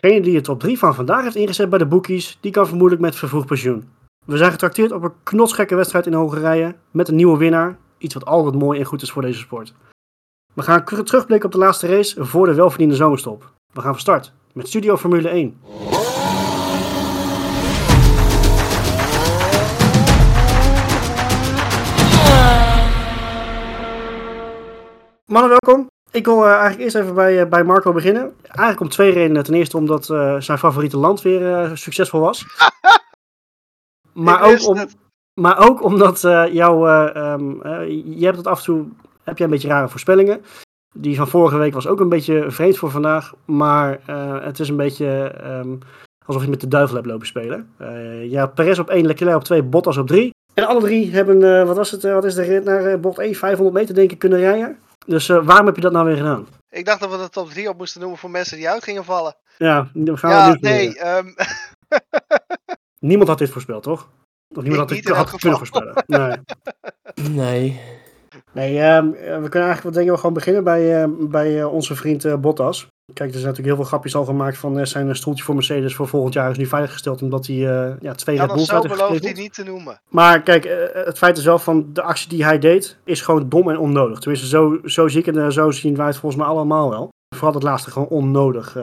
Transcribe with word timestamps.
Degene 0.00 0.20
die 0.20 0.34
de 0.34 0.40
top 0.40 0.60
3 0.60 0.78
van 0.78 0.94
vandaag 0.94 1.22
heeft 1.22 1.36
ingezet 1.36 1.70
bij 1.70 1.78
de 1.78 1.86
bookies, 1.86 2.38
die 2.40 2.52
kan 2.52 2.66
vermoedelijk 2.66 3.02
met 3.02 3.16
vervroegd 3.16 3.46
pensioen. 3.46 3.88
We 4.26 4.36
zijn 4.36 4.50
getrakteerd 4.50 4.92
op 4.92 5.02
een 5.02 5.12
knotsgekke 5.22 5.74
wedstrijd 5.74 6.06
in 6.06 6.12
Hongarije 6.12 6.74
met 6.90 7.08
een 7.08 7.14
nieuwe 7.14 7.38
winnaar. 7.38 7.78
Iets 7.98 8.14
wat 8.14 8.24
altijd 8.24 8.54
mooi 8.54 8.78
en 8.78 8.84
goed 8.84 9.02
is 9.02 9.10
voor 9.10 9.22
deze 9.22 9.38
sport. 9.38 9.74
We 10.54 10.62
gaan 10.62 10.84
terugblikken 10.84 11.44
op 11.44 11.52
de 11.52 11.58
laatste 11.58 11.86
race 11.86 12.24
voor 12.24 12.46
de 12.46 12.54
welverdiende 12.54 12.94
zomerstop. 12.94 13.52
We 13.72 13.80
gaan 13.80 13.92
van 13.92 14.00
start 14.00 14.32
met 14.52 14.68
Studio 14.68 14.96
Formule 14.96 15.28
1. 15.28 15.60
Mannen, 25.26 25.58
welkom. 25.60 25.91
Ik 26.12 26.24
wil 26.24 26.38
uh, 26.38 26.50
eigenlijk 26.50 26.80
eerst 26.80 26.96
even 26.96 27.14
bij, 27.14 27.40
uh, 27.40 27.48
bij 27.48 27.64
Marco 27.64 27.92
beginnen. 27.92 28.34
Eigenlijk 28.42 28.80
om 28.80 28.88
twee 28.88 29.12
redenen. 29.12 29.44
Ten 29.44 29.54
eerste 29.54 29.76
omdat 29.76 30.08
uh, 30.08 30.40
zijn 30.40 30.58
favoriete 30.58 30.96
land 30.96 31.22
weer 31.22 31.70
succesvol 31.74 32.20
was. 32.20 32.46
maar, 34.12 34.42
ook 34.42 34.68
om, 34.68 34.88
maar 35.40 35.68
ook 35.68 35.82
omdat 35.82 36.20
jou, 36.52 36.90
um, 37.16 37.60
je 38.18 38.24
hebt 38.24 38.36
het 38.36 38.46
af 38.46 38.58
en 38.58 38.64
toe, 38.64 38.86
heb 39.22 39.38
jij 39.38 39.46
een 39.46 39.52
beetje 39.52 39.68
rare 39.68 39.88
voorspellingen. 39.88 40.44
Die 40.94 41.16
van 41.16 41.28
vorige 41.28 41.56
week 41.56 41.74
was 41.74 41.86
ook 41.86 42.00
een 42.00 42.08
beetje 42.08 42.50
vreemd 42.50 42.78
voor 42.78 42.90
vandaag. 42.90 43.32
Maar 43.44 44.00
het 44.42 44.60
is 44.60 44.68
een 44.68 44.76
beetje 44.76 45.34
um, 45.44 45.78
alsof 46.26 46.42
je 46.42 46.50
met 46.50 46.60
de 46.60 46.68
duivel 46.68 46.96
hebt 46.96 47.06
lopen 47.06 47.26
spelen. 47.26 47.70
ja, 48.22 48.46
Perez 48.46 48.78
op 48.78 48.90
1, 48.90 49.06
Leclerc 49.06 49.36
op 49.36 49.44
2, 49.44 49.62
Bottas 49.62 49.96
op 49.96 50.06
3. 50.06 50.30
En 50.54 50.64
alle 50.64 50.80
drie 50.80 51.10
hebben, 51.10 51.66
wat 51.66 51.76
was 51.76 51.90
het, 51.90 52.02
wat 52.02 52.24
is 52.24 52.34
de 52.34 52.42
rit 52.42 52.64
naar 52.64 53.00
bocht 53.00 53.18
1, 53.18 53.34
500 53.34 53.76
meter 53.76 53.94
denk 53.94 54.12
ik 54.12 54.18
kunnen 54.18 54.38
rijden. 54.38 54.78
Dus 55.06 55.28
uh, 55.28 55.44
waarom 55.44 55.66
heb 55.66 55.76
je 55.76 55.82
dat 55.82 55.92
nou 55.92 56.06
weer 56.06 56.16
gedaan? 56.16 56.46
Ik 56.70 56.84
dacht 56.84 57.00
dat 57.00 57.10
we 57.10 57.16
de 57.16 57.28
top 57.28 57.50
3 57.50 57.68
op 57.68 57.78
moesten 57.78 58.00
noemen 58.00 58.18
voor 58.18 58.30
mensen 58.30 58.56
die 58.56 58.68
uit 58.68 58.84
gingen 58.84 59.04
vallen. 59.04 59.34
Ja, 59.58 59.90
we 59.92 60.16
gaan 60.16 60.30
ja, 60.30 60.56
nee. 60.60 61.06
Um... 61.16 61.34
niemand 63.10 63.28
had 63.28 63.38
dit 63.38 63.50
voorspeld, 63.50 63.82
toch? 63.82 64.08
Of 64.48 64.62
niemand 64.62 64.90
ik 64.90 64.96
had 64.96 65.06
dit 65.06 65.16
had 65.16 65.40
kunnen 65.40 65.58
voorspellen. 65.58 66.04
Nee. 66.06 66.36
nee. 67.44 67.80
Nee, 68.52 68.74
uh, 68.74 68.98
we 69.02 69.48
kunnen 69.48 69.68
eigenlijk 69.68 69.82
wat 69.82 69.94
denken 69.94 70.12
we 70.12 70.18
gewoon 70.18 70.34
beginnen 70.34 70.64
bij, 70.64 71.02
uh, 71.02 71.28
bij 71.28 71.64
onze 71.64 71.96
vriend 71.96 72.40
Bottas. 72.40 72.88
Kijk, 73.04 73.28
er 73.28 73.38
zijn 73.38 73.48
natuurlijk 73.48 73.66
heel 73.66 73.76
veel 73.76 73.84
grapjes 73.84 74.14
al 74.14 74.24
gemaakt 74.24 74.58
van 74.58 74.78
uh, 74.78 74.84
zijn 74.84 75.16
stoeltje 75.16 75.44
voor 75.44 75.54
Mercedes 75.54 75.94
voor 75.94 76.08
volgend 76.08 76.34
jaar 76.34 76.50
is 76.50 76.56
nu 76.56 76.66
veiliggesteld 76.66 77.22
omdat 77.22 77.46
hij 77.46 77.56
uh, 77.56 78.00
ja, 78.00 78.14
twee 78.14 78.36
ja, 78.36 78.44
Red 78.44 78.54
Bulls 78.54 78.72
uit 78.72 79.08
heeft 79.08 79.24
hij 79.24 79.32
niet 79.32 79.54
te 79.54 79.64
noemen. 79.64 80.00
Maar 80.08 80.42
kijk, 80.42 80.64
uh, 80.64 80.72
het 80.92 81.18
feit 81.18 81.38
is 81.38 81.44
wel 81.44 81.58
van 81.58 81.92
de 81.92 82.02
actie 82.02 82.28
die 82.28 82.44
hij 82.44 82.58
deed 82.58 82.98
is 83.04 83.20
gewoon 83.20 83.48
dom 83.48 83.70
en 83.70 83.78
onnodig. 83.78 84.18
Tenminste, 84.18 84.48
zo, 84.48 84.78
zo 84.84 85.08
zie 85.08 85.20
ik 85.20 85.26
en 85.26 85.52
zo 85.52 85.70
zien 85.70 85.96
wij 85.96 86.06
het 86.06 86.16
volgens 86.16 86.42
mij 86.42 86.50
allemaal 86.50 86.90
wel. 86.90 87.08
Vooral 87.34 87.54
het 87.54 87.62
laatste 87.62 87.90
gewoon 87.90 88.08
onnodig. 88.08 88.76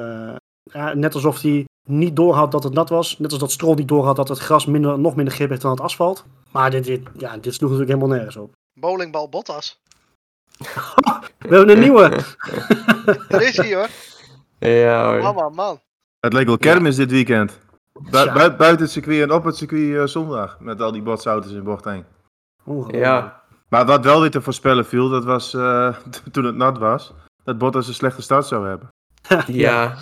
Ja, 0.64 0.94
net 0.94 1.14
alsof 1.14 1.42
hij 1.42 1.66
niet 1.88 2.16
doorhad 2.16 2.52
dat 2.52 2.64
het 2.64 2.74
nat 2.74 2.90
was. 2.90 3.20
Net 3.20 3.32
als 3.32 3.40
dat 3.40 3.52
Stroll 3.52 3.76
niet 3.76 3.88
doorhad 3.88 4.16
dat 4.16 4.28
het 4.28 4.40
gras 4.40 4.66
minder, 4.66 5.00
nog 5.00 5.16
minder 5.16 5.34
grip 5.34 5.50
heeft 5.50 5.62
dan 5.62 5.72
het 5.72 5.82
asfalt. 5.82 6.26
Maar 6.52 6.72
dit, 6.72 6.86
dit, 6.86 7.02
ja, 7.18 7.38
dit 7.38 7.54
sloeg 7.54 7.70
natuurlijk 7.70 7.98
helemaal 7.98 8.18
nergens 8.18 8.36
op. 8.36 8.52
Bowlingbal 8.80 9.30
Bottas. 9.30 9.80
We 10.60 11.56
hebben 11.56 11.70
een 11.70 11.80
nieuwe. 11.80 12.10
Daar 13.30 13.42
is 13.42 13.58
hij 13.58 13.76
hoor. 13.76 13.88
Ja 14.60 15.06
hoor. 15.06 15.34
Man, 15.34 15.54
man, 15.54 15.80
Het 16.20 16.34
leek 16.34 16.46
wel 16.46 16.58
kermis 16.58 16.96
dit 16.96 17.12
weekend. 17.12 17.60
buiten 18.12 18.80
het 18.80 18.92
circuit 18.92 19.22
en 19.22 19.32
op 19.32 19.44
het 19.44 19.58
circuit 19.58 19.82
uh, 19.82 20.06
zondag. 20.06 20.60
Met 20.60 20.82
al 20.82 20.92
die 20.92 21.02
botsauto's 21.02 21.52
in 21.52 21.64
bocht 21.64 21.86
1. 21.86 22.06
Ja. 22.88 23.44
Maar 23.70 23.86
wat 23.86 24.04
wel 24.04 24.22
weer 24.22 24.32
te 24.32 24.42
voorspellen 24.42 24.86
viel, 24.86 25.10
dat 25.10 25.24
was 25.24 25.54
uh, 25.54 25.96
toen 26.32 26.46
het 26.46 26.56
nat 26.56 26.78
was. 26.78 27.14
Dat 27.44 27.58
Bottas 27.58 27.88
een 27.88 27.94
slechte 27.94 28.22
start 28.22 28.46
zou 28.46 28.68
hebben. 28.68 28.90
ja. 29.66 29.96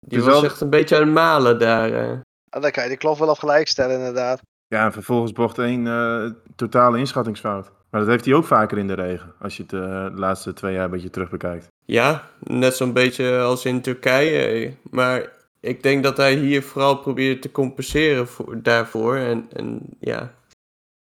Die 0.00 0.18
dus 0.18 0.24
was 0.24 0.34
wel... 0.34 0.44
echt 0.44 0.60
een 0.60 0.70
beetje 0.70 0.96
aan 0.96 1.02
het 1.02 1.12
malen 1.12 1.58
daar. 1.58 1.90
Uh. 1.90 2.20
dan 2.44 2.70
kan 2.70 2.82
je 2.82 2.88
die 2.88 2.98
klof 2.98 3.18
wel 3.18 3.28
op 3.28 3.38
gelijk 3.38 3.68
stellen 3.68 3.96
inderdaad. 3.96 4.40
Ja, 4.66 4.84
en 4.84 4.92
vervolgens 4.92 5.32
bocht 5.32 5.58
1 5.58 6.42
totale 6.56 6.98
inschattingsfout. 6.98 7.70
Maar 7.92 8.00
dat 8.00 8.10
heeft 8.10 8.24
hij 8.24 8.34
ook 8.34 8.44
vaker 8.44 8.78
in 8.78 8.86
de 8.86 8.94
regen, 8.94 9.32
als 9.40 9.56
je 9.56 9.62
het 9.62 9.70
de 9.70 10.10
laatste 10.14 10.52
twee 10.52 10.74
jaar 10.74 10.84
een 10.84 10.90
beetje 10.90 11.10
terug 11.10 11.30
bekijkt. 11.30 11.66
Ja, 11.84 12.28
net 12.38 12.76
zo'n 12.76 12.92
beetje 12.92 13.38
als 13.38 13.64
in 13.64 13.80
Turkije. 13.80 14.74
Maar 14.90 15.30
ik 15.60 15.82
denk 15.82 16.02
dat 16.02 16.16
hij 16.16 16.34
hier 16.34 16.62
vooral 16.62 16.96
probeert 16.96 17.42
te 17.42 17.50
compenseren 17.50 18.26
voor, 18.28 18.62
daarvoor. 18.62 19.16
En, 19.16 19.46
en 19.52 19.80
ja, 20.00 20.32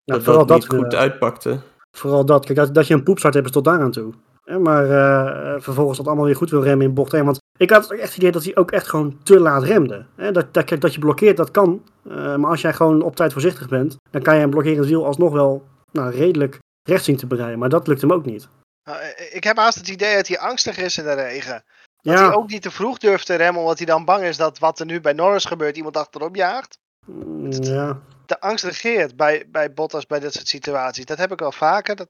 dat 0.05 0.25
dat, 0.25 0.49
dat 0.49 0.59
niet 0.59 0.69
goed 0.69 0.93
uh, 0.93 0.99
uitpakte. 0.99 1.61
Vooral 1.97 2.25
dat. 2.25 2.45
Kijk, 2.45 2.59
dat, 2.59 2.75
dat 2.75 2.87
je 2.87 2.95
een 2.95 3.03
poepstart 3.03 3.35
hebt 3.35 3.47
is 3.47 3.53
tot 3.53 3.65
daar 3.65 3.81
aan 3.81 3.91
toe. 3.91 4.13
Ja, 4.45 4.59
maar 4.59 4.87
uh, 4.87 5.61
vervolgens 5.61 5.99
dat 5.99 6.07
allemaal 6.07 6.25
weer 6.25 6.37
goed 6.37 6.51
wil 6.51 6.63
remmen 6.63 6.87
in 6.87 6.95
bocht 6.95 7.15
1. 7.15 7.25
Want 7.25 7.39
ik 7.59 7.71
had 7.71 7.91
echt 7.91 8.03
het 8.03 8.17
idee 8.17 8.33
dat 8.33 8.45
hij 8.45 8.57
ook 8.57 8.71
echt 8.71 8.89
gewoon 8.89 9.19
te 9.23 9.41
laat 9.41 9.63
remde. 9.63 10.05
Dat, 10.33 10.55
dat, 10.55 10.81
dat 10.81 10.95
je 10.95 11.01
blokkeert, 11.01 11.37
dat 11.37 11.51
kan. 11.51 11.83
Uh, 12.09 12.37
maar 12.37 12.51
als 12.51 12.61
jij 12.61 12.73
gewoon 12.73 13.03
op 13.03 13.17
tijd 13.17 13.33
voorzichtig 13.33 13.69
bent, 13.69 13.97
dan 14.11 14.23
kan 14.23 14.37
je 14.37 14.43
een 14.43 14.51
blokkerend 14.51 14.87
wiel 14.87 15.07
alsnog 15.07 15.33
wel 15.33 15.63
nou, 15.93 16.11
redelijk 16.11 16.59
recht 16.83 17.05
zien 17.05 17.17
te 17.17 17.27
bereiden. 17.27 17.59
Maar 17.59 17.69
dat 17.69 17.87
lukt 17.87 18.01
hem 18.01 18.13
ook 18.13 18.25
niet. 18.25 18.49
Nou, 18.85 19.03
ik 19.31 19.45
heb 19.45 19.57
haast 19.57 19.79
het 19.79 19.89
idee 19.89 20.17
dat 20.17 20.29
hij 20.29 20.39
angstig 20.39 20.79
is 20.79 20.99
in 20.99 21.05
de 21.05 21.13
regen. 21.13 21.65
Dat 22.03 22.19
ja. 22.19 22.27
hij 22.27 22.35
ook 22.35 22.49
niet 22.49 22.63
te 22.63 22.71
vroeg 22.71 22.99
durft 22.99 23.27
te 23.27 23.35
remmen, 23.35 23.61
omdat 23.61 23.79
hij 23.79 23.87
dan 23.87 24.05
bang 24.05 24.25
is 24.25 24.37
dat 24.37 24.59
wat 24.59 24.79
er 24.79 24.87
nu 24.87 25.01
bij 25.01 25.13
Norris 25.13 25.45
gebeurt, 25.45 25.77
iemand 25.77 25.97
achterop 25.97 26.37
jaagt. 26.37 26.79
Mm, 27.07 27.53
ja. 27.53 28.01
De 28.27 28.41
angst 28.41 28.65
regeert 28.65 29.17
bij, 29.17 29.49
bij 29.49 29.73
Bottas 29.73 30.07
bij 30.07 30.21
dit 30.21 30.33
soort 30.33 30.49
situaties. 30.49 31.05
Dat 31.05 31.19
heb 31.19 31.33
ik 31.33 31.39
wel 31.39 31.53
vaker. 31.53 31.97
Dat, 31.97 32.09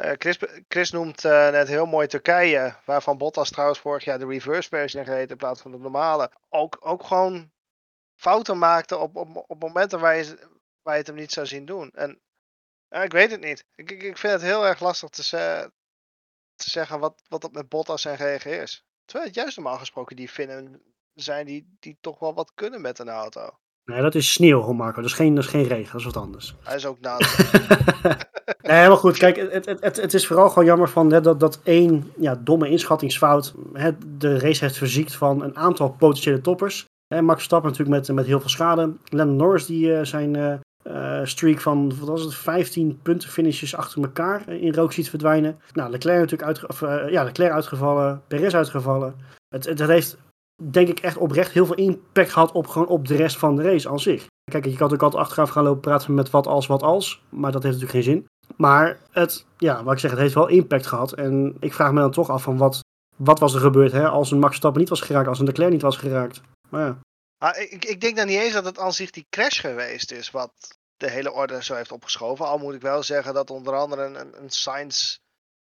uh, 0.00 0.12
Chris, 0.18 0.38
Chris, 0.68 0.90
noemt 0.90 1.24
uh, 1.24 1.50
net 1.50 1.68
heel 1.68 1.86
mooi 1.86 2.06
Turkije, 2.06 2.74
waarvan 2.84 3.18
Bottas 3.18 3.50
trouwens 3.50 3.78
vorig 3.78 4.04
jaar 4.04 4.18
de 4.18 4.26
reverse 4.26 4.68
versie 4.68 5.02
reed 5.02 5.30
in 5.30 5.36
plaats 5.36 5.60
van 5.60 5.70
de 5.70 5.78
normale. 5.78 6.30
Ook, 6.48 6.76
ook 6.80 7.04
gewoon 7.04 7.50
fouten 8.14 8.58
maakte 8.58 8.96
op, 8.96 9.16
op, 9.16 9.44
op 9.46 9.60
momenten 9.60 10.00
waar 10.00 10.16
je, 10.16 10.38
waar 10.82 10.92
je 10.92 10.98
het 10.98 11.06
hem 11.06 11.16
niet 11.16 11.32
zou 11.32 11.46
zien 11.46 11.64
doen. 11.64 11.90
En 11.94 12.20
ik 12.88 13.12
weet 13.12 13.30
het 13.30 13.40
niet. 13.40 13.64
Ik, 13.74 13.90
ik, 13.90 14.02
ik 14.02 14.18
vind 14.18 14.32
het 14.32 14.42
heel 14.42 14.66
erg 14.66 14.80
lastig 14.80 15.08
te, 15.08 15.22
te 16.54 16.70
zeggen 16.70 17.00
wat, 17.00 17.22
wat 17.28 17.40
dat 17.40 17.52
met 17.52 17.68
Bottas 17.68 18.04
en 18.04 18.16
GG 18.16 18.44
is. 18.44 18.84
Terwijl 19.04 19.28
het 19.28 19.36
juist 19.36 19.56
normaal 19.56 19.78
gesproken 19.78 20.16
die 20.16 20.28
Finnen 20.28 20.82
zijn 21.14 21.46
die, 21.46 21.76
die 21.80 21.98
toch 22.00 22.18
wel 22.18 22.34
wat 22.34 22.52
kunnen 22.54 22.80
met 22.80 22.98
een 22.98 23.08
auto. 23.08 23.58
Nee, 23.84 24.02
dat 24.02 24.14
is 24.14 24.32
sneeuw, 24.32 24.72
Marco. 24.72 25.00
Dat 25.00 25.10
is 25.10 25.16
geen, 25.16 25.34
dat 25.34 25.44
is 25.44 25.50
geen 25.50 25.66
regen, 25.66 25.92
dat 25.92 26.00
is 26.00 26.06
wat 26.06 26.16
anders. 26.16 26.54
Hij 26.62 26.76
is 26.76 26.86
ook 26.86 27.00
nat. 27.06 27.20
nee, 28.62 28.88
maar 28.88 28.96
goed, 28.96 29.16
kijk, 29.16 29.36
het, 29.36 29.66
het, 29.66 29.80
het, 29.80 29.96
het 29.96 30.14
is 30.14 30.26
vooral 30.26 30.48
gewoon 30.48 30.64
jammer 30.64 30.88
van, 30.88 31.12
hè, 31.12 31.20
dat, 31.20 31.40
dat 31.40 31.60
één 31.62 32.12
ja, 32.16 32.34
domme 32.34 32.68
inschattingsfout 32.68 33.54
hè, 33.72 33.90
de 34.18 34.38
race 34.38 34.64
heeft 34.64 34.76
verziekt 34.76 35.14
van 35.14 35.42
een 35.42 35.56
aantal 35.56 35.90
potentiële 35.90 36.40
toppers. 36.40 36.84
Hè, 37.06 37.22
Max 37.22 37.36
Verstappen 37.36 37.70
natuurlijk 37.70 37.98
met, 37.98 38.16
met 38.16 38.26
heel 38.26 38.40
veel 38.40 38.48
schade. 38.48 38.96
Lennon 39.04 39.36
Norris 39.36 39.66
die 39.66 39.86
uh, 39.86 40.04
zijn 40.04 40.34
uh, 40.34 40.54
streak 41.26 41.60
van 41.60 41.98
wat 41.98 42.08
was 42.08 42.22
het, 42.22 42.34
15 42.34 42.98
punten 43.02 43.28
finishes 43.28 43.76
achter 43.76 44.02
elkaar 44.02 44.48
in 44.48 44.74
rook 44.74 44.92
ziet 44.92 45.10
verdwijnen. 45.10 45.60
Nou, 45.72 45.90
Leclerc 45.90 46.20
natuurlijk 46.20 46.48
uitge 46.48 46.86
uh, 46.86 47.12
ja, 47.12 47.22
Leclerc 47.24 47.52
uitgevallen, 47.52 48.22
Perez 48.26 48.54
uitgevallen. 48.54 49.16
Het, 49.48 49.64
het, 49.64 49.78
het, 49.78 49.88
heeft 49.88 50.16
denk 50.62 50.88
ik 50.88 51.00
echt 51.00 51.16
oprecht 51.16 51.52
heel 51.52 51.66
veel 51.66 51.74
impact 51.74 52.30
gehad 52.30 52.52
op, 52.52 52.66
gewoon 52.66 52.88
op 52.88 53.08
de 53.08 53.16
rest 53.16 53.38
van 53.38 53.56
de 53.56 53.62
race 53.62 53.88
aan 53.88 54.00
zich. 54.00 54.26
Kijk, 54.50 54.64
je 54.64 54.70
kan 54.70 54.88
natuurlijk 54.88 55.02
altijd 55.02 55.22
achteraf 55.22 55.50
gaan 55.50 55.64
lopen 55.64 55.80
praten 55.80 56.14
met 56.14 56.30
wat 56.30 56.46
als, 56.46 56.66
wat 56.66 56.82
als, 56.82 57.22
maar 57.28 57.52
dat 57.52 57.62
heeft 57.62 57.74
natuurlijk 57.74 58.04
geen 58.04 58.14
zin. 58.14 58.26
Maar 58.56 58.98
het, 59.10 59.46
ja, 59.58 59.82
wat 59.84 59.92
ik 59.92 59.98
zeg, 59.98 60.10
het 60.10 60.20
heeft 60.20 60.34
wel 60.34 60.48
impact 60.48 60.86
gehad. 60.86 61.12
En 61.12 61.56
ik 61.60 61.74
vraag 61.74 61.92
me 61.92 62.00
dan 62.00 62.10
toch 62.10 62.30
af 62.30 62.42
van 62.42 62.56
wat, 62.56 62.80
wat 63.16 63.38
was 63.38 63.54
er 63.54 63.60
gebeurd 63.60 63.92
hè, 63.92 64.08
als 64.08 64.30
een 64.30 64.38
Max 64.38 64.48
Verstappen 64.48 64.80
niet 64.80 64.90
was 64.90 65.00
geraakt, 65.00 65.28
als 65.28 65.38
een 65.38 65.46
Leclerc 65.46 65.70
niet 65.70 65.82
was 65.82 65.96
geraakt. 65.96 66.40
Maar 66.68 66.86
ja. 66.86 66.98
Ah, 67.38 67.58
ik, 67.58 67.84
ik 67.84 68.00
denk 68.00 68.16
dan 68.16 68.26
niet 68.26 68.40
eens 68.40 68.52
dat 68.52 68.64
het 68.64 68.78
aan 68.78 68.92
zich 68.92 69.10
die 69.10 69.26
crash 69.30 69.60
geweest 69.60 70.12
is 70.12 70.30
wat 70.30 70.78
de 70.96 71.10
hele 71.10 71.32
orde 71.32 71.64
zo 71.64 71.74
heeft 71.74 71.92
opgeschoven. 71.92 72.46
Al 72.46 72.58
moet 72.58 72.74
ik 72.74 72.80
wel 72.80 73.02
zeggen 73.02 73.34
dat 73.34 73.50
onder 73.50 73.74
andere 73.74 74.02
een, 74.04 74.50
Science 74.50 75.18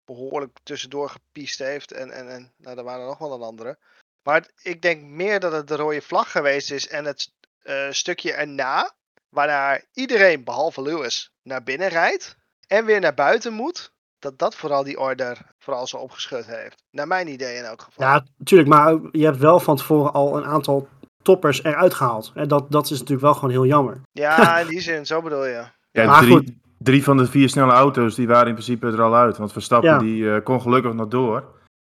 behoorlijk 0.05 0.57
tussendoor 0.63 1.09
gepiest 1.09 1.59
heeft. 1.59 1.91
En, 1.91 2.11
en, 2.11 2.29
en 2.29 2.53
nou, 2.57 2.77
er 2.77 2.83
waren 2.83 3.05
nog 3.05 3.17
wel 3.17 3.33
een 3.33 3.41
andere. 3.41 3.77
Maar 4.23 4.49
ik 4.61 4.81
denk 4.81 5.03
meer 5.03 5.39
dat 5.39 5.51
het 5.51 5.67
de 5.67 5.75
rode 5.75 6.01
vlag 6.01 6.31
geweest 6.31 6.71
is 6.71 6.87
en 6.87 7.05
het 7.05 7.31
uh, 7.63 7.91
stukje 7.91 8.33
erna, 8.33 8.93
waarna 9.29 9.81
iedereen 9.93 10.43
behalve 10.43 10.81
Lewis 10.81 11.31
naar 11.41 11.63
binnen 11.63 11.87
rijdt 11.87 12.37
en 12.67 12.85
weer 12.85 12.99
naar 12.99 13.13
buiten 13.13 13.53
moet. 13.53 13.91
Dat 14.19 14.39
dat 14.39 14.55
vooral 14.55 14.83
die 14.83 14.99
order 14.99 15.37
vooral 15.59 15.87
zo 15.87 15.97
opgeschud 15.97 16.45
heeft. 16.45 16.83
Naar 16.91 17.07
mijn 17.07 17.27
idee 17.27 17.57
in 17.57 17.63
elk 17.63 17.81
geval. 17.81 18.07
Ja, 18.07 18.25
natuurlijk. 18.37 18.69
Maar 18.69 18.99
je 19.11 19.25
hebt 19.25 19.37
wel 19.37 19.59
van 19.59 19.75
tevoren 19.75 20.13
al 20.13 20.37
een 20.37 20.45
aantal 20.45 20.87
toppers 21.21 21.63
eruit 21.63 21.93
gehaald. 21.93 22.31
En 22.35 22.47
dat, 22.47 22.71
dat 22.71 22.83
is 22.83 22.91
natuurlijk 22.91 23.21
wel 23.21 23.33
gewoon 23.33 23.49
heel 23.49 23.65
jammer. 23.65 24.01
Ja, 24.11 24.57
in 24.59 24.67
die 24.67 24.81
zin, 24.81 25.05
zo 25.05 25.21
bedoel 25.21 25.45
je. 25.45 25.63
Ja, 25.91 26.19
drie, 26.19 26.61
drie, 26.77 27.03
van 27.03 27.17
de 27.17 27.25
vier 27.25 27.49
snelle 27.49 27.71
auto's 27.71 28.15
die 28.15 28.27
waren 28.27 28.47
in 28.47 28.53
principe 28.53 28.87
er 28.87 29.01
al 29.01 29.15
uit. 29.15 29.37
Want 29.37 29.51
Verstappen 29.51 29.99
die 29.99 30.23
uh, 30.23 30.37
kon 30.43 30.61
gelukkig 30.61 30.93
nog 30.93 31.07
door. 31.07 31.43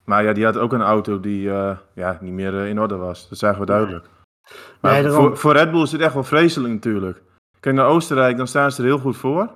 Maar 0.05 0.25
ja, 0.25 0.33
die 0.33 0.45
had 0.45 0.57
ook 0.57 0.73
een 0.73 0.83
auto 0.83 1.21
die 1.21 1.47
uh, 1.47 1.77
ja, 1.95 2.19
niet 2.21 2.33
meer 2.33 2.53
uh, 2.53 2.69
in 2.69 2.81
orde 2.81 2.97
was. 2.97 3.29
Dat 3.29 3.39
zagen 3.39 3.61
we 3.61 3.67
duidelijk. 3.67 4.07
Maar 4.81 5.03
nee, 5.03 5.11
voor, 5.11 5.37
voor, 5.37 5.53
Red 5.53 5.71
Bull 5.71 5.83
is 5.83 5.93
het 5.93 6.01
echt 6.01 6.15
wel 6.15 6.25
vreselijk 6.25 6.73
natuurlijk. 6.75 7.23
Kijk 7.61 7.75
naar 7.75 7.87
Oostenrijk, 7.87 8.37
dan 8.37 8.47
staan 8.47 8.73
ze 8.73 8.83
er 8.83 8.89
heel 8.89 8.99
goed 8.99 9.17
voor. 9.17 9.51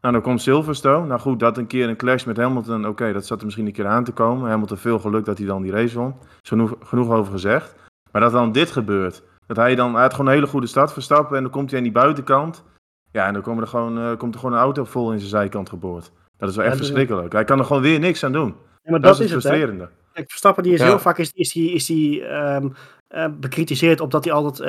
Nou, 0.00 0.14
dan 0.14 0.22
komt 0.22 0.42
Silverstone. 0.42 1.06
Nou 1.06 1.20
goed, 1.20 1.40
dat 1.40 1.58
een 1.58 1.66
keer 1.66 1.88
een 1.88 1.96
clash 1.96 2.24
met 2.24 2.36
Hamilton. 2.36 2.86
Oké, 2.86 3.12
dat 3.12 3.26
zat 3.26 3.38
er 3.38 3.44
misschien 3.44 3.66
een 3.66 3.72
keer 3.72 3.86
aan 3.86 4.04
te 4.04 4.12
komen. 4.12 4.50
Hamilton 4.50 4.76
veel 4.76 4.98
geluk 4.98 5.24
dat 5.24 5.38
hij 5.38 5.46
dan 5.46 5.62
die 5.62 5.72
race 5.72 5.98
won. 5.98 6.14
Is 6.42 6.48
genoeg, 6.48 6.74
genoeg 6.82 7.10
over 7.10 7.32
gezegd. 7.32 7.74
Maar 8.12 8.20
dat 8.20 8.32
dan 8.32 8.52
dit 8.52 8.70
gebeurt. 8.70 9.22
Dat 9.46 9.56
hij 9.56 9.74
dan, 9.74 9.92
hij 9.92 10.02
had 10.02 10.10
gewoon 10.10 10.26
een 10.26 10.32
hele 10.32 10.46
goede 10.46 10.66
start 10.66 10.92
verstappen 10.92 11.36
en 11.36 11.42
dan 11.42 11.52
komt 11.52 11.70
hij 11.70 11.78
aan 11.78 11.84
die 11.84 11.92
buitenkant. 11.92 12.64
Ja, 13.12 13.26
en 13.26 13.32
dan 13.32 13.42
komen 13.42 13.62
er 13.62 13.68
gewoon, 13.68 13.98
uh, 13.98 14.16
komt 14.16 14.34
er 14.34 14.40
gewoon 14.40 14.54
een 14.54 14.62
auto 14.62 14.84
vol 14.84 15.12
in 15.12 15.18
zijn 15.18 15.30
zijkant 15.30 15.68
geboord. 15.68 16.12
Dat 16.36 16.48
is 16.48 16.56
wel 16.56 16.64
echt 16.64 16.76
verschrikkelijk. 16.76 17.32
Hij 17.32 17.44
kan 17.44 17.58
er 17.58 17.64
gewoon 17.64 17.82
weer 17.82 17.98
niks 17.98 18.24
aan 18.24 18.32
doen. 18.32 18.54
Ja, 18.82 18.90
maar 18.90 19.00
dat, 19.00 19.12
is 19.12 19.18
het 19.18 19.30
frustrerende. 19.30 19.88
Kijk, 20.12 20.30
Verstappen 20.30 20.62
die 20.62 20.72
is 20.72 20.82
heel 20.82 20.98
vaak 20.98 21.18
is, 21.18 21.32
is 21.32 21.52
die, 21.52 21.72
is 21.72 21.86
die 21.86 22.24
um, 22.24 22.74
uh, 23.14 23.24
bekritiseerd 23.40 24.00
op 24.00 24.10
dat 24.10 24.24
hij 24.24 24.32
altijd 24.32 24.60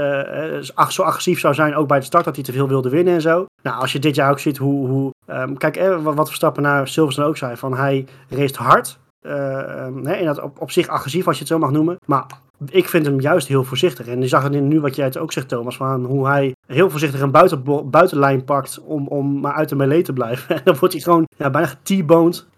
uh, 0.78 0.88
zo 0.88 1.04
agressief 1.04 1.40
zou 1.40 1.54
zijn, 1.54 1.76
ook 1.76 1.88
bij 1.88 2.00
de 2.00 2.06
start, 2.06 2.26
dat 2.26 2.36
hij 2.36 2.44
te 2.44 2.52
veel 2.52 2.68
wilde 2.68 2.90
winnen 2.90 3.14
en 3.14 3.22
zo. 3.22 3.46
Nou, 3.62 3.82
als 3.82 3.92
je 3.92 4.00
dit 4.00 4.16
jaar 4.16 4.32
ook 4.32 4.40
ziet 4.40 4.58
hoe, 4.58 4.88
hoe 4.88 5.14
um, 5.28 5.58
kijk, 5.58 5.78
eh, 5.78 6.04
wat 6.04 6.28
Verstappen 6.28 6.64
naar 6.64 6.88
Silverstone 6.88 7.28
ook 7.28 7.38
zei, 7.38 7.58
van 7.58 7.74
hij 7.74 8.06
race 8.30 8.64
hard, 8.64 9.00
um, 9.22 10.06
hè, 10.06 10.24
dat 10.24 10.42
op, 10.42 10.62
op 10.62 10.72
zich 10.72 10.88
agressief 10.88 11.28
als 11.28 11.36
je 11.36 11.42
het 11.42 11.52
zo 11.52 11.60
mag 11.60 11.72
noemen, 11.72 11.98
maar 12.06 12.26
ik 12.66 12.90
vind 12.90 13.06
hem 13.06 13.20
juist 13.20 13.48
heel 13.48 13.64
voorzichtig. 13.64 14.08
En 14.08 14.22
je 14.22 14.28
zag 14.28 14.44
het 14.44 14.62
nu 14.62 14.80
wat 14.80 14.96
jij 14.96 15.06
het 15.06 15.18
ook 15.18 15.32
zegt, 15.32 15.48
Thomas, 15.48 15.78
van 15.78 16.06
hoe 16.06 16.28
hij 16.28 16.56
heel 16.68 16.90
voorzichtig 16.90 17.22
een 17.22 17.32
buiten, 17.32 17.90
buitenlijn 17.90 18.44
pakt 18.44 18.82
om, 18.84 19.08
om 19.08 19.40
maar 19.40 19.54
uit 19.54 19.70
de 19.70 19.76
melee 19.76 20.02
te 20.02 20.14
blijven. 20.14 20.50
En 20.56 20.62
dan 20.64 20.78
wordt 20.80 20.94
hij 20.94 21.04
gewoon 21.04 21.28
ja, 21.38 21.50
bijna 21.50 21.68
t 21.84 22.04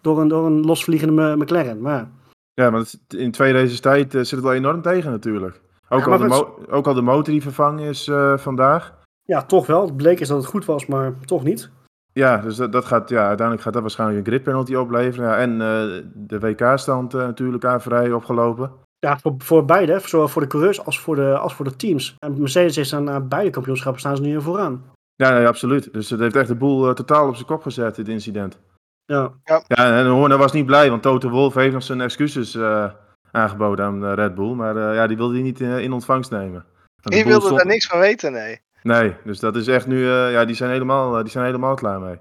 door 0.01 0.21
een, 0.21 0.27
door 0.27 0.45
een 0.45 0.61
losvliegende 0.65 1.35
McLaren. 1.38 1.81
Maar... 1.81 2.09
Ja, 2.53 2.69
maar 2.69 2.83
in 3.07 3.31
twee 3.31 3.53
races 3.53 3.79
tijd 3.79 4.13
uh, 4.13 4.21
zit 4.21 4.31
het 4.31 4.41
wel 4.41 4.53
enorm 4.53 4.81
tegen 4.81 5.11
natuurlijk. 5.11 5.61
Ook, 5.89 6.07
al, 6.07 6.17
de 6.17 6.47
ook 6.69 6.88
al 6.88 6.94
de 6.94 7.01
motor 7.01 7.33
die 7.33 7.41
vervangen 7.41 7.89
is 7.89 8.07
uh, 8.07 8.38
vandaag. 8.38 8.94
Ja, 9.23 9.41
toch 9.41 9.65
wel. 9.65 9.85
Het 9.85 9.97
bleek 9.97 10.19
is 10.19 10.27
dat 10.27 10.38
het 10.38 10.45
goed 10.45 10.65
was, 10.65 10.85
maar 10.85 11.13
toch 11.25 11.44
niet. 11.44 11.69
Ja, 12.13 12.38
dus 12.38 12.56
dat, 12.56 12.71
dat 12.71 12.85
gaat, 12.85 13.09
ja, 13.09 13.27
uiteindelijk 13.27 13.61
gaat 13.61 13.73
dat 13.73 13.81
waarschijnlijk 13.81 14.19
een 14.19 14.25
grid 14.25 14.44
penalty 14.44 14.75
opleveren. 14.75 15.29
Ja, 15.29 15.38
en 15.38 15.51
uh, 15.51 16.03
de 16.13 16.39
WK-stand 16.39 17.13
natuurlijk 17.13 17.65
aan 17.65 17.81
vrij 17.81 18.11
opgelopen. 18.11 18.71
Ja, 19.03 19.17
voor, 19.19 19.33
voor 19.38 19.65
beide, 19.65 20.00
zowel 20.03 20.27
voor 20.27 20.41
de 20.41 20.47
coureurs 20.47 20.85
als 20.85 21.00
voor 21.00 21.15
de, 21.15 21.38
als 21.38 21.53
voor 21.53 21.65
de 21.65 21.75
teams. 21.75 22.15
En 22.19 22.39
Mercedes 22.39 22.77
is 22.77 22.95
aan 22.95 23.27
beide 23.27 23.50
kampioenschappen 23.50 24.00
staan 24.00 24.15
ze 24.15 24.21
nu 24.21 24.41
vooraan. 24.41 24.83
Ja, 25.15 25.29
nee, 25.29 25.47
absoluut. 25.47 25.94
Dus 25.94 26.09
het 26.09 26.19
heeft 26.19 26.35
echt 26.35 26.47
de 26.47 26.55
boel 26.55 26.88
uh, 26.88 26.94
totaal 26.94 27.27
op 27.27 27.35
zijn 27.35 27.47
kop 27.47 27.61
gezet, 27.61 27.95
dit 27.95 28.07
incident. 28.07 28.59
Ja. 29.05 29.31
Ja, 29.44 29.63
ja 29.67 30.00
en 30.00 30.07
Horner 30.07 30.38
was 30.38 30.51
niet 30.51 30.65
blij, 30.65 30.89
want 30.89 31.01
Toto 31.01 31.29
Wolff 31.29 31.55
heeft 31.55 31.73
nog 31.73 31.83
zijn 31.83 32.01
excuses 32.01 32.55
uh, 32.55 32.91
aangeboden 33.31 33.85
aan 33.85 34.13
Red 34.13 34.35
Bull. 34.35 34.53
Maar 34.53 34.75
uh, 34.75 34.95
ja, 34.95 35.07
die 35.07 35.17
wilde 35.17 35.33
hij 35.33 35.44
niet 35.44 35.59
in 35.59 35.94
ontvangst 35.94 36.31
nemen. 36.31 36.65
Die 37.01 37.25
wilde 37.25 37.45
stond... 37.45 37.57
daar 37.57 37.67
niks 37.67 37.88
van 37.88 37.99
weten, 37.99 38.31
nee. 38.31 38.61
Nee, 38.81 39.15
dus 39.23 39.39
dat 39.39 39.56
is 39.56 39.67
echt 39.67 39.88
nu, 39.88 40.07
ja, 40.07 40.45
die 40.45 40.56
zijn, 40.56 40.71
helemaal, 40.71 41.23
die 41.23 41.31
zijn 41.31 41.45
helemaal 41.45 41.75
klaar 41.75 41.99
mee. 41.99 42.17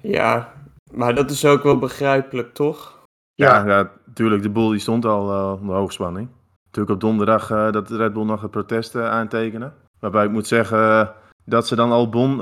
Ja, 0.00 0.52
maar 0.92 1.14
dat 1.14 1.30
is 1.30 1.44
ook 1.44 1.62
wel 1.62 1.78
begrijpelijk, 1.78 2.54
toch? 2.54 3.04
Ja, 3.34 3.66
ja, 3.66 3.90
natuurlijk. 4.16 4.42
De 4.42 4.50
boel 4.50 4.68
die 4.70 4.80
stond 4.80 5.04
al 5.04 5.32
uh, 5.32 5.60
onder 5.60 5.76
hoogspanning. 5.76 6.28
Natuurlijk 6.64 6.94
op 6.94 7.00
donderdag 7.00 7.50
uh, 7.50 7.72
dat 7.72 7.90
Red 7.90 8.12
Bull 8.12 8.24
nog 8.24 8.42
een 8.42 8.50
protest 8.50 8.94
uh, 8.94 9.10
aantekenen. 9.10 9.74
Waarbij 10.00 10.24
ik 10.24 10.30
moet 10.30 10.46
zeggen 10.46 11.12
dat 11.44 11.66
ze 11.66 11.76
dan 11.76 11.92
Albon 11.92 12.40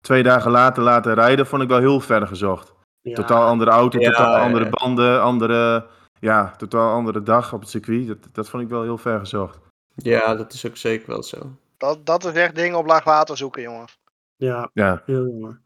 twee 0.00 0.22
dagen 0.22 0.50
later 0.50 0.82
laten 0.82 1.14
rijden, 1.14 1.46
vond 1.46 1.62
ik 1.62 1.68
wel 1.68 1.78
heel 1.78 2.00
ver 2.00 2.26
gezocht. 2.26 2.74
Totaal 3.02 3.46
andere 3.46 3.70
auto, 3.70 3.98
totaal 3.98 4.36
andere 4.36 4.68
banden, 4.70 5.22
andere, 5.22 5.86
ja, 6.20 6.54
totaal 6.56 6.94
andere 6.94 7.22
dag 7.22 7.52
op 7.52 7.60
het 7.60 7.68
circuit. 7.68 8.06
Dat, 8.06 8.18
dat 8.32 8.48
vond 8.48 8.62
ik 8.62 8.68
wel 8.68 8.82
heel 8.82 8.98
ver 8.98 9.18
gezocht. 9.18 9.58
Ja, 9.94 10.34
dat 10.34 10.52
is 10.52 10.66
ook 10.66 10.76
zeker 10.76 11.08
wel 11.08 11.22
zo. 11.22 11.38
Dat, 11.76 12.06
dat 12.06 12.24
is 12.24 12.32
echt 12.32 12.54
dingen 12.54 12.78
op 12.78 12.86
laag 12.86 13.04
water 13.04 13.36
zoeken, 13.36 13.62
jongens. 13.62 13.98
Ja, 14.36 14.70
ja. 14.72 15.02
heel 15.06 15.26
jammer. 15.26 15.60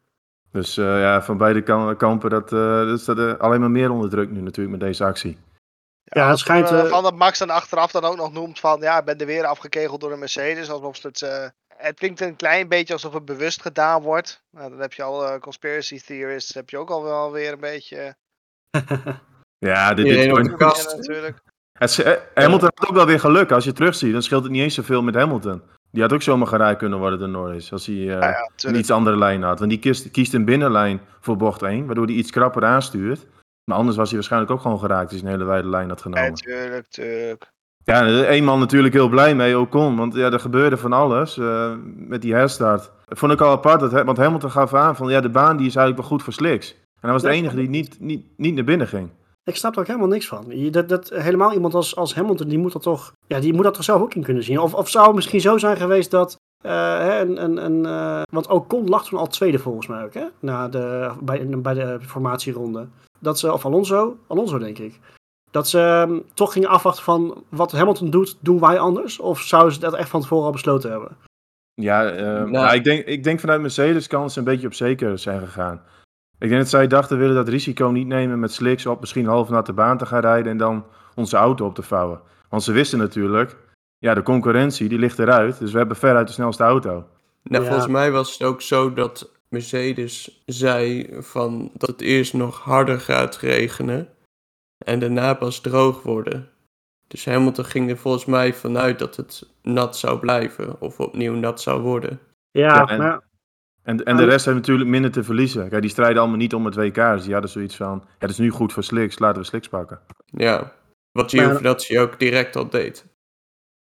Dus 0.56 0.76
uh, 0.78 1.00
ja, 1.00 1.22
van 1.22 1.36
beide 1.36 1.62
kampen, 1.96 2.30
dat, 2.30 2.52
uh, 2.52 2.86
dat 2.86 3.00
staat 3.00 3.18
uh, 3.18 3.36
alleen 3.38 3.60
maar 3.60 3.70
meer 3.70 3.90
onder 3.90 4.10
druk 4.10 4.30
nu 4.30 4.40
natuurlijk 4.40 4.78
met 4.78 4.88
deze 4.88 5.04
actie. 5.04 5.38
Ja, 6.04 6.22
ja 6.22 6.28
het 6.28 6.38
schijnt... 6.38 6.68
van 6.68 7.02
dat 7.02 7.14
Max 7.14 7.38
dan 7.38 7.50
achteraf 7.50 7.90
dan 7.90 8.04
ook 8.04 8.16
nog 8.16 8.32
noemt 8.32 8.60
van, 8.60 8.80
ja, 8.80 8.98
ik 8.98 9.04
ben 9.04 9.18
er 9.18 9.26
weer 9.26 9.44
afgekegeld 9.44 10.00
door 10.00 10.12
een 10.12 10.18
Mercedes. 10.18 10.70
Alsof 10.70 11.02
het, 11.02 11.52
het 11.68 11.98
klinkt 11.98 12.20
een 12.20 12.36
klein 12.36 12.68
beetje 12.68 12.92
alsof 12.92 13.12
het 13.12 13.24
bewust 13.24 13.62
gedaan 13.62 14.02
wordt. 14.02 14.42
Nou, 14.50 14.70
dan 14.70 14.80
heb 14.80 14.92
je 14.92 15.02
al 15.02 15.38
conspiracy 15.38 16.00
theorists, 16.00 16.54
heb 16.54 16.70
je 16.70 16.78
ook 16.78 16.90
al 16.90 17.02
wel 17.02 17.32
weer 17.32 17.52
een 17.52 17.60
beetje... 17.60 18.16
ja, 19.58 19.94
dit, 19.94 20.06
is 20.06 20.26
natuurlijk. 20.96 21.42
Het, 21.78 22.20
Hamilton 22.34 22.70
had 22.74 22.88
ook 22.88 22.94
wel 22.94 23.06
weer 23.06 23.20
geluk. 23.20 23.50
Als 23.50 23.64
je 23.64 23.72
terugziet, 23.72 24.12
dan 24.12 24.22
scheelt 24.22 24.42
het 24.42 24.52
niet 24.52 24.62
eens 24.62 24.74
zoveel 24.74 25.02
met 25.02 25.14
Hamilton. 25.14 25.62
Die 25.96 26.04
had 26.04 26.14
ook 26.14 26.22
zomaar 26.22 26.46
geraaid 26.46 26.78
kunnen 26.78 26.98
worden 26.98 27.18
door 27.18 27.28
Norris. 27.28 27.72
Als 27.72 27.86
hij 27.86 27.94
uh, 27.94 28.06
ja, 28.08 28.50
een 28.56 28.74
iets 28.74 28.90
andere 28.90 29.18
lijn 29.18 29.42
had. 29.42 29.58
Want 29.58 29.70
die 29.70 29.80
kiest, 29.80 30.10
kiest 30.10 30.34
een 30.34 30.44
binnenlijn 30.44 31.00
voor 31.20 31.36
bocht 31.36 31.62
1. 31.62 31.86
Waardoor 31.86 32.04
hij 32.06 32.14
iets 32.14 32.30
krapper 32.30 32.64
aanstuurt. 32.64 33.26
Maar 33.64 33.76
anders 33.78 33.96
was 33.96 34.06
hij 34.06 34.16
waarschijnlijk 34.16 34.52
ook 34.52 34.60
gewoon 34.60 34.78
geraakt. 34.78 35.12
Als 35.12 35.20
hij 35.20 35.30
een 35.30 35.36
hele 35.36 35.44
wijde 35.50 35.68
lijn 35.68 35.88
had 35.88 36.02
genomen. 36.02 36.30
Natuurlijk, 36.30 36.86
tuurlijk. 36.86 37.52
Ja, 37.84 38.06
één 38.24 38.44
man 38.44 38.58
natuurlijk 38.58 38.94
heel 38.94 39.08
blij 39.08 39.34
mee, 39.34 39.58
Ocon. 39.58 39.96
Want 39.96 40.14
ja, 40.14 40.32
er 40.32 40.40
gebeurde 40.40 40.76
van 40.76 40.92
alles 40.92 41.36
uh, 41.36 41.72
met 41.84 42.22
die 42.22 42.34
herstart. 42.34 42.90
vond 43.06 43.32
ik 43.32 43.40
al 43.40 43.50
apart. 43.50 43.80
Dat, 43.80 44.04
want 44.04 44.18
Hamilton 44.18 44.50
gaf 44.50 44.74
aan 44.74 44.96
van 44.96 45.08
ja, 45.08 45.20
de 45.20 45.28
baan 45.28 45.56
die 45.56 45.66
is 45.66 45.76
eigenlijk 45.76 46.08
wel 46.08 46.16
goed 46.16 46.22
voor 46.22 46.32
slicks. 46.32 46.70
En 46.70 47.00
hij 47.00 47.12
was 47.12 47.22
de 47.22 47.28
enige 47.28 47.56
die 47.56 47.68
niet, 47.68 48.00
niet, 48.00 48.26
niet 48.36 48.54
naar 48.54 48.64
binnen 48.64 48.88
ging. 48.88 49.10
Ik 49.50 49.56
snap 49.56 49.74
er 49.74 49.80
ook 49.80 49.86
helemaal 49.86 50.08
niks 50.08 50.26
van. 50.26 50.70
Dat, 50.70 50.88
dat, 50.88 51.08
helemaal 51.08 51.52
iemand 51.52 51.74
als, 51.74 51.96
als 51.96 52.14
Hamilton, 52.14 52.48
die 52.48 52.58
moet 52.58 52.72
dat 52.72 52.82
toch, 52.82 53.12
ja, 53.26 53.40
die 53.40 53.52
moet 53.52 53.64
dat 53.64 53.74
toch 53.74 53.84
zelf 53.84 54.00
ook 54.00 54.14
in 54.14 54.22
kunnen 54.22 54.42
zien. 54.42 54.58
Of, 54.58 54.74
of 54.74 54.88
zou 54.88 55.06
het 55.06 55.14
misschien 55.14 55.40
zo 55.40 55.58
zijn 55.58 55.76
geweest 55.76 56.10
dat, 56.10 56.36
uh, 56.66 57.18
een, 57.18 57.42
een, 57.42 57.64
een, 57.64 57.84
uh, 57.84 58.22
want 58.30 58.46
Ocon 58.46 58.88
lag 58.88 59.04
toen 59.04 59.18
al 59.18 59.26
tweede 59.26 59.58
volgens 59.58 59.86
mij 59.86 60.04
ook, 60.04 60.14
hè? 60.14 60.24
Na 60.40 60.68
de, 60.68 61.12
bij, 61.20 61.48
bij 61.48 61.74
de 61.74 61.98
formatieronde. 62.00 62.86
Dat 63.18 63.38
ze, 63.38 63.52
of 63.52 63.64
Alonso, 63.64 64.16
Alonso 64.26 64.58
denk 64.58 64.78
ik. 64.78 65.00
Dat 65.50 65.68
ze 65.68 66.04
um, 66.08 66.24
toch 66.34 66.52
gingen 66.52 66.68
afwachten 66.68 67.04
van 67.04 67.44
wat 67.48 67.72
Hamilton 67.72 68.10
doet, 68.10 68.36
doen 68.40 68.60
wij 68.60 68.78
anders? 68.78 69.18
Of 69.20 69.40
zouden 69.40 69.72
ze 69.72 69.80
dat 69.80 69.94
echt 69.94 70.08
van 70.08 70.20
tevoren 70.20 70.46
al 70.46 70.52
besloten 70.52 70.90
hebben? 70.90 71.16
Ja, 71.74 72.12
uh, 72.12 72.20
nou. 72.20 72.50
nou, 72.50 72.74
ik, 72.74 72.84
denk, 72.84 73.04
ik 73.04 73.24
denk 73.24 73.40
vanuit 73.40 73.60
Mercedes 73.60 74.06
kan 74.06 74.30
ze 74.30 74.38
een 74.38 74.44
beetje 74.44 74.66
op 74.66 74.74
zeker 74.74 75.18
zijn 75.18 75.40
gegaan. 75.40 75.82
Ik 76.38 76.48
denk 76.48 76.60
dat 76.60 76.70
zij 76.70 76.86
dachten, 76.86 77.16
we 77.16 77.22
willen 77.22 77.44
dat 77.44 77.48
risico 77.48 77.88
niet 77.88 78.06
nemen 78.06 78.40
met 78.40 78.52
slicks 78.52 78.86
op 78.86 79.00
misschien 79.00 79.26
half 79.26 79.48
naar 79.48 79.64
de 79.64 79.72
baan 79.72 79.98
te 79.98 80.06
gaan 80.06 80.20
rijden 80.20 80.52
en 80.52 80.58
dan 80.58 80.84
onze 81.14 81.36
auto 81.36 81.66
op 81.66 81.74
te 81.74 81.82
vouwen. 81.82 82.20
Want 82.48 82.62
ze 82.62 82.72
wisten 82.72 82.98
natuurlijk, 82.98 83.56
ja, 83.98 84.14
de 84.14 84.22
concurrentie 84.22 84.88
die 84.88 84.98
ligt 84.98 85.18
eruit, 85.18 85.58
dus 85.58 85.72
we 85.72 85.78
hebben 85.78 85.96
veruit 85.96 86.26
de 86.26 86.32
snelste 86.32 86.62
auto. 86.62 87.06
Nou, 87.42 87.64
volgens 87.64 87.86
mij 87.86 88.10
was 88.10 88.32
het 88.32 88.42
ook 88.42 88.62
zo 88.62 88.92
dat 88.92 89.30
Mercedes 89.48 90.42
zei 90.46 91.08
van 91.18 91.70
dat 91.74 91.88
het 91.88 92.00
eerst 92.00 92.34
nog 92.34 92.60
harder 92.60 93.00
gaat 93.00 93.36
regenen 93.36 94.08
en 94.78 94.98
daarna 94.98 95.34
pas 95.34 95.60
droog 95.60 96.02
worden. 96.02 96.50
Dus 97.06 97.24
Hamilton 97.24 97.64
ging 97.64 97.90
er 97.90 97.96
volgens 97.96 98.24
mij 98.24 98.54
vanuit 98.54 98.98
dat 98.98 99.16
het 99.16 99.48
nat 99.62 99.96
zou 99.96 100.18
blijven 100.18 100.80
of 100.80 101.00
opnieuw 101.00 101.34
nat 101.34 101.60
zou 101.60 101.80
worden. 101.80 102.20
Ja, 102.50 102.74
ja 102.74 102.86
en... 102.86 102.98
maar 102.98 103.22
en, 103.86 104.04
en 104.04 104.16
de 104.16 104.24
rest 104.24 104.44
heeft 104.44 104.56
natuurlijk 104.56 104.88
minder 104.88 105.10
te 105.10 105.24
verliezen. 105.24 105.68
Kijk, 105.68 105.80
die 105.80 105.90
strijden 105.90 106.18
allemaal 106.18 106.36
niet 106.38 106.54
om 106.54 106.64
het 106.64 106.74
WK. 106.74 106.94
Dus 106.94 107.24
die 107.24 107.32
hadden 107.32 107.50
zoiets 107.50 107.76
van, 107.76 108.02
ja, 108.04 108.14
het 108.18 108.30
is 108.30 108.38
nu 108.38 108.50
goed 108.50 108.72
voor 108.72 108.84
Slicks, 108.84 109.18
laten 109.18 109.40
we 109.40 109.46
Slicks 109.46 109.68
pakken. 109.68 110.00
Ja, 110.24 110.72
wat 111.12 111.30
Giovinazzi 111.30 111.98
ook 111.98 112.18
direct 112.18 112.56
al 112.56 112.68
deed. 112.68 113.06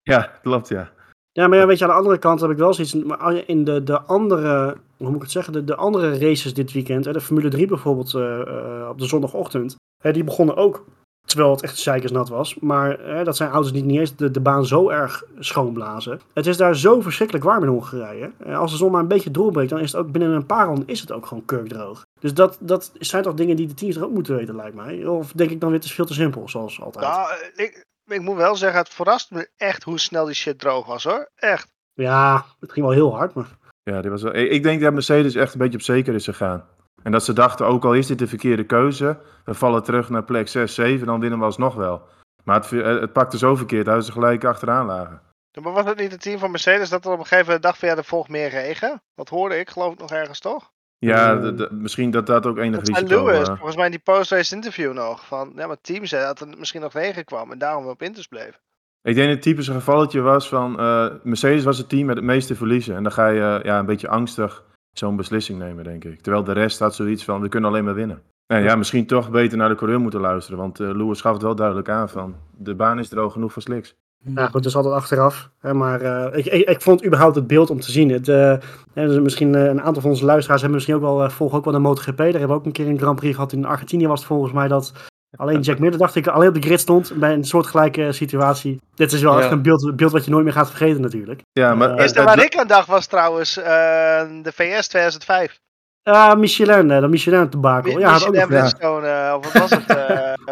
Ja, 0.02 0.32
klopt, 0.42 0.68
ja. 0.68 0.90
Ja, 1.32 1.48
maar 1.48 1.58
ja, 1.58 1.66
weet 1.66 1.78
je, 1.78 1.84
aan 1.84 1.90
de 1.90 1.96
andere 1.96 2.18
kant 2.18 2.40
heb 2.40 2.50
ik 2.50 2.56
wel 2.56 2.74
zoiets... 2.74 2.94
Maar 2.94 3.48
in 3.48 3.64
de, 3.64 3.82
de 3.82 4.00
andere, 4.00 4.76
hoe 4.96 5.06
moet 5.06 5.16
ik 5.16 5.22
het 5.22 5.30
zeggen, 5.30 5.52
de, 5.52 5.64
de 5.64 5.76
andere 5.76 6.18
races 6.18 6.54
dit 6.54 6.72
weekend, 6.72 7.04
hè, 7.04 7.12
de 7.12 7.20
Formule 7.20 7.48
3 7.48 7.66
bijvoorbeeld 7.66 8.12
uh, 8.14 8.22
uh, 8.22 8.88
op 8.90 8.98
de 8.98 9.06
zondagochtend, 9.06 9.76
hè, 10.02 10.12
die 10.12 10.24
begonnen 10.24 10.56
ook 10.56 10.84
Terwijl 11.28 11.50
het 11.50 11.62
echt 11.62 11.78
zeikersnat 11.78 12.28
was. 12.28 12.58
Maar 12.58 12.98
hè, 13.00 13.24
dat 13.24 13.36
zijn 13.36 13.50
auto's 13.50 13.72
die 13.72 13.84
niet 13.84 13.98
eens 13.98 14.16
de, 14.16 14.30
de 14.30 14.40
baan 14.40 14.66
zo 14.66 14.88
erg 14.88 15.24
schoonblazen. 15.38 16.20
Het 16.32 16.46
is 16.46 16.56
daar 16.56 16.76
zo 16.76 17.00
verschrikkelijk 17.00 17.44
warm 17.46 17.62
in 17.62 17.68
Hongarije. 17.68 18.30
Als 18.54 18.70
de 18.70 18.76
zon 18.76 18.90
maar 18.90 19.00
een 19.00 19.08
beetje 19.08 19.30
doorbreekt, 19.30 19.70
dan 19.70 19.80
is 19.80 19.92
het 19.92 20.00
ook 20.00 20.12
binnen 20.12 20.30
een 20.30 20.46
paar 20.46 20.66
ronden 20.66 20.86
is 20.86 21.00
het 21.00 21.12
ook 21.12 21.26
gewoon 21.26 21.44
kurkdroog. 21.44 22.06
Dus 22.20 22.34
dat, 22.34 22.58
dat 22.60 22.92
zijn 22.98 23.22
toch 23.22 23.34
dingen 23.34 23.56
die 23.56 23.66
de 23.66 23.74
teams 23.74 23.96
er 23.96 24.04
ook 24.04 24.12
moeten 24.12 24.36
weten, 24.36 24.56
lijkt 24.56 24.76
mij. 24.76 25.06
Of 25.06 25.32
denk 25.32 25.50
ik 25.50 25.60
dan 25.60 25.68
weer, 25.68 25.78
het 25.78 25.88
is 25.88 25.94
veel 25.94 26.06
te 26.06 26.14
simpel, 26.14 26.48
zoals 26.48 26.80
altijd. 26.80 27.04
Nou, 27.04 27.28
ik, 27.56 27.84
ik 28.06 28.20
moet 28.20 28.36
wel 28.36 28.56
zeggen, 28.56 28.78
het 28.78 28.88
verrast 28.88 29.30
me 29.30 29.48
echt 29.56 29.82
hoe 29.82 29.98
snel 29.98 30.24
die 30.24 30.34
shit 30.34 30.58
droog 30.58 30.86
was, 30.86 31.04
hoor. 31.04 31.30
Echt. 31.34 31.68
Ja, 31.92 32.44
het 32.60 32.72
ging 32.72 32.86
wel 32.86 32.94
heel 32.94 33.16
hard, 33.16 33.34
maar... 33.34 33.46
Ja, 33.82 34.00
die 34.00 34.10
was 34.10 34.22
wel... 34.22 34.34
ik 34.34 34.62
denk 34.62 34.80
dat 34.80 34.92
Mercedes 34.92 35.34
echt 35.34 35.52
een 35.52 35.58
beetje 35.58 35.78
op 35.78 35.84
zeker 35.84 36.14
is 36.14 36.24
gegaan. 36.24 36.64
En 37.02 37.12
dat 37.12 37.24
ze 37.24 37.32
dachten, 37.32 37.66
ook 37.66 37.84
al 37.84 37.94
is 37.94 38.06
dit 38.06 38.18
de 38.18 38.26
verkeerde 38.26 38.64
keuze, 38.64 39.18
we 39.44 39.54
vallen 39.54 39.82
terug 39.82 40.08
naar 40.08 40.24
plek 40.24 40.48
6, 40.48 40.74
7, 40.74 41.06
dan 41.06 41.20
winnen 41.20 41.38
we 41.38 41.44
alsnog 41.44 41.74
wel. 41.74 42.02
Maar 42.44 42.60
het, 42.60 42.70
het 43.00 43.12
pakte 43.12 43.38
zo 43.38 43.54
verkeerd 43.54 43.86
dat 43.86 44.04
ze 44.04 44.12
gelijk 44.12 44.44
achteraan 44.44 44.86
lagen. 44.86 45.20
Maar 45.62 45.72
was 45.72 45.84
het 45.84 45.98
niet 45.98 46.12
het 46.12 46.20
team 46.20 46.38
van 46.38 46.50
Mercedes 46.50 46.88
dat 46.88 47.04
er 47.04 47.12
op 47.12 47.18
een 47.18 47.26
gegeven 47.26 47.44
moment 47.44 47.62
dacht 47.62 47.78
van 47.78 47.88
ja, 47.88 47.96
er 47.96 48.04
volgt 48.04 48.28
meer 48.28 48.48
regen? 48.48 49.02
Dat 49.14 49.28
hoorde 49.28 49.58
ik 49.58 49.70
geloof 49.70 49.92
ik 49.92 49.98
nog 49.98 50.10
ergens 50.10 50.40
toch? 50.40 50.70
Ja, 50.98 51.34
de, 51.36 51.54
de, 51.54 51.68
misschien 51.70 52.10
dat 52.10 52.26
dat 52.26 52.46
ook 52.46 52.58
enig 52.58 52.80
dat 52.80 52.88
risico... 52.88 53.24
Lewis, 53.24 53.48
uh... 53.48 53.54
volgens 53.54 53.76
mij 53.76 53.84
in 53.84 53.90
die 53.90 54.00
post-race 54.00 54.54
interview 54.54 54.92
nog. 54.92 55.26
Van, 55.26 55.52
ja, 55.54 55.60
maar 55.66 55.76
het 55.76 55.82
team 55.82 56.06
zei 56.06 56.24
dat 56.24 56.40
er 56.40 56.48
misschien 56.58 56.80
nog 56.80 56.92
regen 56.92 57.24
kwam 57.24 57.52
en 57.52 57.58
daarom 57.58 57.84
we 57.84 57.90
op 57.90 58.02
Inters 58.02 58.26
bleven. 58.26 58.60
Ik 59.02 59.14
denk 59.14 59.26
dat 59.26 59.34
het 59.34 59.42
typische 59.42 59.72
gevalletje 59.72 60.20
was 60.20 60.48
van... 60.48 60.80
Uh, 60.80 61.06
Mercedes 61.22 61.64
was 61.64 61.78
het 61.78 61.88
team 61.88 62.06
met 62.06 62.16
het 62.16 62.24
meeste 62.24 62.54
verliezen. 62.54 62.96
En 62.96 63.02
dan 63.02 63.12
ga 63.12 63.28
je 63.28 63.40
uh, 63.40 63.64
ja, 63.64 63.78
een 63.78 63.86
beetje 63.86 64.08
angstig 64.08 64.64
zo'n 64.98 65.16
beslissing 65.16 65.58
nemen, 65.58 65.84
denk 65.84 66.04
ik. 66.04 66.20
Terwijl 66.20 66.44
de 66.44 66.52
rest 66.52 66.78
had 66.78 66.94
zoiets 66.94 67.24
van, 67.24 67.40
we 67.40 67.48
kunnen 67.48 67.70
alleen 67.70 67.84
maar 67.84 67.94
winnen. 67.94 68.22
En 68.46 68.62
ja, 68.62 68.76
misschien 68.76 69.06
toch 69.06 69.30
beter 69.30 69.58
naar 69.58 69.68
de 69.68 69.74
coureur 69.74 70.00
moeten 70.00 70.20
luisteren. 70.20 70.58
Want 70.58 70.80
uh, 70.80 70.96
Lewis 70.96 71.20
gaf 71.20 71.32
het 71.32 71.42
wel 71.42 71.54
duidelijk 71.54 71.88
aan 71.88 72.08
van, 72.08 72.34
de 72.56 72.74
baan 72.74 72.98
is 72.98 73.08
droog 73.08 73.32
genoeg 73.32 73.52
voor 73.52 73.62
sliks. 73.62 73.96
Nou 74.24 74.44
goed, 74.44 74.52
dat 74.52 74.64
is 74.64 74.76
altijd 74.76 74.94
achteraf. 74.94 75.50
Hè, 75.58 75.74
maar 75.74 76.02
uh, 76.02 76.38
ik, 76.38 76.46
ik, 76.46 76.68
ik, 76.68 76.80
vond 76.80 77.04
überhaupt 77.04 77.34
het 77.34 77.46
beeld 77.46 77.70
om 77.70 77.80
te 77.80 77.90
zien. 77.90 78.10
Het, 78.10 78.28
uh, 78.28 78.56
dus 78.94 79.20
misschien 79.20 79.54
uh, 79.54 79.64
een 79.64 79.82
aantal 79.82 80.02
van 80.02 80.10
onze 80.10 80.24
luisteraars 80.24 80.60
hebben 80.60 80.78
misschien 80.78 81.02
ook 81.02 81.18
wel, 81.18 81.30
volgen 81.30 81.58
ook 81.58 81.64
wel 81.64 81.72
de 81.72 81.78
MotoGP. 81.78 82.16
Daar 82.16 82.26
hebben 82.26 82.48
we 82.48 82.54
ook 82.54 82.64
een 82.64 82.72
keer 82.72 82.86
een 82.86 82.98
Grand 82.98 83.16
Prix 83.16 83.34
gehad. 83.34 83.52
In 83.52 83.64
Argentinië 83.64 84.06
was 84.06 84.18
het 84.18 84.28
volgens 84.28 84.52
mij 84.52 84.68
dat 84.68 84.92
alleen 85.36 85.60
Jack 85.60 85.78
Miller, 85.78 85.98
dacht 85.98 86.14
ik, 86.14 86.26
alleen 86.26 86.48
op 86.48 86.54
de 86.54 86.60
grid 86.60 86.80
stond. 86.80 87.12
Bij 87.14 87.32
een 87.32 87.44
soortgelijke 87.44 88.12
situatie. 88.12 88.80
Dit 88.94 89.12
is 89.12 89.22
wel 89.22 89.36
ja. 89.36 89.42
echt 89.42 89.50
een 89.50 89.62
beeld, 89.62 89.96
beeld 89.96 90.12
wat 90.12 90.24
je 90.24 90.30
nooit 90.30 90.44
meer 90.44 90.52
gaat 90.52 90.68
vergeten 90.68 91.00
natuurlijk. 91.00 91.42
Ja, 91.52 91.74
maar, 91.74 91.96
de 91.96 92.02
eerste 92.02 92.22
waar 92.22 92.44
ik 92.44 92.56
aan 92.56 92.66
dacht 92.66 92.86
was 92.86 93.06
trouwens 93.06 93.54
de 93.54 94.52
VS 94.54 94.88
2005. 94.88 95.60
Uh, 96.04 96.34
Michelin, 96.34 96.88
de 96.88 97.08
Michelin 97.08 97.50
debakel. 97.50 97.94
Mi 97.94 98.00
ja, 98.00 98.12
Michelin 98.12 98.46
Bridgestone, 98.46 99.06
ja. 99.06 99.36
of 99.36 99.52
wat 99.52 99.68
was 99.68 99.70
het 99.70 99.98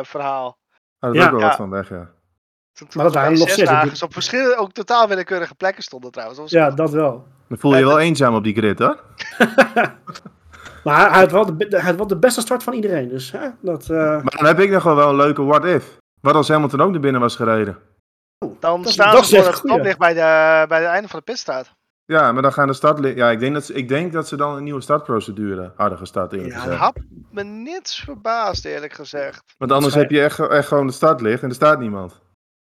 verhaal? 0.14 0.58
Oh, 1.00 1.12
dat 1.12 1.14
is 1.14 1.24
ook 1.24 1.30
wel 1.30 1.40
wat 1.40 1.56
van 1.56 1.70
weg, 1.70 1.88
ja. 1.88 2.10
Toen, 2.72 2.88
toen 2.88 3.02
maar 3.02 3.04
dat 3.04 3.14
waren 3.14 3.38
nog 3.38 3.50
zes 3.50 4.02
op 4.02 4.12
verschillende, 4.12 4.56
ook 4.56 4.72
totaal 4.72 5.08
willekeurige 5.08 5.54
plekken 5.54 5.82
stonden 5.82 6.10
trouwens. 6.10 6.50
ja, 6.50 6.70
dat 6.70 6.90
wel. 6.90 7.26
Dan 7.48 7.58
voel 7.58 7.72
je 7.72 7.78
je 7.78 7.84
wel 7.84 7.98
eenzaam 7.98 8.34
op 8.34 8.44
die 8.44 8.54
grid, 8.54 8.78
hoor. 8.78 9.00
maar 10.84 11.10
hij 11.10 11.20
had, 11.20 11.30
wel 11.30 11.56
de, 11.56 11.66
hij 11.68 11.80
had 11.80 11.96
wel 11.96 12.06
de 12.06 12.18
beste 12.18 12.40
start 12.40 12.62
van 12.62 12.72
iedereen, 12.72 13.08
dus 13.08 13.32
hè, 13.32 13.48
dat... 13.60 13.88
Uh... 13.88 13.98
Maar 13.98 14.36
dan 14.36 14.46
heb 14.46 14.60
ik 14.60 14.70
nog 14.70 14.82
wel 14.82 15.08
een 15.08 15.16
leuke 15.16 15.42
what-if. 15.42 15.96
Wat 16.20 16.34
als 16.34 16.48
Hamilton 16.48 16.80
ook 16.80 16.90
naar 16.90 17.00
binnen 17.00 17.20
was 17.20 17.36
gereden? 17.36 17.78
Dan 18.60 18.84
staan 18.84 19.24
ze 19.24 19.36
voor 19.36 19.46
het 19.46 19.56
stoplicht 19.56 19.98
bij, 19.98 20.14
de, 20.14 20.64
bij 20.68 20.80
het 20.80 20.88
einde 20.88 21.08
van 21.08 21.18
de 21.18 21.24
pitstraat. 21.24 21.70
Ja, 22.04 22.32
maar 22.32 22.42
dan 22.42 22.52
gaan 22.52 22.66
de 22.66 22.72
start... 22.72 23.16
Ja, 23.16 23.30
ik 23.30 23.40
denk 23.40 23.54
dat, 23.54 23.64
ze, 23.64 23.72
ik 23.72 23.88
denk 23.88 24.12
dat 24.12 24.28
ze 24.28 24.36
dan 24.36 24.56
een 24.56 24.64
nieuwe 24.64 24.80
startprocedure 24.80 25.72
hadden 25.76 25.98
gestart. 25.98 26.32
Ja, 26.32 26.64
dat 26.64 26.74
had 26.74 26.98
me 27.30 27.42
niets 27.42 28.00
verbaasd, 28.00 28.64
eerlijk 28.64 28.92
gezegd. 28.92 29.42
Want 29.58 29.72
anders 29.72 29.94
heb 29.94 30.10
je 30.10 30.22
echt, 30.22 30.38
echt 30.38 30.68
gewoon 30.68 30.86
de 30.86 30.92
startlicht 30.92 31.42
en 31.42 31.48
er 31.48 31.54
staat 31.54 31.78
niemand. 31.78 32.20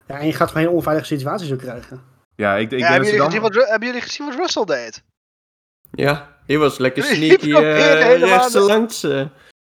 Ja, 0.05 0.19
en 0.19 0.25
je 0.25 0.33
gaat 0.33 0.51
gewoon 0.51 0.67
een 0.67 0.73
onveilige 0.73 1.05
situaties 1.05 1.51
ook 1.51 1.59
krijgen. 1.59 2.01
Ja, 2.35 2.55
ik, 2.55 2.71
ik 2.71 2.79
ja, 2.79 2.87
hebben, 2.87 3.09
jullie 3.09 3.25
gezien 3.25 3.41
wat, 3.41 3.53
hebben 3.53 3.87
jullie 3.87 4.01
gezien 4.01 4.27
wat 4.27 4.35
Russell 4.35 4.65
deed? 4.65 5.03
Ja, 5.91 6.37
die 6.51 6.59
was 6.59 6.77
lekker 6.77 7.03
sneaky 7.03 7.49
uh, 7.61 8.19
rechts 8.19 8.53
langs. 8.53 9.03
Uh. 9.03 9.25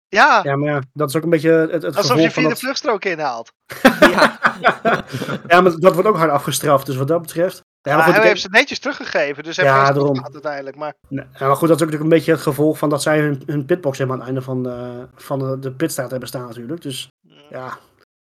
Ja. 0.09 0.41
ja, 0.43 0.57
maar 0.57 0.69
ja, 0.69 0.83
dat 0.93 1.09
is 1.09 1.17
ook 1.17 1.23
een 1.23 1.31
beetje 1.31 1.51
het, 1.51 1.83
het 1.83 1.97
Alsof 1.97 2.21
je 2.21 2.31
via 2.31 2.49
de 2.49 2.57
vluchtstrook 2.57 3.05
inhaalt. 3.05 3.53
ja. 4.01 4.39
ja, 5.49 5.61
maar 5.61 5.77
dat 5.79 5.95
wordt 5.95 6.09
ook 6.09 6.17
hard 6.17 6.31
afgestraft, 6.31 6.87
dus 6.87 6.97
wat 6.97 7.09
dat 7.09 7.23
betreft. 7.23 7.61
Ja, 7.81 7.97
maar 7.97 8.05
goed, 8.05 8.15
hij 8.15 8.27
heeft 8.27 8.41
ze 8.41 8.49
netjes 8.51 8.79
teruggegeven, 8.79 9.45
dus 9.45 9.57
hij 9.57 9.65
ja, 9.65 9.81
heeft 9.81 9.95
daarom. 9.95 10.25
uiteindelijk. 10.33 10.77
Maar... 10.77 10.95
Ja, 11.09 11.27
maar 11.39 11.57
goed, 11.57 11.69
dat 11.69 11.77
is 11.77 11.83
ook 11.83 11.91
natuurlijk 11.91 12.03
een 12.03 12.09
beetje 12.09 12.33
het 12.33 12.41
gevolg 12.41 12.79
van 12.79 12.89
dat 12.89 13.03
zij 13.03 13.21
hun, 13.21 13.43
hun 13.47 13.65
pitbox 13.65 13.99
hebben 13.99 14.17
aan 14.17 14.23
het 14.23 14.31
einde 14.31 14.45
van 14.45 14.63
de, 14.63 15.07
van 15.15 15.39
de, 15.39 15.59
de 15.59 15.73
pitstraat 15.73 16.11
hebben 16.11 16.29
staan 16.29 16.47
natuurlijk. 16.47 16.83
Dus 16.83 17.09
ja, 17.51 17.79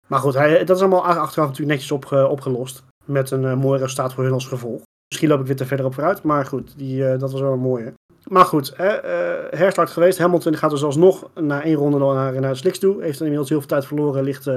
maar 0.06 0.20
goed, 0.20 0.34
hij, 0.34 0.64
dat 0.64 0.76
is 0.76 0.82
allemaal 0.82 1.06
achteraf 1.06 1.48
natuurlijk 1.48 1.70
netjes 1.70 1.90
opge, 1.90 2.26
opgelost. 2.26 2.82
Met 3.04 3.30
een 3.30 3.42
uh, 3.42 3.54
mooi 3.54 3.80
resultaat 3.80 4.12
voor 4.12 4.24
hun 4.24 4.32
als 4.32 4.46
gevolg. 4.46 4.82
Misschien 5.08 5.28
loop 5.28 5.40
ik 5.40 5.46
weer 5.46 5.56
te 5.56 5.66
verder 5.66 5.86
op 5.86 5.94
vooruit, 5.94 6.22
maar 6.22 6.46
goed, 6.46 6.78
die, 6.78 7.02
uh, 7.02 7.18
dat 7.18 7.32
was 7.32 7.40
wel 7.40 7.52
een 7.52 7.58
mooie. 7.58 7.92
Maar 8.30 8.44
goed, 8.44 8.76
hè, 8.76 9.04
uh, 9.04 9.58
herstart 9.58 9.90
geweest. 9.90 10.18
Hamilton 10.18 10.56
gaat 10.56 10.70
dus 10.70 10.84
alsnog 10.84 11.30
na 11.34 11.62
één 11.62 11.74
ronde 11.74 11.98
naar, 11.98 12.40
naar 12.40 12.56
Slicks 12.56 12.78
toe. 12.78 13.02
Heeft 13.02 13.20
inmiddels 13.20 13.48
heel 13.48 13.58
veel 13.58 13.68
tijd 13.68 13.86
verloren, 13.86 14.24
ligt 14.24 14.50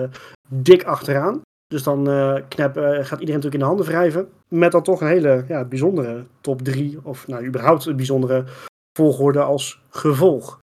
dik 0.48 0.84
achteraan. 0.84 1.42
Dus 1.68 1.84
dan 1.84 2.04
knap, 2.48 2.74
gaat 2.76 3.20
iedereen 3.20 3.20
natuurlijk 3.20 3.54
in 3.54 3.60
de 3.60 3.66
handen 3.66 3.86
wrijven. 3.86 4.30
Met 4.48 4.72
dan 4.72 4.84
toch 4.84 5.02
een 5.02 5.08
hele 5.08 5.46
ja, 5.48 5.66
bijzondere 5.66 6.26
top 6.42 6.62
3, 6.62 7.00
of 7.04 7.28
nou 7.28 7.46
überhaupt 7.46 7.86
een 7.86 7.96
bijzondere 7.96 8.44
volgorde 9.00 9.42
als 9.42 9.82
gevolg. 9.90 10.60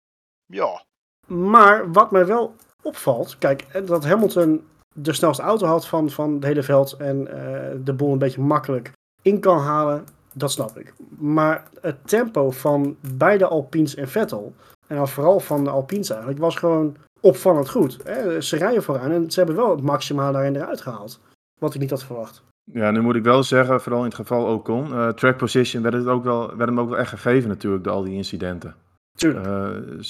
Ja. 0.46 0.82
Maar 1.26 1.92
wat 1.92 2.10
mij 2.10 2.26
wel 2.26 2.54
opvalt, 2.82 3.38
kijk, 3.38 3.86
dat 3.86 4.04
Hamilton 4.04 4.64
de 4.94 5.12
snelste 5.12 5.42
auto 5.42 5.66
had 5.66 5.86
van, 5.86 6.10
van 6.10 6.34
het 6.34 6.44
hele 6.44 6.62
veld 6.62 6.92
en 6.92 7.20
uh, 7.20 7.84
de 7.84 7.92
boel 7.92 8.12
een 8.12 8.18
beetje 8.18 8.40
makkelijk 8.40 8.92
in 9.22 9.40
kan 9.40 9.58
halen, 9.58 10.04
dat 10.34 10.50
snap 10.50 10.78
ik. 10.78 10.92
Maar 11.18 11.68
het 11.80 12.08
tempo 12.08 12.50
van 12.50 12.96
beide 13.14 13.46
Alpines 13.46 13.94
en 13.94 14.08
Vettel, 14.08 14.54
en 14.86 14.96
dan 14.96 15.08
vooral 15.08 15.40
van 15.40 15.64
de 15.64 15.70
Alpines 15.70 16.10
eigenlijk, 16.10 16.40
was 16.40 16.56
gewoon 16.56 16.96
opvallend 17.20 17.70
goed. 17.70 17.98
Hè? 18.04 18.40
Ze 18.40 18.56
rijden 18.56 18.82
vooraan 18.82 19.10
en 19.10 19.30
ze 19.30 19.38
hebben 19.38 19.56
wel 19.56 19.70
het 19.70 19.82
maximale 19.82 20.32
daarin 20.32 20.56
eruit 20.56 20.80
gehaald. 20.80 21.20
Wat 21.60 21.74
ik 21.74 21.80
niet 21.80 21.90
had 21.90 22.04
verwacht. 22.04 22.42
Ja, 22.72 22.90
nu 22.90 23.00
moet 23.00 23.14
ik 23.16 23.22
wel 23.22 23.42
zeggen, 23.42 23.80
vooral 23.80 24.00
in 24.00 24.06
het 24.06 24.14
geval 24.14 24.54
Ocon, 24.54 24.88
uh, 24.88 25.08
track 25.08 25.36
position 25.36 25.82
werd, 25.82 25.94
het 25.94 26.06
ook 26.06 26.24
wel, 26.24 26.56
werd 26.56 26.68
hem 26.68 26.80
ook 26.80 26.88
wel 26.88 26.98
echt 26.98 27.08
gegeven 27.08 27.48
natuurlijk 27.48 27.84
door 27.84 27.92
al 27.92 28.02
die 28.02 28.16
incidenten. 28.16 28.74
Tuurlijk. 29.16 29.46
Uh, 29.46 30.00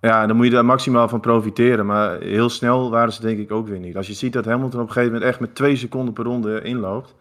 ja, 0.00 0.26
dan 0.26 0.36
moet 0.36 0.44
je 0.44 0.52
daar 0.52 0.64
maximaal 0.64 1.08
van 1.08 1.20
profiteren. 1.20 1.86
Maar 1.86 2.20
heel 2.20 2.48
snel 2.48 2.90
waren 2.90 3.12
ze 3.12 3.20
denk 3.20 3.38
ik 3.38 3.52
ook 3.52 3.68
weer 3.68 3.78
niet. 3.78 3.96
Als 3.96 4.06
je 4.06 4.12
ziet 4.12 4.32
dat 4.32 4.44
Hamilton 4.44 4.80
op 4.80 4.86
een 4.86 4.92
gegeven 4.92 5.12
moment 5.12 5.30
echt 5.30 5.40
met 5.40 5.54
twee 5.54 5.76
seconden 5.76 6.14
per 6.14 6.24
ronde 6.24 6.62
inloopt. 6.62 7.14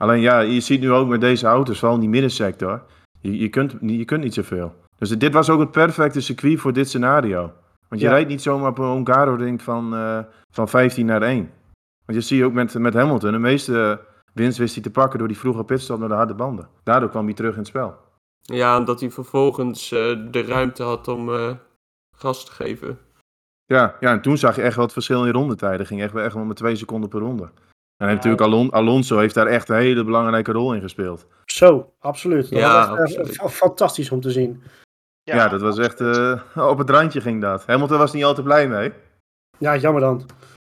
Alleen 0.00 0.20
ja, 0.20 0.40
je 0.40 0.60
ziet 0.60 0.80
nu 0.80 0.92
ook 0.92 1.08
met 1.08 1.20
deze 1.20 1.46
auto's, 1.46 1.78
vooral 1.78 1.94
in 1.94 2.00
die 2.00 2.10
middensector, 2.10 2.82
je, 3.20 3.38
je, 3.38 3.48
kunt, 3.48 3.76
je 3.80 4.04
kunt 4.04 4.22
niet 4.22 4.34
zoveel. 4.34 4.74
Dus 4.98 5.08
dit 5.08 5.32
was 5.32 5.50
ook 5.50 5.60
het 5.60 5.70
perfecte 5.70 6.20
circuit 6.20 6.60
voor 6.60 6.72
dit 6.72 6.88
scenario. 6.88 7.52
Want 7.88 8.00
je 8.00 8.08
rijdt 8.08 8.28
niet 8.28 8.42
zomaar 8.42 8.70
op 8.70 8.78
een 8.78 8.84
Hongaro-ring 8.84 9.62
van, 9.62 9.94
uh, 9.94 10.18
van 10.50 10.68
15 10.68 11.06
naar 11.06 11.22
1. 11.22 11.50
Want 12.04 12.18
je 12.18 12.20
ziet 12.20 12.42
ook 12.42 12.52
met, 12.52 12.74
met 12.74 12.94
Hamilton, 12.94 13.32
de 13.32 13.38
meeste 13.38 14.00
winst 14.32 14.58
wist 14.58 14.74
hij 14.74 14.82
te 14.82 14.90
pakken 14.90 15.18
door 15.18 15.28
die 15.28 15.38
vroege 15.38 15.64
pitstop 15.64 15.98
naar 15.98 16.08
de 16.08 16.14
harde 16.14 16.34
banden. 16.34 16.68
Daardoor 16.82 17.10
kwam 17.10 17.24
hij 17.24 17.34
terug 17.34 17.52
in 17.52 17.58
het 17.58 17.68
spel. 17.68 17.96
Ja, 18.40 18.78
omdat 18.78 19.00
hij 19.00 19.10
vervolgens 19.10 19.92
uh, 19.92 19.98
de 20.30 20.42
ruimte 20.42 20.82
had 20.82 21.08
om 21.08 21.28
uh, 21.28 21.50
gas 22.16 22.44
te 22.44 22.52
geven. 22.52 22.98
Ja, 23.64 23.96
ja, 24.00 24.12
en 24.12 24.22
toen 24.22 24.38
zag 24.38 24.56
je 24.56 24.62
echt 24.62 24.74
wel 24.74 24.84
het 24.84 24.92
verschil 24.92 25.26
in 25.26 25.32
rondetijden. 25.32 25.86
Ging 25.86 26.02
echt, 26.02 26.14
echt 26.14 26.34
wel 26.34 26.44
met 26.44 26.56
twee 26.56 26.76
seconden 26.76 27.08
per 27.08 27.20
ronde. 27.20 27.50
En 28.00 28.06
natuurlijk 28.06 28.42
Alon 28.42 28.70
Alonso 28.70 29.18
heeft 29.18 29.34
daar 29.34 29.46
echt 29.46 29.68
een 29.68 29.76
hele 29.76 30.04
belangrijke 30.04 30.52
rol 30.52 30.74
in 30.74 30.80
gespeeld. 30.80 31.26
Zo, 31.44 31.92
absoluut. 31.98 32.50
Dat 32.50 32.58
ja, 32.58 32.96
was 32.96 33.14
echt, 33.14 33.42
uh, 33.42 33.48
fantastisch 33.48 34.10
om 34.10 34.20
te 34.20 34.30
zien. 34.30 34.62
Ja, 35.22 35.34
ja 35.34 35.48
dat 35.48 35.60
was 35.60 35.78
echt... 35.78 36.00
op 36.72 36.78
het 36.78 36.90
randje 36.90 37.20
ging 37.20 37.40
dat. 37.40 37.66
Hamilton 37.66 37.98
was 37.98 38.12
niet 38.12 38.24
altijd 38.24 38.46
blij 38.46 38.68
mee. 38.68 38.92
Ja, 39.58 39.76
jammer 39.76 40.00
dan. 40.00 40.26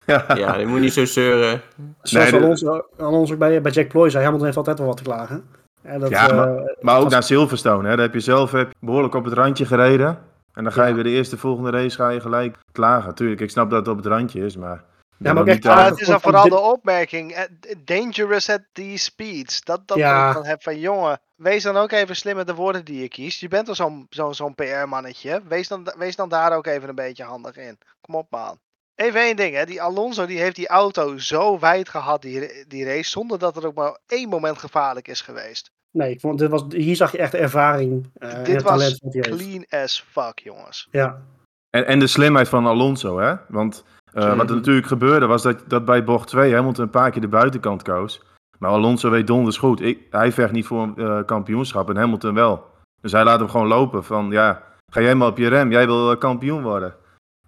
Ja, 0.05 0.25
ja 0.35 0.55
je 0.55 0.65
moet 0.65 0.79
niet 0.79 0.93
zo 0.93 1.05
zeuren. 1.05 1.61
Zoals 2.01 2.31
nee, 2.31 2.41
Alonso, 2.41 2.85
Alonso 2.97 3.37
bij, 3.37 3.61
bij 3.61 3.71
Jack 3.71 3.87
Ploy 3.87 4.09
zei, 4.09 4.23
Hamilton 4.23 4.45
heeft 4.45 4.57
altijd 4.57 4.77
wel 4.77 4.87
wat 4.87 4.97
te 4.97 5.03
klagen. 5.03 5.45
Ja, 5.83 5.97
dat, 5.97 6.09
ja 6.09 6.33
maar, 6.33 6.55
uh, 6.55 6.61
maar, 6.81 6.99
ook 6.99 7.09
naar 7.09 7.23
Silverstone. 7.23 7.89
Hè? 7.89 7.95
Daar 7.95 8.05
heb 8.05 8.13
je 8.13 8.19
zelf 8.19 8.51
heb 8.51 8.73
behoorlijk 8.79 9.15
op 9.15 9.23
het 9.23 9.33
randje 9.33 9.65
gereden. 9.65 10.17
En 10.53 10.63
dan 10.63 10.73
ga 10.73 10.83
je 10.83 10.89
ja. 10.89 10.95
weer 10.95 11.03
de 11.03 11.09
eerste 11.09 11.37
volgende 11.37 11.69
race 11.69 11.95
ga 11.95 12.09
je 12.09 12.21
gelijk 12.21 12.57
klagen. 12.71 13.15
Tuurlijk, 13.15 13.41
ik 13.41 13.49
snap 13.49 13.69
dat 13.69 13.79
het 13.79 13.87
op 13.87 13.97
het 13.97 14.05
randje 14.05 14.45
is, 14.45 14.57
maar... 14.57 14.83
Ja, 15.17 15.33
maar 15.33 15.43
niet, 15.43 15.65
uh, 15.65 15.85
het 15.85 15.99
is 15.99 16.07
dan 16.07 16.21
vooral 16.21 16.49
de 16.49 16.59
opmerking. 16.59 17.31
Eh, 17.31 17.43
dangerous 17.85 18.49
at 18.49 18.61
these 18.71 19.03
speeds. 19.03 19.63
Dat, 19.63 19.87
dat 19.87 19.97
ja. 19.97 20.27
ik 20.27 20.33
dan 20.33 20.45
heb 20.45 20.63
van 20.63 20.79
jongen. 20.79 21.19
Wees 21.35 21.63
dan 21.63 21.77
ook 21.77 21.91
even 21.91 22.15
slim 22.15 22.35
met 22.35 22.47
de 22.47 22.55
woorden 22.55 22.85
die 22.85 23.01
je 23.01 23.07
kiest. 23.07 23.39
Je 23.39 23.47
bent 23.47 23.67
al 23.67 23.75
zo'n 23.75 24.07
zo, 24.09 24.31
zo'n 24.31 24.55
PR-mannetje. 24.55 25.41
Wees 25.47 25.67
dan, 25.67 25.93
wees 25.97 26.15
dan 26.15 26.29
daar 26.29 26.55
ook 26.55 26.65
even 26.65 26.89
een 26.89 26.95
beetje 26.95 27.23
handig 27.23 27.57
in. 27.57 27.77
Kom 28.01 28.15
op, 28.15 28.27
man. 28.29 28.59
Even 28.95 29.21
één 29.21 29.35
ding, 29.35 29.55
hè. 29.55 29.65
Die 29.65 29.81
Alonso 29.81 30.25
die 30.25 30.39
heeft 30.39 30.55
die 30.55 30.67
auto 30.67 31.17
zo 31.17 31.59
wijd 31.59 31.89
gehad, 31.89 32.21
die, 32.21 32.65
die 32.67 32.85
race, 32.85 33.09
zonder 33.09 33.39
dat 33.39 33.57
er 33.57 33.67
ook 33.67 33.75
maar 33.75 33.97
één 34.07 34.29
moment 34.29 34.57
gevaarlijk 34.57 35.07
is 35.07 35.21
geweest. 35.21 35.71
Nee, 35.91 36.11
ik 36.11 36.19
vond, 36.19 36.39
dit 36.39 36.49
was, 36.49 36.63
hier 36.69 36.95
zag 36.95 37.11
je 37.11 37.17
echt 37.17 37.31
de 37.31 37.37
ervaring. 37.37 38.11
Uh, 38.17 38.43
dit 38.43 38.61
was 38.61 38.99
clean 39.09 39.65
as 39.69 40.05
fuck, 40.11 40.39
jongens. 40.39 40.87
Ja. 40.91 41.21
En, 41.69 41.85
en 41.85 41.99
de 41.99 42.07
slimheid 42.07 42.49
van 42.49 42.65
Alonso, 42.65 43.19
hè? 43.19 43.35
Want 43.47 43.83
uh, 44.15 44.35
wat 44.35 44.49
er 44.49 44.55
natuurlijk 44.55 44.87
gebeurde 44.87 45.25
was 45.25 45.41
dat, 45.41 45.63
dat 45.67 45.85
bij 45.85 46.03
bocht 46.03 46.27
2 46.27 46.53
Hamilton 46.53 46.83
een 46.83 46.89
paar 46.89 47.11
keer 47.11 47.21
de 47.21 47.27
buitenkant 47.27 47.81
koos. 47.81 48.21
Maar 48.59 48.71
Alonso 48.71 49.09
weet 49.09 49.27
donders 49.27 49.57
goed. 49.57 49.81
Ik, 49.81 49.99
hij 50.09 50.31
vecht 50.31 50.51
niet 50.51 50.65
voor 50.65 50.81
een 50.81 50.93
uh, 50.97 51.19
kampioenschap 51.25 51.89
en 51.89 51.97
Hamilton 51.97 52.33
wel. 52.33 52.65
Dus 53.01 53.11
hij 53.11 53.23
laat 53.23 53.39
hem 53.39 53.49
gewoon 53.49 53.67
lopen 53.67 54.03
van 54.03 54.29
ja, 54.29 54.63
ga 54.91 55.01
jij 55.01 55.15
maar 55.15 55.27
op 55.27 55.37
je 55.37 55.47
rem, 55.47 55.71
jij 55.71 55.85
wil 55.85 56.17
kampioen 56.17 56.63
worden. 56.63 56.95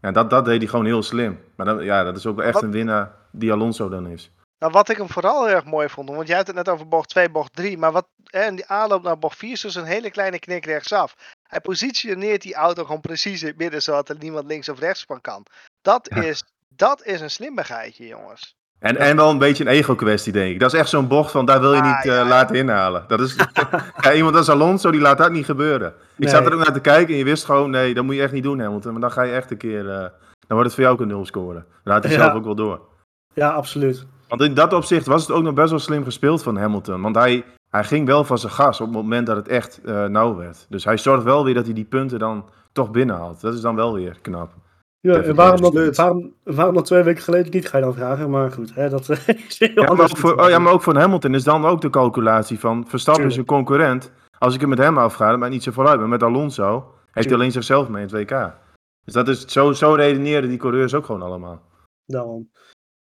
Ja, 0.02 0.12
dat, 0.12 0.30
dat 0.30 0.46
deed 0.46 0.58
hij 0.58 0.68
gewoon 0.68 0.86
heel 0.86 1.04
slim. 1.04 1.40
Maar 1.56 1.66
dan, 1.66 1.84
ja, 1.84 2.04
dat 2.04 2.18
is 2.18 2.26
ook 2.26 2.42
echt 2.42 2.62
een 2.62 2.72
winnaar 2.72 3.12
die 3.32 3.52
Alonso 3.52 3.90
dan 3.90 4.08
is. 4.08 4.32
Nou, 4.60 4.72
wat 4.72 4.90
ik 4.90 4.98
hem 4.98 5.10
vooral 5.10 5.46
heel 5.46 5.56
erg 5.56 5.66
mooi 5.66 5.90
vond, 5.90 6.10
want 6.10 6.28
jij 6.28 6.38
had 6.38 6.48
het 6.48 6.56
net 6.56 6.70
over 6.70 6.88
bocht 6.88 7.10
2, 7.10 7.30
bocht 7.30 7.54
3, 7.56 7.78
maar 7.78 7.92
wat, 7.92 8.08
en 8.30 8.56
die 8.56 8.68
aanloop 8.68 9.04
naar 9.04 9.20
bocht 9.20 9.38
4 9.38 9.52
is 9.52 9.62
dus 9.62 9.76
een 9.76 9.86
hele 9.86 10.12
kleine 10.12 10.40
knik 10.40 10.66
rechtsaf. 10.66 11.16
Hij 11.48 11.62
positioneert 11.62 12.42
die 12.42 12.56
auto 12.56 12.84
gewoon 12.86 13.02
precies 13.02 13.42
in 13.42 13.48
het 13.48 13.58
midden, 13.58 13.82
zodat 13.82 14.10
er 14.10 14.18
niemand 14.20 14.48
links 14.48 14.70
of 14.70 14.80
rechts 14.80 15.04
van 15.04 15.22
kan. 15.22 15.46
Dat, 15.82 16.10
is, 16.10 16.44
dat 16.76 17.06
is 17.06 17.22
een 17.22 17.30
slimmigheidje, 17.30 18.08
jongens. 18.08 18.56
En, 18.80 18.98
en 18.98 19.16
wel 19.16 19.30
een 19.30 19.38
beetje 19.38 19.64
een 19.64 19.72
ego-kwestie, 19.72 20.34
denk 20.34 20.54
ik. 20.54 20.60
Dat 20.60 20.74
is 20.74 20.80
echt 20.80 20.90
zo'n 20.90 21.08
bocht 21.08 21.32
van 21.32 21.46
daar 21.46 21.60
wil 21.60 21.74
je 21.74 21.82
ah, 21.82 21.96
niet 21.96 22.06
uh, 22.06 22.28
laten 22.28 22.56
inhalen. 22.56 23.04
Dat 23.08 23.20
is, 23.20 23.36
ja, 24.02 24.14
iemand 24.14 24.36
als 24.36 24.50
Alonso, 24.50 24.92
die 24.92 25.02
laat 25.02 25.18
dat 25.18 25.32
niet 25.32 25.46
gebeuren. 25.46 25.94
Ik 26.18 26.30
zat 26.30 26.46
er 26.46 26.54
ook 26.54 26.64
naar 26.64 26.74
te 26.74 26.80
kijken 26.80 27.14
en 27.14 27.20
je 27.20 27.24
wist 27.24 27.46
gewoon, 27.46 27.70
nee, 27.70 27.94
dat 27.94 28.04
moet 28.04 28.16
je 28.16 28.22
echt 28.22 28.32
niet 28.32 28.44
doen, 28.44 28.60
Hamilton. 28.60 28.92
Maar 28.92 29.02
dan 29.02 29.12
ga 29.12 29.22
je 29.22 29.34
echt 29.34 29.52
een 29.52 29.58
keer, 29.58 29.86
uh, 29.86 30.00
dan 30.48 30.58
wordt 30.58 30.64
het 30.64 30.74
voor 30.74 30.84
jou 30.84 30.96
ook 30.96 31.02
een 31.02 31.08
nul 31.08 31.26
scoren. 31.26 31.66
Dan 31.84 31.94
laat 31.94 32.04
hij 32.04 32.14
ja. 32.14 32.20
zelf 32.20 32.34
ook 32.34 32.44
wel 32.44 32.56
door. 32.56 32.82
Ja, 33.34 33.50
absoluut. 33.50 34.06
Want 34.28 34.42
in 34.42 34.54
dat 34.54 34.74
opzicht 34.74 35.06
was 35.06 35.22
het 35.22 35.32
ook 35.32 35.44
nog 35.44 35.54
best 35.54 35.70
wel 35.70 35.80
slim 35.80 36.04
gespeeld 36.04 36.44
van 36.44 36.58
Hamilton. 36.58 37.02
Want 37.02 37.16
hij, 37.16 37.46
hij 37.70 37.84
ging 37.84 38.08
wel 38.08 38.24
van 38.24 38.38
zijn 38.38 38.52
gas 38.52 38.82
op 38.82 38.88
het 38.88 38.96
moment 38.96 39.28
dat 39.28 39.36
het 39.36 39.48
echt 39.48 39.80
uh, 39.86 40.06
nauw 40.06 40.36
werd. 40.36 40.66
Dus 40.70 40.84
hij 40.84 40.98
zorgt 40.98 41.24
wel 41.24 41.44
weer 41.44 41.54
dat 41.54 41.66
hij 41.66 41.74
die 41.74 41.86
punten 41.86 42.20
dan 42.20 42.50
toch 42.72 42.92
binnenhaalt. 42.92 43.42
Dat 43.42 43.54
is 43.54 43.62
dan 43.62 43.76
wel 43.76 43.94
weer 43.94 44.18
knap. 44.22 44.54
Ja, 45.00 45.22
en 45.22 45.36
waarom, 45.36 45.62
dan, 45.62 45.94
waarom, 45.94 46.34
waarom 46.44 46.74
dan 46.74 46.84
twee 46.84 47.04
weken 47.04 47.24
geleden 47.24 47.52
niet, 47.52 47.70
ga 47.70 47.78
je 47.78 47.84
dan 47.84 47.94
vragen. 47.94 48.30
Maar 48.30 48.52
goed, 48.52 48.76
hè, 48.76 48.90
dat 48.90 49.10
is 49.48 49.60
heel 49.60 49.72
ja, 49.74 49.94
maar 49.94 50.02
ook 50.02 50.18
voor, 50.18 50.36
oh, 50.36 50.50
ja, 50.50 50.60
maar 50.60 50.74
ook 50.74 50.82
voor 50.82 50.98
Hamilton 50.98 51.34
is 51.34 51.44
dan 51.44 51.66
ook 51.66 51.82
de 51.82 51.90
calculatie 51.90 52.60
van... 52.60 52.86
Verstappen 52.88 53.26
is 53.26 53.38
een 53.38 53.46
concurrent. 53.46 54.12
Als 54.38 54.54
ik 54.54 54.60
hem 54.60 54.70
met 54.70 54.78
hem 54.78 54.98
afga, 54.98 55.30
dan 55.30 55.40
ben 55.40 55.48
ik 55.48 55.54
niet 55.54 55.64
zo 55.64 55.72
vooruit. 55.72 56.00
Maar 56.00 56.08
met 56.08 56.24
Alonso 56.24 56.94
heeft 57.12 57.28
hij 57.28 57.36
alleen 57.36 57.52
zichzelf 57.52 57.90
mee 57.90 58.06
in 58.06 58.14
het 58.14 58.30
WK. 58.30 58.54
Dus 59.04 59.14
dat 59.14 59.28
is, 59.28 59.46
zo, 59.46 59.74
zo 59.74 59.94
redeneren 59.94 60.50
die 60.50 60.58
coureurs 60.58 60.94
ook 60.94 61.06
gewoon 61.06 61.22
allemaal. 61.22 61.62
Daarom. 62.06 62.50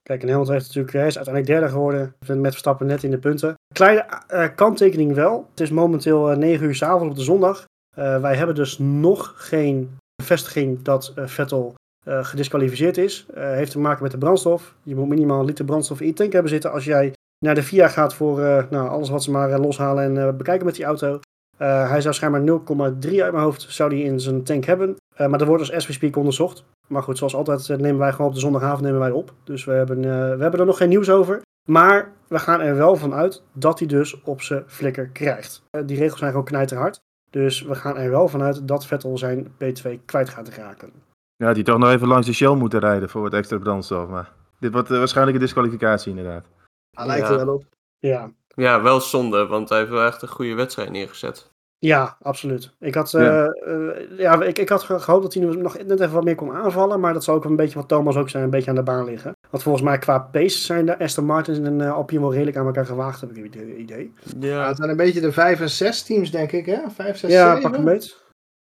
Kijk, 0.03 0.21
en 0.21 0.29
Hamilton 0.29 0.53
heeft 0.53 0.65
natuurlijk, 0.65 0.93
hij 0.93 1.07
is 1.07 1.15
uiteindelijk 1.15 1.53
derde 1.53 1.73
geworden. 1.73 2.15
Met 2.27 2.51
Verstappen 2.51 2.87
net 2.87 3.03
in 3.03 3.11
de 3.11 3.17
punten. 3.17 3.53
Kleine 3.73 4.05
uh, 4.33 4.47
kanttekening 4.55 5.13
wel. 5.13 5.47
Het 5.49 5.59
is 5.59 5.69
momenteel 5.69 6.27
uh, 6.27 6.33
eh, 6.33 6.39
9 6.39 6.65
uur 6.65 6.75
s 6.75 6.81
avonds 6.81 7.09
op 7.09 7.15
de 7.15 7.23
zondag. 7.23 7.65
Uh, 7.97 8.21
wij 8.21 8.35
hebben 8.35 8.55
dus 8.55 8.77
nog 8.77 9.33
geen 9.35 9.97
bevestiging 10.15 10.81
dat 10.81 11.13
Vettel 11.15 11.75
gedisqualificeerd 12.05 12.97
is. 12.97 13.25
heeft 13.33 13.71
te 13.71 13.79
maken 13.79 14.03
met 14.03 14.11
de 14.11 14.17
brandstof. 14.17 14.75
Je 14.83 14.95
moet 14.95 15.07
minimaal 15.07 15.39
een 15.39 15.45
liter 15.45 15.65
brandstof 15.65 16.01
in 16.01 16.07
je 16.07 16.13
tank 16.13 16.33
hebben 16.33 16.51
zitten. 16.51 16.71
Als 16.71 16.85
jij 16.85 17.13
naar 17.45 17.55
de 17.55 17.63
VIA 17.63 17.87
gaat 17.87 18.13
voor 18.13 18.39
nou, 18.69 18.89
alles 18.89 19.09
wat 19.09 19.23
ze 19.23 19.31
maar 19.31 19.59
loshalen 19.59 20.17
en 20.17 20.37
bekijken 20.37 20.65
met 20.65 20.75
die 20.75 20.85
auto. 20.85 21.19
hij 21.57 22.01
zou 22.01 22.13
schijnbaar 22.13 22.41
0,3 22.41 23.21
uit 23.21 23.31
mijn 23.31 23.43
hoofd 23.43 23.65
zou 23.69 23.89
die 23.89 24.03
in 24.03 24.19
zijn 24.19 24.43
tank 24.43 24.65
hebben. 24.65 24.95
maar 25.17 25.41
er 25.41 25.47
wordt 25.47 25.69
we 25.69 25.93
speak 25.93 26.15
onderzocht. 26.15 26.63
Maar 26.87 27.03
goed, 27.03 27.17
zoals 27.17 27.35
altijd 27.35 27.69
eh, 27.69 27.77
nemen 27.77 27.99
wij 27.99 28.11
gewoon 28.11 28.27
op 28.27 28.33
de 28.33 28.39
zondagavond 28.39 28.81
nemen 28.81 28.99
wij 28.99 29.11
op. 29.11 29.33
Dus 29.43 29.65
we 29.65 29.71
hebben, 29.71 29.97
uh, 29.97 30.03
we 30.03 30.41
hebben 30.41 30.59
er 30.59 30.65
nog 30.65 30.77
geen 30.77 30.89
nieuws 30.89 31.09
over. 31.09 31.41
Maar 31.69 32.11
we 32.27 32.39
gaan 32.39 32.61
er 32.61 32.75
wel 32.75 32.95
van 32.95 33.13
uit 33.13 33.43
dat 33.53 33.79
hij 33.79 33.87
dus 33.87 34.21
op 34.21 34.41
zijn 34.41 34.63
flikker 34.67 35.07
krijgt. 35.07 35.63
Uh, 35.71 35.81
die 35.85 35.97
regels 35.97 36.19
zijn 36.19 36.31
gewoon 36.31 36.45
knijterhard. 36.45 36.99
Dus 37.29 37.61
we 37.61 37.75
gaan 37.75 37.97
er 37.97 38.09
wel 38.09 38.27
vanuit 38.27 38.67
dat 38.67 38.85
Vettel 38.85 39.17
zijn 39.17 39.47
P2 39.47 40.05
kwijt 40.05 40.29
gaat 40.29 40.49
raken. 40.49 40.91
Ja, 41.37 41.53
die 41.53 41.63
toch 41.63 41.77
nog 41.77 41.89
even 41.89 42.07
langs 42.07 42.27
de 42.27 42.33
Shell 42.33 42.55
moeten 42.55 42.79
rijden 42.79 43.09
voor 43.09 43.21
wat 43.21 43.33
extra 43.33 43.57
brandstof. 43.57 44.07
Maar 44.07 44.31
dit 44.59 44.71
wordt 44.71 44.89
waarschijnlijk 44.89 45.37
een 45.37 45.43
disqualificatie 45.43 46.09
inderdaad. 46.09 46.45
Hij 46.91 47.05
lijkt 47.05 47.29
er 47.29 47.45
wel 47.45 47.53
op. 47.53 47.63
Ja. 47.99 48.31
ja, 48.55 48.81
wel 48.81 49.01
zonde, 49.01 49.45
want 49.45 49.69
hij 49.69 49.77
heeft 49.77 49.91
wel 49.91 50.05
echt 50.05 50.21
een 50.21 50.27
goede 50.27 50.53
wedstrijd 50.53 50.89
neergezet. 50.89 51.53
Ja, 51.79 52.17
absoluut. 52.21 52.71
Ik 52.79 52.95
had, 52.95 53.11
ja. 53.11 53.53
Uh, 53.67 54.17
ja, 54.17 54.41
ik, 54.41 54.59
ik 54.59 54.69
had 54.69 54.83
gehoopt 54.83 55.23
dat 55.23 55.33
hij 55.33 55.43
nog 55.43 55.77
net 55.77 55.99
even 55.99 56.13
wat 56.13 56.23
meer 56.23 56.35
kon 56.35 56.51
aanvallen. 56.51 56.99
Maar 56.99 57.13
dat 57.13 57.23
zou 57.23 57.37
ook 57.37 57.45
een 57.45 57.55
beetje 57.55 57.79
wat 57.79 57.87
Thomas 57.87 58.15
ook 58.15 58.29
zijn, 58.29 58.43
een 58.43 58.49
beetje 58.49 58.69
aan 58.69 58.75
de 58.75 58.83
baan 58.83 59.05
liggen. 59.05 59.31
Want 59.49 59.63
volgens 59.63 59.83
mij 59.83 59.97
qua 59.97 60.19
pace 60.19 60.57
zijn 60.57 60.85
de 60.85 60.99
Aston 60.99 61.25
Martins 61.25 61.59
en 61.59 61.79
uh, 61.79 61.93
Alpine 61.93 62.21
wel 62.21 62.33
redelijk 62.33 62.57
aan 62.57 62.65
elkaar 62.65 62.85
gewaagd, 62.85 63.21
heb 63.21 63.35
ik 63.35 63.43
het 63.43 63.77
idee. 63.77 64.13
Ja, 64.39 64.67
het 64.67 64.77
zijn 64.77 64.89
een 64.89 64.97
beetje 64.97 65.21
de 65.21 65.31
5 65.31 65.59
en 65.59 65.69
6 65.69 66.03
teams, 66.03 66.31
denk 66.31 66.51
ik, 66.51 66.65
hè? 66.65 66.79
5, 66.89 67.17
6, 67.17 67.31
ja, 67.31 67.59
pak 67.59 67.75
een 67.75 67.83
beetje. 67.83 68.13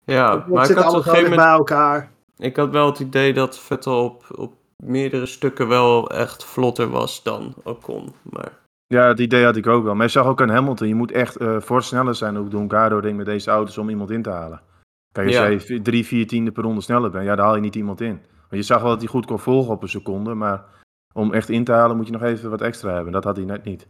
Ja, 0.05 0.45
maar 0.49 0.71
ik 0.71 0.77
had 0.77 0.95
op 0.95 1.07
een 1.07 1.31
bij 1.31 1.47
elkaar. 1.47 2.11
Ik 2.37 2.57
had 2.57 2.71
wel 2.71 2.87
het 2.87 2.99
idee 2.99 3.33
dat 3.33 3.59
Vettel 3.59 4.05
op, 4.05 4.25
op 4.37 4.55
meerdere 4.77 5.27
stukken 5.27 5.69
wel 5.69 6.11
echt 6.11 6.45
vlotter 6.45 6.89
was 6.89 7.23
dan 7.23 7.55
Ocon. 7.63 8.15
Maar... 8.23 8.53
Ja, 8.87 9.09
het 9.09 9.19
idee 9.19 9.45
had 9.45 9.57
ik 9.57 9.67
ook 9.67 9.85
wel. 9.85 9.95
Maar 9.95 10.07
je 10.07 10.13
zag 10.13 10.27
ook 10.27 10.41
aan 10.41 10.49
Hamilton, 10.49 10.89
je 10.89 10.95
moet 10.95 11.13
echt 11.13 11.41
uh, 11.41 11.61
voor 11.61 11.83
sneller 11.83 12.15
zijn 12.15 12.39
ook 12.39 12.51
doen 12.51 12.69
Cardo 12.69 13.01
denk 13.01 13.17
met 13.17 13.27
deze 13.27 13.51
auto's 13.51 13.79
om 13.79 13.89
iemand 13.89 14.11
in 14.11 14.23
te 14.23 14.31
halen. 14.31 14.61
Kijk, 15.13 15.27
als 15.27 15.37
ja. 15.37 15.51
jij 15.51 15.81
drie, 15.81 16.07
vier 16.07 16.27
tiende 16.27 16.53
per 16.53 16.63
ronde 16.63 16.81
sneller 16.81 17.11
bent, 17.11 17.25
ja, 17.25 17.35
dan 17.35 17.45
haal 17.45 17.55
je 17.55 17.61
niet 17.61 17.75
iemand 17.75 18.01
in. 18.01 18.21
Want 18.39 18.51
je 18.51 18.63
zag 18.63 18.81
wel 18.81 18.91
dat 18.91 18.99
hij 18.99 19.09
goed 19.09 19.27
kon 19.27 19.39
volgen 19.39 19.73
op 19.73 19.83
een 19.83 19.89
seconde, 19.89 20.35
maar 20.35 20.65
om 21.13 21.33
echt 21.33 21.49
in 21.49 21.65
te 21.65 21.73
halen 21.73 21.97
moet 21.97 22.07
je 22.07 22.13
nog 22.13 22.23
even 22.23 22.51
wat 22.51 22.61
extra 22.61 22.95
hebben. 22.95 23.13
Dat 23.13 23.25
had 23.25 23.37
hij 23.37 23.45
net 23.45 23.65
niet. 23.65 23.87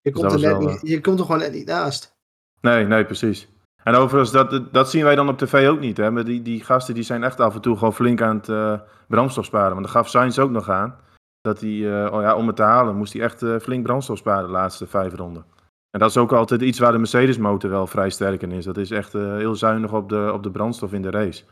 Je, 0.00 0.10
dus 0.10 0.20
komt, 0.20 0.32
er 0.32 0.40
net 0.40 0.58
niet, 0.58 0.80
je 0.82 1.00
komt 1.00 1.18
er 1.18 1.24
gewoon 1.24 1.40
net 1.40 1.52
niet 1.52 1.66
naast. 1.66 2.16
Nee, 2.60 2.84
nee, 2.84 3.04
precies. 3.04 3.48
En 3.82 3.94
overigens, 3.94 4.32
dat, 4.32 4.72
dat 4.72 4.90
zien 4.90 5.04
wij 5.04 5.14
dan 5.14 5.28
op 5.28 5.38
tv 5.38 5.68
ook 5.68 5.80
niet. 5.80 5.96
Hè? 5.96 6.10
Maar 6.10 6.24
die, 6.24 6.42
die 6.42 6.64
gasten 6.64 6.94
die 6.94 7.02
zijn 7.02 7.24
echt 7.24 7.40
af 7.40 7.54
en 7.54 7.60
toe 7.60 7.76
gewoon 7.76 7.94
flink 7.94 8.22
aan 8.22 8.36
het 8.36 8.48
uh, 8.48 8.74
brandstof 9.06 9.44
sparen. 9.44 9.72
Want 9.72 9.82
dat 9.82 9.90
gaf 9.90 10.08
Sainz 10.08 10.38
ook 10.38 10.50
nog 10.50 10.70
aan 10.70 10.96
dat 11.40 11.60
hij, 11.60 11.70
uh, 11.70 12.12
oh 12.12 12.22
ja, 12.22 12.36
om 12.36 12.46
het 12.46 12.56
te 12.56 12.62
halen, 12.62 12.96
moest 12.96 13.12
hij 13.12 13.22
echt 13.22 13.42
uh, 13.42 13.58
flink 13.58 13.82
brandstof 13.82 14.18
sparen 14.18 14.46
de 14.46 14.52
laatste 14.52 14.86
vijf 14.86 15.14
ronden. 15.14 15.44
En 15.90 16.00
dat 16.00 16.10
is 16.10 16.16
ook 16.16 16.32
altijd 16.32 16.62
iets 16.62 16.78
waar 16.78 16.92
de 16.92 16.98
Mercedes-motor 16.98 17.70
wel 17.70 17.86
vrij 17.86 18.10
sterk 18.10 18.42
in 18.42 18.52
is. 18.52 18.64
Dat 18.64 18.76
is 18.76 18.90
echt 18.90 19.12
heel 19.12 19.54
zuinig 19.54 19.92
op 19.92 20.08
de, 20.08 20.30
op 20.32 20.42
de 20.42 20.50
brandstof 20.50 20.92
in 20.92 21.02
de 21.02 21.10
race. 21.10 21.44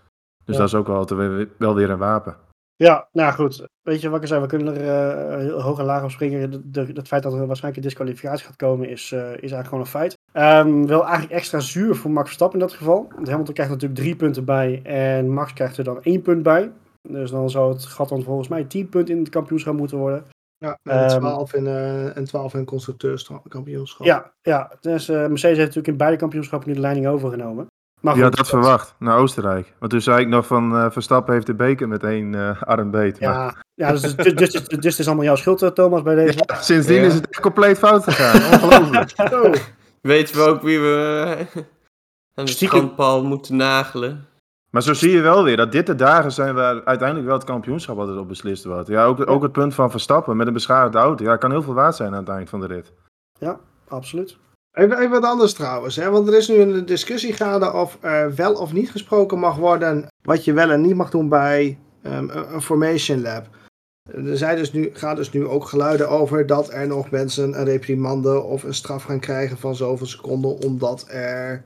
Dus 0.45 0.55
ja. 0.55 0.61
dat 0.61 0.67
is 0.67 0.75
ook 0.75 0.89
altijd 0.89 1.49
wel 1.59 1.75
weer 1.75 1.91
een 1.91 1.99
wapen. 1.99 2.37
Ja, 2.77 3.09
nou 3.13 3.33
goed. 3.33 3.67
Weet 3.83 4.01
je 4.01 4.09
wat 4.09 4.23
ik 4.23 4.29
zei? 4.29 4.41
We 4.41 4.47
kunnen 4.47 4.77
er 4.77 5.39
heel 5.39 5.63
hoog 5.63 5.79
en 5.79 5.85
laag 5.85 6.03
op 6.03 6.11
springen. 6.11 6.65
Het 6.73 7.09
feit 7.09 7.23
dat 7.23 7.33
er 7.33 7.47
waarschijnlijk 7.47 7.77
een 7.77 7.89
disqualificatie 7.89 8.47
gaat 8.47 8.57
komen 8.57 8.89
is, 8.89 9.13
is 9.13 9.13
eigenlijk 9.13 9.69
gewoon 9.69 9.81
een 9.81 9.87
feit. 9.87 10.19
Um, 10.33 10.87
wel 10.87 11.05
eigenlijk 11.05 11.33
extra 11.33 11.61
zuur 11.61 11.95
voor 11.95 12.11
Max 12.11 12.27
Verstappen 12.27 12.61
in 12.61 12.67
dat 12.67 12.77
geval. 12.77 13.09
Want 13.15 13.29
Hamilton 13.29 13.55
krijgt 13.55 13.73
natuurlijk 13.73 14.01
drie 14.01 14.17
punten 14.17 14.45
bij 14.45 14.81
en 14.83 15.31
Max 15.31 15.53
krijgt 15.53 15.77
er 15.77 15.85
dan 15.85 16.03
één 16.03 16.23
punt 16.23 16.43
bij. 16.43 16.73
Dus 17.09 17.31
dan 17.31 17.51
zou 17.51 17.73
het 17.73 17.85
gat 17.85 18.09
dan 18.09 18.23
volgens 18.23 18.49
mij 18.49 18.65
10 18.65 18.89
punten 18.89 19.15
in 19.15 19.21
het 19.21 19.29
kampioenschap 19.29 19.77
moeten 19.77 19.99
worden. 19.99 20.25
Ja, 20.59 20.79
en 20.83 21.09
12 21.09 21.55
in, 21.55 21.65
uh, 21.65 22.17
en 22.17 22.25
12 22.25 22.55
in 22.55 22.65
constructeurskampioenschap. 22.65 24.07
Ja, 24.07 24.33
ja. 24.43 24.73
Dus 24.81 25.09
uh, 25.09 25.17
Mercedes 25.17 25.43
heeft 25.43 25.59
natuurlijk 25.59 25.87
in 25.87 25.97
beide 25.97 26.17
kampioenschappen 26.17 26.69
nu 26.69 26.75
de 26.75 26.81
leiding 26.81 27.07
overgenomen. 27.07 27.67
Maar 28.01 28.15
goed, 28.15 28.23
had 28.23 28.37
dat 28.37 28.49
verwacht, 28.49 28.95
naar 28.99 29.19
Oostenrijk. 29.19 29.75
Want 29.79 29.91
toen 29.91 30.01
zei 30.01 30.21
ik 30.21 30.29
nog 30.29 30.47
van 30.47 30.75
uh, 30.75 30.91
Verstappen 30.91 31.35
heeft 31.35 31.47
de 31.47 31.55
beker 31.55 31.89
met 31.89 32.03
één 32.05 32.33
uh, 32.33 32.63
arm 32.63 32.91
beet. 32.91 33.19
Ja, 33.19 33.33
maar... 33.33 33.65
ja 33.75 33.91
dus, 33.91 34.01
dus, 34.01 34.15
dus, 34.15 34.35
dus, 34.35 34.53
dus 34.53 34.85
het 34.85 34.99
is 34.99 35.07
allemaal 35.07 35.25
jouw 35.25 35.37
schuld, 35.37 35.75
Thomas, 35.75 36.03
bij 36.03 36.15
deze. 36.15 36.39
Ja, 36.47 36.61
sindsdien 36.61 37.01
ja. 37.01 37.07
is 37.07 37.15
het 37.15 37.29
echt 37.29 37.41
compleet 37.41 37.79
fout 37.79 38.05
gegaan. 38.05 38.53
Ongelooflijk. 38.63 39.13
oh. 39.33 39.53
Weten 40.01 40.37
we 40.37 40.43
ook 40.43 40.63
wie 40.63 40.81
we 40.81 41.47
aan 42.35 42.45
de 42.45 42.51
schandpaal 42.51 43.25
moeten 43.25 43.57
nagelen? 43.57 44.27
Maar 44.71 44.83
zo 44.83 44.95
zie 44.95 45.11
je 45.11 45.21
wel 45.21 45.45
weer 45.45 45.57
dat 45.57 45.73
dit 45.73 45.87
de 45.87 45.95
dagen 45.95 46.33
zijn 46.33 46.55
waar 46.55 46.85
uiteindelijk 46.85 47.29
wel 47.29 47.37
het 47.37 47.47
kampioenschap 47.47 47.99
altijd 47.99 48.19
op 48.19 48.29
beslist 48.29 48.65
wordt. 48.65 48.89
Ja, 48.89 49.05
ook, 49.05 49.31
ook 49.31 49.43
het 49.43 49.53
punt 49.53 49.75
van 49.75 49.91
Verstappen 49.91 50.37
met 50.37 50.47
een 50.47 50.53
beschadigde 50.53 50.99
auto. 50.99 51.25
Ja, 51.25 51.37
kan 51.37 51.51
heel 51.51 51.63
veel 51.63 51.75
waard 51.75 51.97
zijn 51.97 52.13
aan 52.13 52.19
het 52.19 52.29
eind 52.29 52.49
van 52.49 52.61
de 52.61 52.67
rit. 52.67 52.93
Ja, 53.39 53.59
absoluut. 53.89 54.37
Even, 54.77 55.11
wat 55.11 55.25
anders 55.25 55.53
trouwens, 55.53 55.97
hè? 55.97 56.11
want 56.11 56.29
er 56.29 56.37
is 56.37 56.49
nu 56.49 56.61
een 56.61 56.87
discussie 56.87 57.33
gaande 57.33 57.73
of 57.73 57.99
er 58.01 58.35
wel 58.35 58.55
of 58.55 58.73
niet 58.73 58.91
gesproken 58.91 59.39
mag 59.39 59.57
worden 59.57 60.07
wat 60.23 60.45
je 60.45 60.53
wel 60.53 60.71
en 60.71 60.81
niet 60.81 60.95
mag 60.95 61.11
doen 61.11 61.29
bij 61.29 61.79
um, 62.03 62.31
een 62.31 62.63
Formation 62.63 63.21
Lab. 63.21 63.49
Er 64.11 64.37
zijn 64.37 64.57
dus 64.57 64.73
nu, 64.73 64.91
gaan 64.93 65.17
dus 65.17 65.33
nu 65.33 65.47
ook 65.47 65.65
geluiden 65.65 66.09
over 66.09 66.47
dat 66.47 66.73
er 66.73 66.87
nog 66.87 67.11
mensen 67.11 67.59
een 67.59 67.65
reprimande 67.65 68.41
of 68.41 68.63
een 68.63 68.75
straf 68.75 69.03
gaan 69.03 69.21
krijgen 69.21 69.59
van 69.59 69.77
zoveel 69.77 70.07
seconden 70.07 70.63
omdat 70.65 71.07
er 71.09 71.63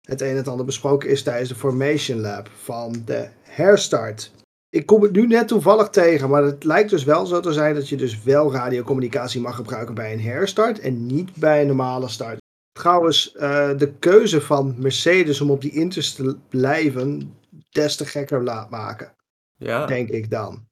het 0.00 0.20
een 0.20 0.28
en 0.28 0.36
het 0.36 0.48
ander 0.48 0.66
besproken 0.66 1.08
is 1.08 1.22
tijdens 1.22 1.48
de 1.48 1.54
Formation 1.54 2.20
Lab 2.20 2.48
van 2.62 3.02
de 3.04 3.28
herstart. 3.42 4.32
Ik 4.68 4.86
kom 4.86 5.02
het 5.02 5.12
nu 5.12 5.26
net 5.26 5.48
toevallig 5.48 5.88
tegen, 5.88 6.30
maar 6.30 6.42
het 6.42 6.64
lijkt 6.64 6.90
dus 6.90 7.04
wel 7.04 7.26
zo 7.26 7.40
te 7.40 7.52
zijn 7.52 7.74
dat 7.74 7.88
je 7.88 7.96
dus 7.96 8.22
wel 8.22 8.52
radiocommunicatie 8.52 9.40
mag 9.40 9.56
gebruiken 9.56 9.94
bij 9.94 10.12
een 10.12 10.20
herstart 10.20 10.80
en 10.80 11.06
niet 11.06 11.34
bij 11.34 11.60
een 11.60 11.66
normale 11.66 12.08
start. 12.08 12.42
Trouwens, 12.74 13.34
uh, 13.34 13.76
de 13.76 13.92
keuze 13.98 14.40
van 14.40 14.74
Mercedes 14.78 15.40
om 15.40 15.50
op 15.50 15.60
die 15.60 15.72
Inters 15.72 16.14
te 16.14 16.36
blijven 16.48 17.36
des 17.70 17.96
te 17.96 18.06
gekker 18.06 18.42
laat 18.42 18.70
maken. 18.70 19.14
Ja. 19.56 19.86
Denk 19.86 20.08
ik 20.08 20.30
dan. 20.30 20.66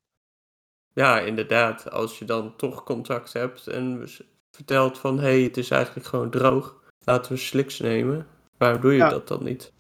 Ja, 0.93 1.21
inderdaad. 1.21 1.91
Als 1.91 2.19
je 2.19 2.25
dan 2.25 2.57
toch 2.57 2.85
contact 2.85 3.33
hebt 3.33 3.67
en 3.67 4.09
vertelt 4.51 4.99
van 4.99 5.19
hé, 5.19 5.23
hey, 5.23 5.41
het 5.43 5.57
is 5.57 5.71
eigenlijk 5.71 6.07
gewoon 6.07 6.31
droog. 6.31 6.83
Laten 7.05 7.33
we 7.33 7.39
sliks 7.39 7.79
nemen. 7.79 8.27
Waarom 8.59 8.81
doe 8.81 8.93
je 8.93 8.99
dat 9.09 9.29
dan 9.29 9.45
niet? 9.45 9.73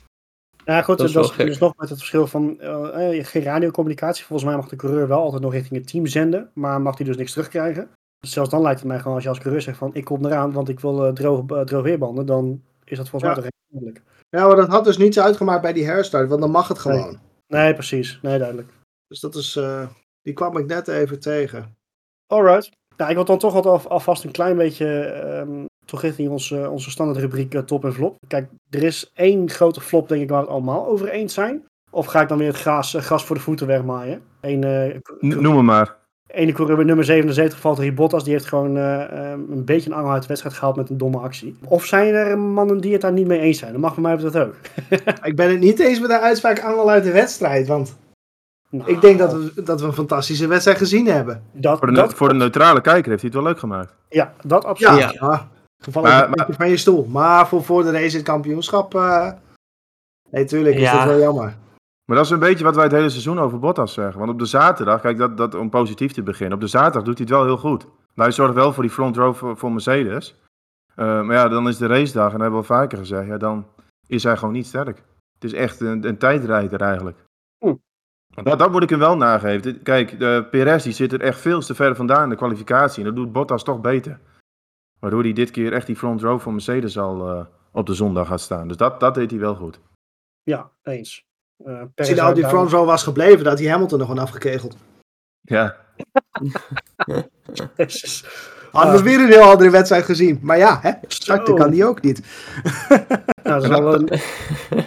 Ja, 0.64 0.82
goed, 0.82 0.98
dat 0.98 1.06
is, 1.06 1.12
dat 1.12 1.30
is 1.30 1.37
dus 1.37 1.58
nog 1.58 1.76
met 1.76 1.88
het 1.88 1.98
verschil 1.98 2.26
van 2.26 2.58
uh, 2.61 3.24
geen 3.24 3.42
radiocommunicatie. 3.42 4.24
Volgens 4.24 4.48
mij 4.48 4.58
mag 4.58 4.68
de 4.68 4.76
coureur 4.76 5.08
wel 5.08 5.22
altijd 5.22 5.42
nog 5.42 5.52
richting 5.52 5.80
het 5.80 5.90
team 5.90 6.06
zenden, 6.06 6.50
maar 6.54 6.80
mag 6.80 6.96
hij 6.96 7.06
dus 7.06 7.16
niks 7.16 7.32
terugkrijgen. 7.32 7.90
Zelfs 8.26 8.50
dan 8.50 8.62
lijkt 8.62 8.78
het 8.78 8.88
mij 8.88 8.98
gewoon 8.98 9.14
als 9.14 9.22
je 9.22 9.28
als 9.28 9.38
coureur 9.38 9.62
zegt 9.62 9.78
van 9.78 9.94
ik 9.94 10.04
kom 10.04 10.24
eraan, 10.24 10.52
want 10.52 10.68
ik 10.68 10.80
wil 10.80 11.06
uh, 11.06 11.12
droog, 11.12 11.44
uh, 11.50 11.61
droog 11.61 11.82
weerbanden, 11.82 12.26
dan 12.26 12.62
is 12.85 12.96
dat 12.96 13.08
volgens 13.08 13.35
mij 13.35 13.42
toch 13.42 13.52
redelijk. 13.70 14.02
Ja, 14.28 14.46
maar 14.46 14.56
dat 14.56 14.68
had 14.68 14.85
dus 14.85 14.96
niets 14.96 15.20
uitgemaakt 15.20 15.62
bij 15.62 15.72
die 15.72 15.85
herstart, 15.85 16.28
want 16.28 16.40
dan 16.40 16.50
mag 16.50 16.68
het 16.68 16.78
gewoon. 16.78 17.18
Nee, 17.46 17.62
nee 17.62 17.74
precies. 17.74 18.18
Nee, 18.22 18.38
duidelijk. 18.38 18.68
Dus 19.06 19.20
dat 19.20 19.35
is, 19.35 19.61
die 20.22 20.32
kwam 20.32 20.56
ik 20.56 20.66
net 20.66 20.88
even 20.88 21.20
tegen. 21.20 21.76
Alright. 22.26 22.70
Nou, 22.96 23.11
ik 23.11 23.16
wil 23.16 23.24
dan 23.24 23.38
toch 23.38 23.64
al, 23.64 23.88
alvast 23.88 24.24
een 24.24 24.30
klein 24.30 24.56
beetje 24.56 24.87
um, 25.40 25.66
toch 25.85 26.02
richting 26.02 26.30
onze, 26.30 26.70
onze 26.70 26.90
standaardrubriek 26.90 27.54
uh, 27.54 27.61
top 27.61 27.85
en 27.85 27.92
flop. 27.92 28.16
Kijk, 28.26 28.50
er 28.70 28.82
is 28.82 29.11
één 29.14 29.50
grote 29.50 29.80
flop, 29.80 30.08
denk 30.08 30.22
ik, 30.22 30.28
waar 30.28 30.38
we 30.38 30.44
het 30.44 30.54
allemaal 30.54 30.87
over 30.87 31.08
eens 31.08 31.35
zijn. 31.35 31.66
Of 31.90 32.06
ga 32.06 32.20
ik 32.20 32.28
dan 32.28 32.38
weer 32.38 32.46
het 32.46 32.56
gras, 32.56 32.94
uh, 32.94 33.02
gras 33.02 33.24
voor 33.24 33.37
de 33.37 33.42
voeten 33.42 33.66
wegmaaien? 33.66 34.22
Eén, 34.40 34.62
uh, 34.62 34.96
Noem 35.20 35.54
me 35.54 35.62
maar. 35.62 35.96
Ene 36.33 36.53
coureur 36.53 36.85
nummer 36.85 37.05
77 37.05 37.61
Valtteri 37.61 37.92
Bottas, 37.92 38.25
die 38.25 38.33
heeft 38.33 38.47
gewoon 38.47 38.77
een 38.77 39.64
beetje 39.64 39.90
een 39.90 39.97
angel 39.97 40.12
uit 40.12 40.23
de 40.23 40.29
wedstrijd 40.29 40.57
gehaald 40.57 40.77
met 40.77 40.90
een 40.90 40.99
domme 40.99 41.18
actie. 41.18 41.57
Of 41.64 41.85
zijn 41.85 42.14
er 42.14 42.38
mannen 42.38 42.81
die 42.81 42.92
het 42.92 43.01
daar 43.01 43.12
niet 43.12 43.27
mee 43.27 43.40
eens 43.40 43.59
zijn? 43.59 43.73
Dan 43.73 43.81
mag 43.81 43.95
voor 43.95 44.03
mij 44.03 44.16
dat 44.16 44.38
ook. 44.38 44.55
ik 45.23 45.37
ben 45.37 45.51
het 45.51 45.61
niet 45.61 45.79
eens 45.79 46.01
met 46.01 46.09
de 46.09 46.21
uitspraak 46.21 46.61
angel 46.61 46.90
uit 46.90 47.05
de 47.05 47.12
wedstrijd, 47.12 47.66
want 47.66 47.97
nou, 48.73 48.90
ik 48.90 49.01
denk 49.01 49.18
dat 49.18 49.33
we, 49.33 49.62
dat 49.62 49.81
we 49.81 49.87
een 49.87 49.92
fantastische 49.92 50.47
wedstrijd 50.47 50.79
gezien 50.79 51.07
hebben. 51.07 51.42
Dat, 51.53 51.79
voor, 51.79 51.87
de, 51.87 51.92
dat, 51.92 52.14
voor 52.14 52.29
de 52.29 52.35
neutrale 52.35 52.81
kijker 52.81 53.11
heeft 53.11 53.23
hij 53.23 53.31
het 53.33 53.40
wel 53.40 53.49
leuk 53.49 53.59
gemaakt. 53.59 53.95
Ja, 54.09 54.33
dat 54.42 54.64
absoluut. 54.64 54.99
Ja, 54.99 55.12
ja. 55.21 55.49
Gevallen 55.83 56.11
maar, 56.11 56.31
maar, 56.31 56.47
van 56.51 56.68
je 56.68 56.77
stoel. 56.77 57.05
Maar 57.05 57.49
voor, 57.49 57.64
voor 57.64 57.83
de 57.83 57.90
race 57.90 58.16
het 58.16 58.25
kampioenschap. 58.25 58.95
Uh... 58.95 59.31
Nee, 60.31 60.45
tuurlijk 60.45 60.75
is 60.75 60.83
ja. 60.83 60.97
dat 60.97 61.05
wel 61.05 61.18
jammer. 61.18 61.55
Maar 62.04 62.16
dat 62.16 62.24
is 62.24 62.30
een 62.30 62.38
beetje 62.38 62.64
wat 62.64 62.74
wij 62.74 62.84
het 62.84 62.92
hele 62.92 63.08
seizoen 63.08 63.38
over 63.38 63.58
Bottas 63.58 63.92
zeggen. 63.92 64.18
Want 64.18 64.30
op 64.30 64.38
de 64.38 64.44
zaterdag, 64.44 65.00
kijk, 65.00 65.18
dat, 65.18 65.36
dat, 65.36 65.54
om 65.54 65.70
positief 65.70 66.12
te 66.12 66.22
beginnen. 66.22 66.54
Op 66.54 66.60
de 66.60 66.66
zaterdag 66.66 67.02
doet 67.02 67.18
hij 67.18 67.26
het 67.26 67.34
wel 67.34 67.44
heel 67.44 67.56
goed. 67.56 67.86
hij 68.14 68.30
zorgt 68.30 68.54
wel 68.54 68.72
voor 68.72 68.82
die 68.82 68.92
front 68.92 69.16
row 69.16 69.56
voor, 69.56 69.72
Mercedes. 69.72 70.40
Uh, 70.96 71.22
maar 71.22 71.36
ja, 71.36 71.48
dan 71.48 71.68
is 71.68 71.76
de 71.76 71.86
racedag, 71.86 72.32
en 72.32 72.32
dat 72.32 72.40
hebben 72.40 72.50
we 72.50 72.56
al 72.68 72.76
vaker 72.76 72.98
gezegd, 72.98 73.26
ja, 73.26 73.36
dan 73.36 73.66
is 74.06 74.22
hij 74.22 74.36
gewoon 74.36 74.54
niet 74.54 74.66
sterk. 74.66 75.02
Het 75.34 75.44
is 75.44 75.52
echt 75.52 75.80
een, 75.80 76.06
een 76.06 76.18
tijdrijder 76.18 76.80
eigenlijk. 76.80 77.24
Hm. 77.58 77.74
Dat, 78.42 78.58
dat 78.58 78.70
moet 78.70 78.82
ik 78.82 78.90
hem 78.90 78.98
wel 78.98 79.16
nageven. 79.16 79.82
Kijk, 79.82 80.18
de 80.18 80.46
Perez 80.50 80.82
die 80.84 80.92
zit 80.92 81.12
er 81.12 81.20
echt 81.20 81.40
veel 81.40 81.60
te 81.60 81.74
ver 81.74 81.96
vandaan 81.96 82.22
in 82.22 82.28
de 82.28 82.36
kwalificatie. 82.36 82.98
En 82.98 83.04
dat 83.04 83.16
doet 83.16 83.32
Bottas 83.32 83.64
toch 83.64 83.80
beter. 83.80 84.20
Waardoor 85.00 85.22
hij 85.22 85.32
dit 85.32 85.50
keer 85.50 85.72
echt 85.72 85.86
die 85.86 85.96
front 85.96 86.22
row 86.22 86.40
van 86.40 86.52
Mercedes 86.52 86.98
al 86.98 87.36
uh, 87.36 87.46
op 87.72 87.86
de 87.86 87.94
zondag 87.94 88.26
gaat 88.26 88.40
staan. 88.40 88.68
Dus 88.68 88.76
dat, 88.76 89.00
dat 89.00 89.14
deed 89.14 89.30
hij 89.30 89.40
wel 89.40 89.54
goed. 89.54 89.80
Ja, 90.42 90.70
eens. 90.82 91.26
Uh, 91.66 91.81
Als 91.96 92.09
hij 92.09 92.16
nou 92.16 92.35
die 92.35 92.46
front 92.46 92.70
row 92.70 92.87
was 92.87 93.03
gebleven, 93.03 93.44
dat 93.44 93.59
hij 93.59 93.68
Hamilton 93.68 93.98
nog 93.98 94.09
gewoon 94.09 94.22
afgekegeld. 94.22 94.77
Ja. 95.40 95.77
Hadden 98.72 98.96
we 98.96 99.03
weer 99.03 99.20
een 99.20 99.31
heel 99.31 99.42
andere 99.42 99.70
wedstrijd 99.70 100.05
gezien. 100.05 100.38
Maar 100.42 100.59
ja, 100.59 100.79
hè, 100.83 100.92
starten 101.07 101.55
kan 101.55 101.70
die 101.70 101.87
ook 101.87 102.03
niet. 102.03 102.22
nou, 103.44 103.61
zal. 103.61 104.09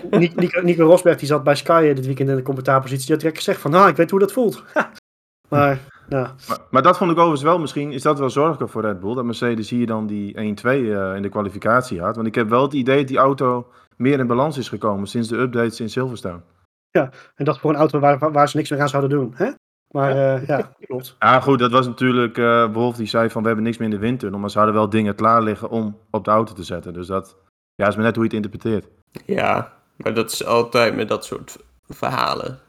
Nico, 0.10 0.62
Nico 0.62 0.86
Rosberg 0.86 1.18
die 1.18 1.28
zat 1.28 1.44
bij 1.44 1.56
Sky 1.56 1.94
dit 1.94 2.06
weekend 2.06 2.30
in 2.30 2.36
de 2.36 2.42
commentaarpositie. 2.42 3.06
Die 3.06 3.12
had 3.12 3.20
direct 3.20 3.38
gezegd 3.38 3.62
van, 3.62 3.72
nou, 3.72 3.90
ik 3.90 3.96
weet 3.96 4.12
hoe 4.12 4.20
dat 4.20 4.32
voelt. 4.32 4.64
maar, 5.50 5.80
ja. 6.10 6.36
maar, 6.48 6.58
maar, 6.70 6.82
dat 6.82 6.98
vond 6.98 7.12
ik 7.12 7.18
overigens 7.18 7.44
wel, 7.44 7.60
misschien 7.60 7.92
is 7.92 8.02
dat 8.02 8.20
wel 8.20 8.30
zorgelijk 8.30 8.72
voor 8.72 8.82
Red 8.82 9.00
Bull. 9.00 9.16
Dat 9.16 9.26
Mercedes 9.26 9.70
hier 9.70 9.88
dan 9.88 10.08
die 10.08 10.34
1-2 10.34 10.38
uh, 10.38 11.10
eh, 11.10 11.16
in 11.16 11.22
de 11.22 11.30
kwalificatie 11.30 12.02
had. 12.02 12.16
Want 12.16 12.28
ik 12.28 12.36
heb 12.36 12.50
wel 12.50 12.62
het 12.62 12.74
idee 12.74 12.98
dat 12.98 13.08
die 13.08 13.18
auto 13.18 13.68
meer 13.96 14.20
in 14.20 14.28
balans 14.28 14.58
is 14.58 14.70
gekomen 14.70 15.08
sinds 15.08 15.28
de 15.28 15.38
updates 15.38 15.80
in 15.80 15.90
Silverstone. 15.90 16.42
Ja, 16.96 17.10
en 17.36 17.46
dat 17.46 17.60
voor 17.60 17.70
een 17.70 17.76
auto 17.76 18.00
waar, 18.00 18.32
waar 18.32 18.50
ze 18.50 18.58
niks 18.58 18.70
meer 18.70 18.82
aan 18.82 18.90
zouden 18.90 19.10
doen. 19.10 19.34
Hè? 19.36 19.52
Maar 19.92 20.16
ja, 20.16 20.36
uh, 20.36 20.48
ja 20.48 20.72
klopt. 20.88 21.16
Ja, 21.20 21.40
goed, 21.40 21.60
dat 21.60 21.72
was 21.72 21.88
natuurlijk. 21.88 22.38
Uh, 22.38 22.74
Wolf 22.74 22.96
die 22.96 23.08
zei 23.08 23.30
van 23.30 23.42
we 23.42 23.48
hebben 23.48 23.66
niks 23.66 23.78
meer 23.78 23.88
in 23.88 23.94
de 23.94 24.02
windtunnel. 24.02 24.40
Maar 24.40 24.50
ze 24.50 24.58
hadden 24.58 24.76
wel 24.76 24.90
dingen 24.90 25.16
klaar 25.16 25.44
liggen 25.44 25.70
om 25.70 26.00
op 26.12 26.26
de 26.26 26.32
auto 26.32 26.54
te 26.54 26.64
zetten. 26.64 26.94
Dus 26.94 27.08
dat 27.08 27.38
ja, 27.76 27.88
is 27.88 27.96
maar 27.96 28.06
net 28.06 28.16
hoe 28.16 28.24
je 28.24 28.36
het 28.36 28.46
interpreteert. 28.46 28.88
Ja, 29.26 29.74
maar 29.96 30.14
dat 30.14 30.32
is 30.32 30.46
altijd 30.46 30.96
met 30.96 31.08
dat 31.08 31.26
soort 31.26 31.58
verhalen. 31.88 32.60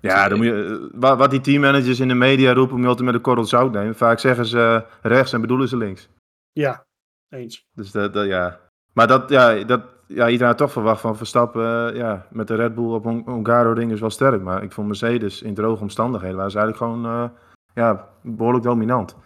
Ja, 0.00 0.28
dan 0.28 0.38
moet 0.38 0.46
je, 0.46 0.90
eh, 1.00 1.16
wat 1.16 1.30
die 1.30 1.40
teammanagers 1.40 2.00
in 2.00 2.08
de 2.08 2.14
media 2.14 2.52
roepen, 2.52 2.74
moet 2.74 2.82
je 2.82 2.88
altijd 2.88 3.06
met 3.06 3.14
een 3.14 3.20
korrel 3.20 3.44
zout 3.44 3.72
nemen. 3.72 3.94
Vaak 3.94 4.18
zeggen 4.18 4.46
ze 4.46 4.84
rechts 5.02 5.32
en 5.32 5.40
bedoelen 5.40 5.68
ze 5.68 5.76
links. 5.76 6.08
Ja, 6.52 6.84
eens. 7.28 7.66
Dus 7.74 7.90
dat, 7.90 8.14
dat 8.14 8.26
ja. 8.26 8.60
Maar 8.92 9.06
dat, 9.06 9.28
ja, 9.28 9.64
dat, 9.64 9.82
ja, 10.14 10.28
iedereen 10.28 10.46
had 10.48 10.58
toch 10.58 10.72
verwacht 10.72 11.00
van 11.00 11.16
Verstappen 11.16 11.90
uh, 11.90 11.96
ja, 11.96 12.26
met 12.30 12.48
de 12.48 12.54
Red 12.54 12.74
Bull 12.74 12.92
op 12.92 13.04
Hongaro 13.04 13.72
ring 13.72 13.92
is 13.92 14.00
wel 14.00 14.10
sterk. 14.10 14.42
Maar 14.42 14.62
ik 14.62 14.72
vond 14.72 14.86
Mercedes 14.86 15.42
in 15.42 15.54
droge 15.54 15.82
omstandigheden 15.82 16.36
waren 16.36 16.50
ze 16.50 16.58
eigenlijk 16.58 16.92
gewoon 16.92 17.12
uh, 17.14 17.28
ja, 17.74 18.08
behoorlijk 18.20 18.64
dominant. 18.64 19.16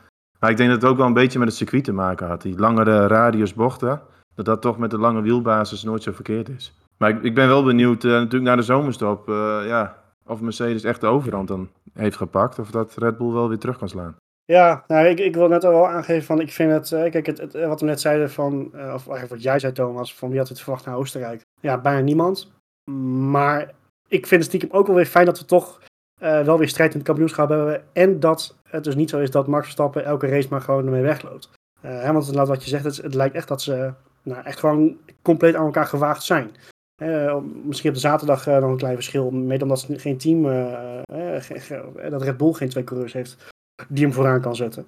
Maar 0.41 0.51
ik 0.51 0.57
denk 0.57 0.71
dat 0.71 0.83
het 0.83 0.91
ook 0.91 0.97
wel 0.97 1.07
een 1.07 1.13
beetje 1.13 1.39
met 1.39 1.49
het 1.49 1.57
circuit 1.57 1.85
te 1.85 1.93
maken 1.93 2.27
had. 2.27 2.43
Die 2.43 2.59
langere 2.59 3.07
radiusbochten, 3.07 4.01
dat 4.35 4.45
dat 4.45 4.63
toch 4.63 4.79
met 4.79 4.91
de 4.91 4.99
lange 4.99 5.21
wielbasis 5.21 5.83
nooit 5.83 6.03
zo 6.03 6.13
verkeerd 6.13 6.49
is. 6.49 6.75
Maar 6.99 7.11
ik, 7.11 7.23
ik 7.23 7.35
ben 7.35 7.49
wel 7.49 7.65
benieuwd 7.65 8.05
uh, 8.05 8.13
natuurlijk 8.13 8.45
naar 8.45 8.57
de 8.57 8.63
zomerstop. 8.63 9.27
ja, 9.67 9.97
of 10.27 10.41
Mercedes 10.41 10.85
echt 10.85 11.01
de 11.01 11.07
overhand 11.07 11.49
dan 11.49 11.69
heeft 11.93 12.17
gepakt. 12.17 12.59
Of 12.59 12.71
dat 12.71 12.95
Red 12.97 13.19
Bull 13.19 13.33
wel 13.33 13.49
weer 13.49 13.59
terug 13.59 13.79
kan 13.79 13.89
slaan. 13.89 14.17
Ja, 14.47 14.85
nou, 14.87 15.07
ik, 15.07 15.19
ik 15.19 15.35
wil 15.35 15.49
net 15.49 15.65
al 15.65 15.71
wel 15.73 15.89
aangeven 15.89 16.25
van, 16.25 16.41
ik 16.41 16.53
vind 16.53 16.73
het, 16.73 16.91
uh, 16.91 17.11
kijk, 17.11 17.27
het, 17.27 17.39
het, 17.39 17.53
wat 17.53 17.81
we 17.81 17.87
net 17.87 18.01
zeiden 18.01 18.31
van, 18.31 18.71
uh, 18.75 18.95
of 18.95 19.05
wat 19.05 19.43
jij 19.43 19.59
zei 19.59 19.73
Thomas, 19.73 20.15
van 20.15 20.29
wie 20.29 20.39
had 20.39 20.49
het 20.49 20.61
verwacht 20.61 20.85
naar 20.85 20.97
Oostenrijk? 20.97 21.41
Ja, 21.61 21.81
bijna 21.81 22.01
niemand. 22.01 22.53
Maar 23.31 23.73
ik 24.09 24.27
vind 24.27 24.41
het 24.41 24.51
stiekem 24.51 24.79
ook 24.79 24.87
wel 24.87 24.97
weer 24.97 25.07
fijn 25.07 25.27
dat 25.27 25.39
we 25.39 25.45
toch 25.45 25.81
uh, 26.23 26.43
wel 26.43 26.59
weer 26.59 26.69
strijd 26.69 26.91
in 26.91 26.97
het 26.97 27.07
kampioenschap 27.07 27.49
hebben. 27.49 27.83
En 27.93 28.21
dat 28.21 28.57
het 28.69 28.85
dus 28.85 28.95
niet 28.95 29.11
zo 29.11 29.19
is 29.19 29.31
dat 29.31 29.47
Max 29.47 29.63
Verstappen 29.63 30.05
elke 30.05 30.27
race 30.27 30.49
maar 30.51 30.61
gewoon 30.61 30.85
ermee 30.85 31.03
wegloopt. 31.03 31.51
Want 31.81 32.31
wat 32.31 32.63
je 32.65 32.69
zegt, 32.69 32.85
het, 32.85 32.97
het, 32.97 33.15
lijkt 33.15 33.35
echt 33.35 33.49
dat 33.49 33.63
ze 33.63 33.93
nou, 34.23 34.45
echt 34.45 34.59
gewoon 34.59 34.97
compleet 35.23 35.55
aan 35.55 35.65
elkaar 35.65 35.87
gewaagd 35.87 36.23
zijn. 36.23 36.51
misschien 37.65 37.89
op 37.89 37.95
de 37.95 38.01
zaterdag 38.01 38.47
nog 38.47 38.71
een 38.71 38.77
klein 38.77 38.95
verschil, 38.95 39.31
mede 39.31 39.63
omdat 39.63 39.81
ze 39.81 39.99
geen 39.99 40.19
team, 40.19 40.43
dat 42.11 42.23
Red 42.23 42.37
Bull 42.37 42.53
geen 42.53 42.69
twee 42.69 42.85
coureurs 42.85 43.13
heeft 43.13 43.55
die 43.89 44.05
hem 44.05 44.13
vooraan 44.13 44.41
kan 44.41 44.57
zetten. 44.57 44.87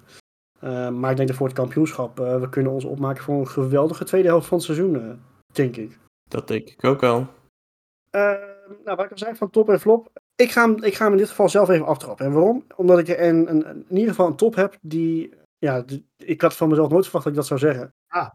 Uh, 0.63 0.89
maar 0.89 1.11
ik 1.11 1.15
denk 1.15 1.27
dat 1.27 1.37
voor 1.37 1.47
het 1.47 1.55
kampioenschap, 1.55 2.19
uh, 2.19 2.39
we 2.39 2.49
kunnen 2.49 2.71
ons 2.71 2.83
opmaken 2.83 3.23
voor 3.23 3.39
een 3.39 3.47
geweldige 3.47 4.03
tweede 4.03 4.27
helft 4.27 4.47
van 4.47 4.57
het 4.57 4.65
seizoen, 4.65 4.95
uh, 4.95 5.11
denk 5.53 5.75
ik. 5.75 5.97
Dat 6.29 6.47
denk 6.47 6.69
ik 6.69 6.83
ook 6.83 7.01
wel. 7.01 7.27
nou, 8.11 8.95
wat 8.95 9.05
ik 9.05 9.11
al 9.11 9.17
zei 9.17 9.35
van 9.35 9.49
top 9.49 9.69
en 9.69 9.79
flop. 9.79 10.11
Ik 10.35 10.51
ga, 10.51 10.65
hem, 10.65 10.83
ik 10.83 10.95
ga 10.95 11.03
hem 11.03 11.11
in 11.13 11.19
dit 11.19 11.29
geval 11.29 11.49
zelf 11.49 11.69
even 11.69 11.85
aftrappen. 11.85 12.25
En 12.25 12.31
waarom? 12.31 12.65
Omdat 12.75 12.99
ik 12.99 13.07
er 13.07 13.21
een, 13.21 13.49
een, 13.49 13.65
in 13.65 13.97
ieder 13.97 14.09
geval 14.09 14.27
een 14.27 14.35
top 14.35 14.55
heb 14.55 14.77
die... 14.81 15.33
Ja, 15.57 15.81
die, 15.81 16.05
ik 16.17 16.41
had 16.41 16.55
van 16.55 16.69
mezelf 16.69 16.89
nooit 16.89 17.03
verwacht 17.03 17.23
dat 17.23 17.33
ik 17.33 17.39
dat 17.39 17.47
zou 17.47 17.59
zeggen. 17.59 17.93
Ah. 18.07 18.29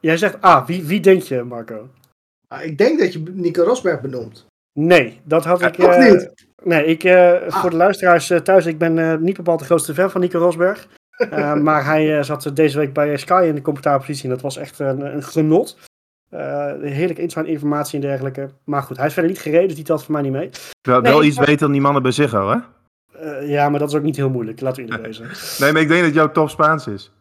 Jij 0.00 0.16
zegt 0.16 0.40
ah, 0.40 0.66
wie, 0.66 0.84
wie 0.84 1.00
denk 1.00 1.22
je, 1.22 1.42
Marco? 1.42 1.88
Ah, 2.48 2.64
ik 2.64 2.78
denk 2.78 2.98
dat 2.98 3.12
je 3.12 3.18
Nico 3.18 3.62
Rosberg 3.62 4.00
benoemt. 4.00 4.46
Nee, 4.74 5.20
dat 5.24 5.44
had 5.44 5.62
ik... 5.62 5.74
Toch 5.74 5.98
niet? 5.98 6.32
Nee, 6.64 6.84
ik, 6.84 7.04
uh, 7.04 7.32
voor 7.48 7.70
de 7.70 7.76
luisteraars 7.76 8.30
uh, 8.30 8.38
thuis, 8.38 8.66
ik 8.66 8.78
ben 8.78 8.96
uh, 8.96 9.16
niet 9.16 9.36
bepaald 9.36 9.58
de 9.58 9.64
grootste 9.64 9.94
fan 9.94 10.10
van 10.10 10.20
Nico 10.20 10.38
Rosberg. 10.38 10.88
maar 11.62 11.84
hij 11.84 12.22
zat 12.22 12.50
deze 12.54 12.78
week 12.78 12.92
bij 12.92 13.16
Sky 13.16 13.44
in 13.48 13.54
de 13.54 13.62
commentaarpositie 13.62 14.24
en 14.24 14.30
dat 14.30 14.40
was 14.40 14.56
echt 14.56 14.78
een, 14.78 15.14
een 15.14 15.22
genot. 15.22 15.78
heerlijk 16.30 16.98
interessante 17.08 17.50
informatie 17.50 18.00
en 18.00 18.06
dergelijke. 18.06 18.50
Maar 18.64 18.82
goed, 18.82 18.96
hij 18.96 19.06
is 19.06 19.12
verder 19.12 19.30
niet 19.30 19.40
gereden, 19.40 19.66
dus 19.66 19.76
die 19.76 19.84
telt 19.84 20.04
voor 20.04 20.12
mij 20.12 20.22
niet 20.22 20.32
mee. 20.32 20.50
Wel, 20.82 21.00
nee, 21.00 21.12
wel 21.12 21.24
iets 21.24 21.38
beter 21.38 21.58
dan 21.58 21.72
die 21.72 21.80
mannen 21.80 22.02
bij 22.02 22.12
zich 22.12 22.30
hè? 22.30 22.56
ja, 23.40 23.68
maar 23.68 23.78
dat 23.78 23.88
is 23.88 23.94
ook 23.94 24.02
niet 24.02 24.16
heel 24.16 24.30
moeilijk, 24.30 24.60
laten 24.60 24.84
we 24.84 24.88
eerlijk 24.90 25.06
wezen. 25.18 25.30
nee, 25.58 25.72
maar 25.72 25.82
ik 25.82 25.88
denk 25.88 26.04
dat 26.04 26.14
jouw 26.14 26.30
top 26.30 26.48
Spaans 26.48 26.86
is. 26.86 27.12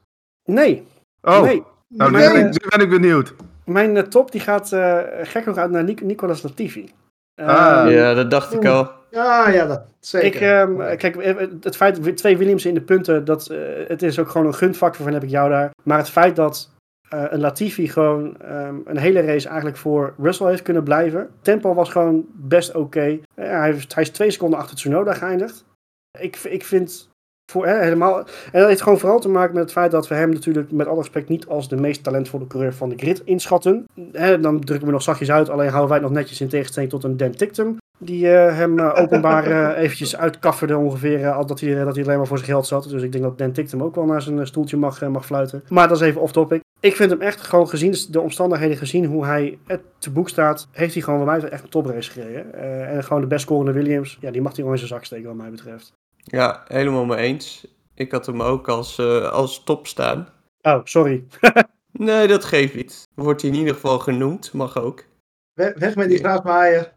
Nee. 0.46 0.88
Oh, 1.22 1.42
nee. 1.42 1.64
nou, 1.88 2.12
nu, 2.12 2.18
ben 2.18 2.36
ik, 2.36 2.44
nu 2.44 2.70
ben 2.70 2.80
ik 2.80 2.90
benieuwd. 2.90 3.34
Mijn 3.66 4.10
top 4.10 4.32
die 4.32 4.42
gaat 4.42 4.68
gek 5.22 5.46
nog 5.46 5.58
uit 5.58 5.72
naar 5.72 5.84
Nicolas 5.84 6.42
Latifi. 6.42 6.92
Ah, 7.36 7.92
ja, 7.92 8.14
dat 8.14 8.32
dacht 8.32 8.54
ik 8.54 8.66
al. 8.66 8.92
Ja, 9.12 9.50
ja, 9.50 9.66
dat 9.66 9.82
zeker. 10.00 10.42
Ik, 10.42 10.70
um, 10.70 10.98
kijk, 10.98 11.16
eh, 11.16 11.36
het 11.62 11.76
feit, 11.76 12.18
twee 12.18 12.38
Williams 12.38 12.66
in 12.66 12.74
de 12.74 12.82
punten, 12.82 13.26
dat, 13.26 13.50
uh, 13.52 13.58
het 13.88 14.02
is 14.02 14.20
ook 14.20 14.30
gewoon 14.30 14.48
een 14.48 14.54
gunfactor 14.54 15.04
van 15.04 15.14
heb 15.14 15.24
ik 15.24 15.30
jou 15.30 15.50
daar. 15.50 15.72
Maar 15.84 15.98
het 15.98 16.10
feit 16.10 16.36
dat 16.36 16.70
uh, 17.14 17.26
een 17.30 17.40
Latifi 17.40 17.88
gewoon 17.88 18.38
um, 18.52 18.82
een 18.86 18.98
hele 18.98 19.22
race 19.22 19.48
eigenlijk 19.48 19.78
voor 19.78 20.14
Russell 20.18 20.48
heeft 20.48 20.62
kunnen 20.62 20.84
blijven. 20.84 21.30
Tempo 21.42 21.74
was 21.74 21.90
gewoon 21.90 22.26
best 22.34 22.70
oké. 22.70 22.80
Okay. 22.80 23.22
hij, 23.36 23.76
hij, 23.88 24.04
is 24.04 24.10
twee 24.10 24.32
seconden 24.32 24.60
achter 24.60 24.76
Tsunoda 24.76 25.14
geëindigd. 25.14 25.66
Ik, 26.20 26.38
ik 26.38 26.66
vind 26.66 27.10
voor, 27.52 27.66
hè, 27.68 27.84
helemaal. 27.84 28.18
En 28.52 28.60
dat 28.60 28.68
heeft 28.68 28.82
gewoon 28.82 29.00
vooral 29.00 29.20
te 29.20 29.30
maken 29.30 29.54
met 29.54 29.64
het 29.64 29.72
feit 29.72 29.92
dat 29.92 30.08
we 30.08 30.16
hem 30.16 30.30
natuurlijk 30.30 30.72
met 30.72 30.88
alle 30.88 30.98
respect 30.98 31.30
niet 31.30 31.48
als 31.48 31.70
de 31.70 31.76
meest 31.76 32.04
talentvolle 32.04 32.48
coureur 32.48 32.74
van 32.74 32.90
de 32.90 32.98
grid 32.98 33.22
inschatten. 33.26 33.86
Hè, 34.12 34.40
dan 34.40 34.60
drukken 34.60 34.88
we 34.88 34.94
nog 34.94 35.02
zachtjes 35.02 35.32
uit, 35.32 35.50
alleen 35.50 35.70
houden 35.70 35.90
wij 35.90 35.98
het 35.98 36.08
nog 36.08 36.18
netjes 36.18 36.42
in 36.42 36.48
tegenstelling 36.48 36.92
tot 36.92 37.04
een 37.04 37.18
Dan 37.18 37.32
Tictum. 37.32 37.78
Die 37.98 38.26
uh, 38.26 38.56
hem 38.56 38.80
uh, 38.80 38.92
openbaar 38.96 39.48
uh, 39.48 39.78
eventjes 39.84 40.18
uitkafferde 40.18 40.78
ongeveer, 40.78 41.32
al 41.32 41.46
dat 41.46 41.60
hij, 41.60 41.84
dat 41.84 41.96
hij 41.96 42.04
alleen 42.04 42.18
maar 42.18 42.28
voor 42.28 42.38
zijn 42.38 42.50
geld 42.50 42.68
zat. 42.68 42.90
Dus 42.90 43.02
ik 43.02 43.12
denk 43.12 43.24
dat 43.24 43.38
Dan 43.38 43.52
Tictum 43.52 43.84
ook 43.84 43.96
wel 43.96 44.06
naar 44.06 44.22
zijn 44.22 44.48
stoeltje 44.48 44.78
mag, 44.78 45.02
mag 45.02 45.26
fluiten. 45.26 45.64
Maar 45.70 45.88
dat 45.88 46.02
is 46.02 46.08
even 46.08 46.22
off 46.22 46.32
topic. 46.32 46.62
Ik 46.80 46.96
vind 46.96 47.10
hem 47.10 47.22
echt 47.22 47.42
gewoon 47.42 47.70
gezien 47.70 47.96
de 48.10 48.20
omstandigheden, 48.20 48.78
gezien 48.78 49.06
hoe 49.06 49.26
hij 49.26 49.60
te 49.98 50.12
boek 50.12 50.30
staat, 50.30 50.68
heeft 50.72 50.94
hij 50.94 51.04
gewoon 51.04 51.26
bij 51.26 51.40
mij 51.40 51.50
echt 51.50 51.64
een 51.64 51.70
toprace 51.70 52.12
gereden. 52.12 52.54
en 52.88 53.04
gewoon 53.04 53.22
de 53.22 53.28
best 53.28 53.42
scorende 53.42 53.72
Williams, 53.72 54.18
ja, 54.20 54.32
die 54.32 54.42
mag 54.42 54.52
hij 54.52 54.60
gewoon 54.60 54.72
in 54.72 54.78
zijn 54.78 54.94
zak 54.94 55.06
steken 55.06 55.28
wat 55.28 55.36
mij 55.36 55.50
betreft. 55.50 55.94
Ja, 56.24 56.64
helemaal 56.68 57.06
mee 57.06 57.18
eens. 57.18 57.68
Ik 57.96 58.12
had 58.12 58.26
hem 58.26 58.42
ook 58.42 58.68
als, 58.68 58.98
uh, 58.98 59.32
als 59.32 59.64
top 59.64 59.88
staan. 59.88 60.28
Oh, 60.62 60.80
sorry. 60.84 61.24
nee, 61.92 62.28
dat 62.28 62.46
geeft 62.46 62.76
niet. 62.76 63.08
Wordt 63.16 63.42
hij 63.42 63.52
in 63.52 63.58
ieder 63.58 63.74
geval 63.74 64.00
genoemd, 64.00 64.54
mag 64.54 64.78
ook. 64.78 65.04
Weg, 65.54 65.96
met 65.96 66.10
die 66.10 66.18
graasmaaier. 66.18 66.94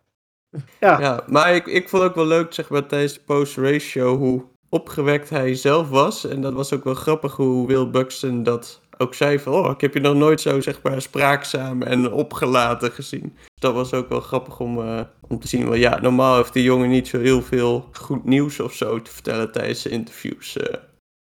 Ja. 0.81 1.01
ja, 1.01 1.25
maar 1.27 1.55
ik, 1.55 1.67
ik 1.67 1.89
vond 1.89 2.03
ook 2.03 2.15
wel 2.15 2.27
leuk, 2.27 2.53
zeg 2.53 2.69
maar, 2.69 2.87
tijdens 2.87 3.15
de 3.15 3.21
post-race 3.21 3.87
show, 3.87 4.19
hoe 4.19 4.45
opgewekt 4.69 5.31
hij 5.31 5.55
zelf 5.55 5.89
was. 5.89 6.27
En 6.27 6.41
dat 6.41 6.53
was 6.53 6.73
ook 6.73 6.85
wel 6.85 6.95
grappig 6.95 7.37
hoe 7.37 7.67
Will 7.67 7.91
Buxton 7.91 8.43
dat 8.43 8.81
ook 8.99 9.15
zei 9.15 9.39
van, 9.39 9.53
oh, 9.53 9.71
ik 9.71 9.81
heb 9.81 9.95
je 9.95 10.01
nog 10.01 10.15
nooit 10.15 10.41
zo, 10.41 10.61
zeg 10.61 10.83
maar, 10.83 11.03
spraakzaam 11.03 11.83
en 11.83 12.13
opgelaten 12.13 12.93
gezien. 12.93 13.33
Dus 13.35 13.61
dat 13.61 13.75
was 13.75 13.93
ook 13.93 14.09
wel 14.09 14.21
grappig 14.21 14.61
om, 14.61 14.79
uh, 14.79 15.01
om 15.29 15.41
te 15.41 15.49
zien. 15.49 15.67
Want 15.67 15.81
ja, 15.81 16.01
normaal 16.01 16.37
heeft 16.37 16.53
die 16.53 16.63
jongen 16.63 16.89
niet 16.89 17.09
zo 17.09 17.19
heel 17.19 17.43
veel 17.43 17.89
goed 17.93 18.25
nieuws 18.25 18.61
of 18.61 18.73
zo 18.73 19.03
te 19.03 19.11
vertellen 19.11 19.53
tijdens 19.53 19.83
de 19.83 19.89
interviews. 19.91 20.57
Uh. 20.57 20.65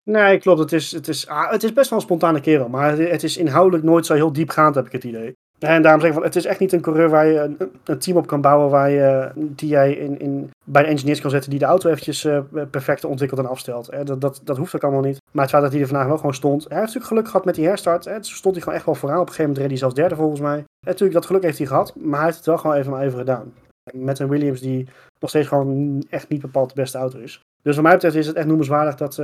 Nee, 0.05 0.39
klopt. 0.39 0.59
Het 0.59 0.73
is, 0.73 0.93
het, 0.93 1.09
is, 1.09 1.27
ah, 1.27 1.51
het 1.51 1.63
is 1.63 1.73
best 1.73 1.91
wel 1.91 1.99
een 1.99 2.05
spontane 2.05 2.41
kerel, 2.41 2.69
maar 2.69 2.99
het 2.99 3.23
is 3.23 3.37
inhoudelijk 3.37 3.85
nooit 3.85 4.07
zo 4.07 4.15
heel 4.15 4.33
diepgaand, 4.33 4.75
heb 4.75 4.87
ik 4.87 4.93
het 4.93 5.05
idee. 5.05 5.34
En 5.59 5.83
daarom 5.83 6.01
zeg 6.01 6.11
ik 6.11 6.17
van, 6.17 6.25
het 6.25 6.37
is 6.37 6.45
echt 6.45 6.61
niet 6.61 6.73
een 6.73 6.81
coureur 6.81 7.09
waar 7.09 7.27
je 7.27 7.41
een, 7.41 7.59
een 7.85 7.99
team 7.99 8.17
op 8.17 8.27
kan 8.27 8.41
bouwen 8.41 8.71
waar 8.71 8.91
je, 8.91 9.31
die 9.35 9.69
jij 9.69 9.93
in, 9.93 10.21
in, 10.21 10.51
bij 10.65 10.83
de 10.83 10.89
engineers 10.89 11.21
kan 11.21 11.31
zetten 11.31 11.51
die 11.51 11.59
de 11.59 11.65
auto 11.65 11.89
eventjes 11.91 12.25
uh, 12.25 12.39
perfect 12.71 13.05
ontwikkelt 13.05 13.41
en 13.41 13.49
afstelt. 13.49 13.91
Hè. 13.91 14.05
Dat, 14.05 14.21
dat, 14.21 14.41
dat 14.45 14.57
hoeft 14.57 14.75
ook 14.75 14.83
allemaal 14.83 15.03
niet. 15.03 15.19
Maar 15.33 15.43
het 15.43 15.51
feit 15.51 15.63
dat 15.63 15.73
hij 15.73 15.81
er 15.81 15.87
vandaag 15.87 16.07
wel 16.07 16.17
gewoon 16.17 16.35
stond. 16.35 16.63
Hij 16.63 16.79
heeft 16.79 16.81
natuurlijk 16.81 17.07
geluk 17.07 17.27
gehad 17.27 17.45
met 17.45 17.55
die 17.55 17.67
herstart. 17.67 18.05
Hè. 18.05 18.17
stond 18.21 18.55
hij 18.55 18.63
gewoon 18.63 18.79
echt 18.79 18.87
wel 18.87 18.95
vooraan. 18.95 19.21
Op 19.21 19.27
een 19.29 19.33
gegeven 19.33 19.51
moment 19.51 19.61
reed 19.61 19.71
hij 19.71 19.79
zelfs 19.79 19.95
derde 19.95 20.17
volgens 20.17 20.41
mij. 20.41 20.57
En 20.57 20.65
natuurlijk, 20.81 21.13
dat 21.13 21.27
geluk 21.27 21.43
heeft 21.43 21.59
hij 21.59 21.67
gehad, 21.67 21.95
maar 21.97 22.17
hij 22.17 22.25
heeft 22.25 22.37
het 22.37 22.47
wel 22.47 22.59
gewoon 22.59 22.77
even 22.77 22.91
maar 22.91 23.03
even 23.03 23.19
gedaan. 23.19 23.53
met 23.93 24.19
een 24.19 24.29
Williams 24.29 24.61
die 24.61 24.89
nog 25.21 25.31
steeds 25.31 25.49
gewoon 25.49 26.05
echt 26.11 26.29
niet 26.29 26.41
bepaald 26.41 26.69
de 26.69 26.81
beste 26.81 26.99
auto 26.99 27.19
is. 27.19 27.41
Dus 27.63 27.75
wat 27.75 27.85
mij 27.85 27.93
betreft 27.93 28.15
is 28.17 28.27
het 28.27 28.37
echt 28.37 28.47
noemenswaardig 28.47 28.95
dat 28.95 29.17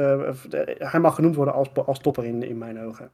hij 0.78 1.00
mag 1.00 1.14
genoemd 1.14 1.36
worden 1.36 1.54
als, 1.54 1.68
als 1.86 1.98
topper 1.98 2.24
in, 2.24 2.42
in 2.42 2.58
mijn 2.58 2.80
ogen. 2.80 3.10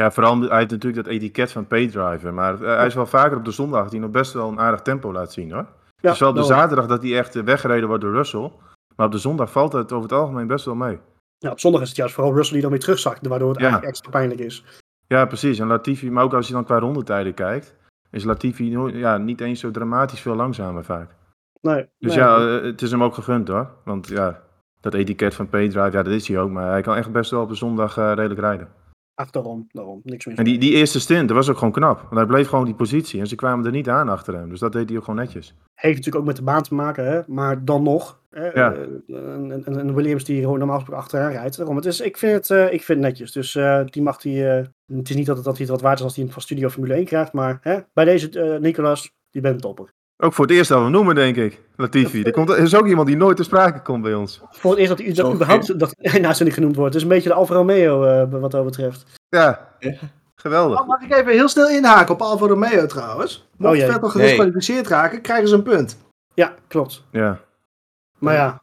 Ja, 0.00 0.10
vooral 0.10 0.40
hij 0.40 0.58
heeft 0.58 0.70
natuurlijk 0.70 1.04
dat 1.04 1.14
etiket 1.14 1.52
van 1.52 1.66
paydriver. 1.66 2.34
Maar 2.34 2.58
hij 2.58 2.86
is 2.86 2.94
wel 2.94 3.06
vaker 3.06 3.36
op 3.36 3.44
de 3.44 3.50
zondag 3.50 3.88
die 3.88 4.00
nog 4.00 4.10
best 4.10 4.32
wel 4.32 4.48
een 4.48 4.60
aardig 4.60 4.82
tempo 4.82 5.12
laat 5.12 5.32
zien 5.32 5.52
hoor. 5.52 5.66
Ja, 6.00 6.10
dus 6.10 6.18
wel 6.18 6.28
op 6.28 6.34
de 6.34 6.42
zaterdag 6.42 6.86
dat 6.86 7.02
hij 7.02 7.18
echt 7.18 7.42
weggereden 7.42 7.88
wordt 7.88 8.02
door 8.02 8.12
Russell. 8.12 8.52
Maar 8.96 9.06
op 9.06 9.12
de 9.12 9.18
zondag 9.18 9.50
valt 9.50 9.72
het 9.72 9.92
over 9.92 10.08
het 10.08 10.18
algemeen 10.18 10.46
best 10.46 10.64
wel 10.64 10.74
mee. 10.74 10.98
Ja, 11.38 11.50
op 11.50 11.60
zondag 11.60 11.80
is 11.80 11.88
het 11.88 11.96
juist 11.96 12.14
vooral 12.14 12.34
Russell 12.34 12.52
die 12.52 12.62
dan 12.62 12.70
weer 12.70 12.80
terugzakt, 12.80 13.26
waardoor 13.26 13.48
het 13.48 13.58
eigenlijk 13.58 13.88
extra 13.88 14.10
pijnlijk 14.10 14.40
is. 14.40 14.64
Ja, 15.06 15.26
precies. 15.26 15.58
En 15.58 15.66
Latifi, 15.66 16.10
maar 16.10 16.24
ook 16.24 16.34
als 16.34 16.46
je 16.46 16.52
dan 16.52 16.64
qua 16.64 16.78
rondetijden 16.78 17.34
kijkt, 17.34 17.74
is 18.10 18.24
Latifi 18.24 18.70
ja, 18.98 19.16
niet 19.16 19.40
eens 19.40 19.60
zo 19.60 19.70
dramatisch 19.70 20.20
veel 20.20 20.34
langzamer 20.34 20.84
vaak. 20.84 21.10
Nee. 21.60 21.88
Dus 21.98 22.14
ja, 22.14 22.36
eh, 22.36 22.62
het 22.62 22.82
is 22.82 22.90
hem 22.90 23.02
ook 23.02 23.14
gegund 23.14 23.48
hoor. 23.48 23.70
Want 23.84 24.08
ja, 24.08 24.42
dat 24.80 24.94
etiket 24.94 25.34
van 25.34 25.48
Paydrive, 25.48 25.96
ja, 25.96 26.02
dat 26.02 26.12
is 26.12 26.28
hij 26.28 26.38
ook. 26.38 26.50
Maar 26.50 26.70
hij 26.70 26.82
kan 26.82 26.96
echt 26.96 27.12
best 27.12 27.30
wel 27.30 27.42
op 27.42 27.48
de 27.48 27.54
zondag 27.54 27.98
uh, 27.98 28.12
redelijk 28.14 28.40
rijden. 28.40 28.68
Ach, 29.18 29.30
daarom, 29.30 29.66
daarom. 29.72 30.00
Niks 30.04 30.26
meer. 30.26 30.38
En 30.38 30.44
die, 30.44 30.58
die 30.58 30.72
eerste 30.72 31.00
stint, 31.00 31.28
dat 31.28 31.36
was 31.36 31.48
ook 31.48 31.56
gewoon 31.56 31.72
knap. 31.72 32.00
Want 32.00 32.14
hij 32.14 32.26
bleef 32.26 32.48
gewoon 32.48 32.64
die 32.64 32.74
positie 32.74 33.20
en 33.20 33.26
ze 33.26 33.34
kwamen 33.34 33.66
er 33.66 33.70
niet 33.70 33.88
aan 33.88 34.08
achter 34.08 34.34
hem. 34.34 34.48
Dus 34.48 34.60
dat 34.60 34.72
deed 34.72 34.88
hij 34.88 34.98
ook 34.98 35.04
gewoon 35.04 35.20
netjes. 35.20 35.54
Heeft 35.74 35.96
natuurlijk 35.96 36.16
ook 36.16 36.26
met 36.26 36.36
de 36.36 36.42
baan 36.42 36.62
te 36.62 36.74
maken, 36.74 37.06
hè? 37.06 37.20
maar 37.26 37.64
dan 37.64 37.82
nog. 37.82 38.20
Hè? 38.30 38.46
Ja. 38.46 38.74
Een, 39.06 39.78
een, 39.78 39.94
Williams 39.94 40.24
die 40.24 40.40
gewoon 40.40 40.58
normaal 40.58 40.76
gesproken 40.76 41.02
achteraan 41.02 41.30
rijdt. 41.30 41.56
Daarom, 41.56 41.76
het 41.76 41.84
is, 41.84 42.00
ik, 42.00 42.16
vind 42.16 42.32
het, 42.32 42.50
uh, 42.50 42.64
ik 42.64 42.82
vind 42.82 42.98
het 42.98 43.08
netjes. 43.08 43.32
Dus 43.32 43.54
uh, 43.54 43.82
die 43.84 44.02
mag 44.02 44.22
hij. 44.22 44.32
het 44.86 45.08
is 45.10 45.16
niet 45.16 45.26
dat, 45.26 45.36
het, 45.36 45.44
dat 45.44 45.56
hij 45.56 45.62
het 45.66 45.74
wat 45.74 45.82
waard 45.82 45.98
is 45.98 46.04
als 46.04 46.16
hij 46.16 46.28
van 46.28 46.42
Studio 46.42 46.68
Formule 46.68 46.94
1 46.94 47.04
krijgt. 47.04 47.32
Maar 47.32 47.58
hè? 47.60 47.78
bij 47.92 48.04
deze 48.04 48.58
Nicolas, 48.60 49.10
die 49.30 49.42
bent 49.42 49.60
topper. 49.60 49.94
Ook 50.18 50.32
voor 50.32 50.46
het 50.46 50.54
eerst 50.54 50.68
dat 50.68 50.82
we 50.82 50.88
noemen, 50.88 51.14
denk 51.14 51.36
ik. 51.36 51.60
Latifi. 51.76 52.22
Er, 52.22 52.32
komt, 52.32 52.48
er 52.48 52.58
is 52.58 52.74
ook 52.74 52.86
iemand 52.86 53.06
die 53.06 53.16
nooit 53.16 53.36
te 53.36 53.42
sprake 53.42 53.82
komt 53.82 54.02
bij 54.02 54.14
ons. 54.14 54.40
Voor 54.50 54.70
het 54.70 54.80
eerst 54.80 54.90
dat, 54.90 55.06
hij 55.06 55.12
dat 55.12 55.32
überhaupt 55.32 55.78
dat, 55.78 55.94
naast 56.20 56.44
niet 56.44 56.52
genoemd 56.52 56.76
wordt. 56.76 56.94
Het 56.94 57.02
is 57.02 57.08
een 57.08 57.14
beetje 57.14 57.28
de 57.28 57.34
Alfa 57.34 57.54
Romeo 57.54 58.04
uh, 58.04 58.40
wat 58.40 58.50
dat 58.50 58.64
betreft. 58.64 59.04
Ja, 59.28 59.68
geweldig. 60.34 60.80
Oh, 60.80 60.86
mag 60.86 61.02
ik 61.02 61.12
even 61.12 61.32
heel 61.32 61.48
snel 61.48 61.68
inhaken 61.68 62.14
op 62.14 62.22
Alfa 62.22 62.46
Romeo 62.46 62.86
trouwens? 62.86 63.48
Mocht 63.56 63.80
oh, 63.80 63.86
Vettel 63.86 64.08
gedisqualificeerd 64.08 64.88
nee. 64.88 64.98
raken, 64.98 65.20
krijgen 65.20 65.48
ze 65.48 65.54
een 65.54 65.62
punt. 65.62 65.98
Ja, 66.34 66.54
klopt. 66.68 67.04
Ja. 67.10 67.40
Maar 68.18 68.34
ja, 68.34 68.60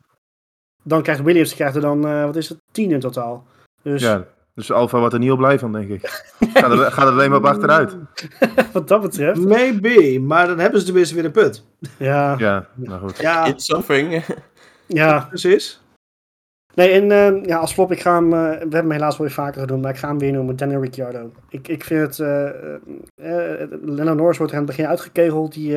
dan 0.84 1.02
krijgt 1.02 1.22
Williams 1.22 1.56
krijgt 1.56 1.76
er 1.76 1.82
dan, 1.82 2.08
uh, 2.08 2.26
wat 2.26 2.36
is 2.36 2.50
het, 2.50 2.58
10 2.72 2.92
in 2.92 3.00
totaal. 3.00 3.46
Dus... 3.82 4.02
Ja, 4.02 4.26
dus 4.56 4.72
Alfa 4.72 5.00
wordt 5.00 5.14
er 5.14 5.20
niet 5.20 5.32
op 5.32 5.38
blij 5.38 5.60
van, 5.60 5.72
denk 5.72 5.90
ik. 5.90 6.24
gaat, 6.54 6.72
er, 6.72 6.92
gaat 6.92 7.08
er 7.08 7.12
alleen 7.12 7.30
maar 7.30 7.40
op 7.40 7.46
achteruit. 7.46 7.98
Wat 8.74 8.88
dat 8.88 9.02
betreft. 9.02 9.40
Maybe, 9.40 10.20
maar 10.20 10.48
dan 10.48 10.60
hebben 10.60 10.80
ze 10.80 10.86
tenminste 10.86 11.16
weer 11.16 11.26
een 11.26 11.32
put. 11.32 11.64
Ja. 11.98 12.36
Ja, 12.38 12.68
nou 12.74 13.00
goed. 13.00 13.18
Ja. 13.18 13.46
It's 13.46 13.66
something. 13.66 14.24
ja. 14.88 15.20
Precies. 15.30 15.82
Nee, 16.76 16.90
en 16.90 17.36
uh, 17.36 17.46
ja, 17.46 17.58
als 17.58 17.74
flop, 17.74 17.92
ik 17.92 18.02
ga 18.02 18.16
hem, 18.16 18.34
uh, 18.34 18.40
we 18.40 18.58
hebben 18.58 18.80
hem 18.80 18.92
helaas 18.92 19.18
wel 19.18 19.28
weer 19.28 19.36
vaker 19.36 19.62
gedaan, 19.62 19.80
maar 19.80 19.92
ik 19.92 19.98
ga 19.98 20.08
hem 20.08 20.20
weer 20.20 20.32
noemen, 20.32 20.56
Daniel 20.56 20.82
Ricciardo. 20.82 21.32
Ik, 21.50 21.68
ik 21.68 21.84
vind 21.84 22.02
het, 22.02 22.20
uh, 22.20 22.50
Lennon 23.82 24.16
Norris 24.16 24.38
wordt 24.38 24.54
er 24.54 24.60
aan 24.60 24.66
het 24.66 24.76
begin 24.76 24.88
uitgekegeld, 24.88 25.54
die 25.54 25.76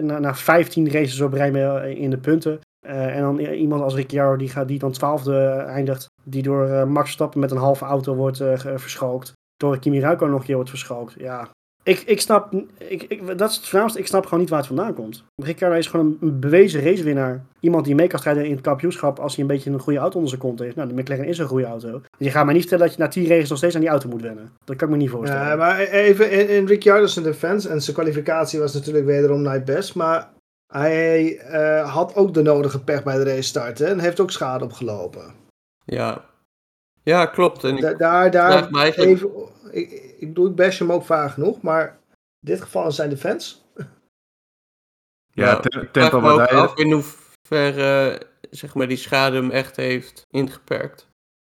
na, 0.00 0.18
na 0.18 0.34
15 0.34 0.90
races 0.90 1.20
op 1.20 1.32
rij 1.32 1.50
in 1.94 2.10
de 2.10 2.18
punten. 2.18 2.60
En 2.86 3.20
dan 3.20 3.38
iemand 3.38 3.82
als 3.82 3.94
Ricciardo, 3.94 4.36
die, 4.36 4.48
gaat, 4.48 4.68
die 4.68 4.78
dan 4.78 4.92
twaalfde 4.92 5.46
eindigt, 5.48 6.06
die 6.24 6.42
door 6.42 6.88
Max 6.88 7.10
Stappen 7.10 7.40
met 7.40 7.50
een 7.50 7.56
halve 7.56 7.84
auto 7.84 8.14
wordt 8.14 8.42
verschalkt. 8.74 9.32
Door 9.56 9.78
Kimi 9.78 10.00
Räikkönen 10.00 10.30
nog 10.30 10.40
een 10.40 10.46
keer 10.46 10.54
wordt 10.54 10.70
verschalkt. 10.70 11.14
Ja, 11.18 11.48
ik, 11.86 12.02
ik 12.06 12.20
snap, 12.20 12.52
ik, 12.78 13.02
ik, 13.02 13.38
dat 13.38 13.50
is 13.50 13.72
het 13.72 13.96
ik 13.96 14.06
snap 14.06 14.24
gewoon 14.24 14.40
niet 14.40 14.48
waar 14.48 14.58
het 14.58 14.66
vandaan 14.66 14.94
komt. 14.94 15.24
Ricciardo 15.42 15.76
is 15.76 15.86
gewoon 15.86 16.16
een, 16.20 16.40
bewezen 16.40 16.82
racewinnaar. 16.82 17.44
Iemand 17.60 17.84
die 17.84 17.94
mee 17.94 18.06
kan 18.06 18.18
strijden 18.18 18.44
in 18.44 18.50
het 18.50 18.60
kampioenschap 18.60 19.18
als 19.18 19.34
hij 19.34 19.44
een 19.44 19.50
beetje 19.50 19.70
een 19.70 19.78
goede 19.78 19.98
auto 19.98 20.14
onder 20.14 20.28
zijn 20.28 20.42
kont 20.42 20.58
heeft. 20.58 20.76
Nou, 20.76 20.88
de 20.88 20.94
McLaren 20.94 21.24
is 21.24 21.38
een 21.38 21.46
goede 21.46 21.66
auto. 21.66 22.00
Je 22.18 22.30
gaat 22.30 22.44
mij 22.44 22.54
niet 22.54 22.62
vertellen 22.62 22.86
dat 22.86 22.96
je 22.96 23.02
na 23.02 23.08
10 23.08 23.26
races 23.26 23.48
nog 23.48 23.58
steeds 23.58 23.74
aan 23.74 23.80
die 23.80 23.90
auto 23.90 24.08
moet 24.08 24.22
wennen. 24.22 24.50
Dat 24.64 24.76
kan 24.76 24.88
ik 24.88 24.94
me 24.94 25.00
niet 25.00 25.10
voorstellen. 25.10 25.46
Ja, 25.46 25.56
maar 25.56 25.78
even 25.78 26.30
in, 26.30 26.48
in 26.48 26.66
Ricciardo's 26.66 27.14
defense, 27.14 27.68
en 27.68 27.82
zijn 27.82 27.96
kwalificatie 27.96 28.58
was 28.58 28.74
natuurlijk 28.74 29.06
wederom 29.06 29.52
niet 29.52 29.64
best, 29.64 29.94
maar 29.94 30.28
hij 30.66 31.40
uh, 31.50 31.92
had 31.92 32.14
ook 32.14 32.34
de 32.34 32.42
nodige 32.42 32.84
pech 32.84 33.02
bij 33.02 33.16
de 33.16 33.24
race 33.24 33.42
starten 33.42 33.86
en 33.86 33.98
heeft 33.98 34.20
ook 34.20 34.30
schade 34.30 34.64
opgelopen. 34.64 35.34
Ja, 35.84 36.24
ja 37.02 37.26
klopt. 37.26 37.64
En 37.64 37.76
ik 37.76 37.98
daar, 37.98 38.30
daar 38.30 38.82
even, 38.82 39.30
ik, 39.70 39.90
ik 40.18 40.28
bedoel, 40.28 40.46
ik 40.46 40.56
bash 40.56 40.78
hem 40.78 40.92
ook 40.92 41.04
vaag 41.04 41.34
genoeg, 41.34 41.62
maar 41.62 41.98
in 42.40 42.52
dit 42.52 42.60
geval 42.60 42.92
zijn 42.92 43.10
de 43.10 43.16
fans. 43.16 43.64
Ja, 45.32 45.60
ja 45.62 45.84
tempo 45.92 46.20
wat 46.20 46.50
hij... 46.50 46.70
in 46.74 46.92
hoeverre 46.92 48.20
zeg 48.50 48.74
maar, 48.74 48.88
die 48.88 48.96
schade 48.96 49.36
hem 49.36 49.50
echt 49.50 49.76
heeft 49.76 50.26
ingeperkt. 50.30 51.08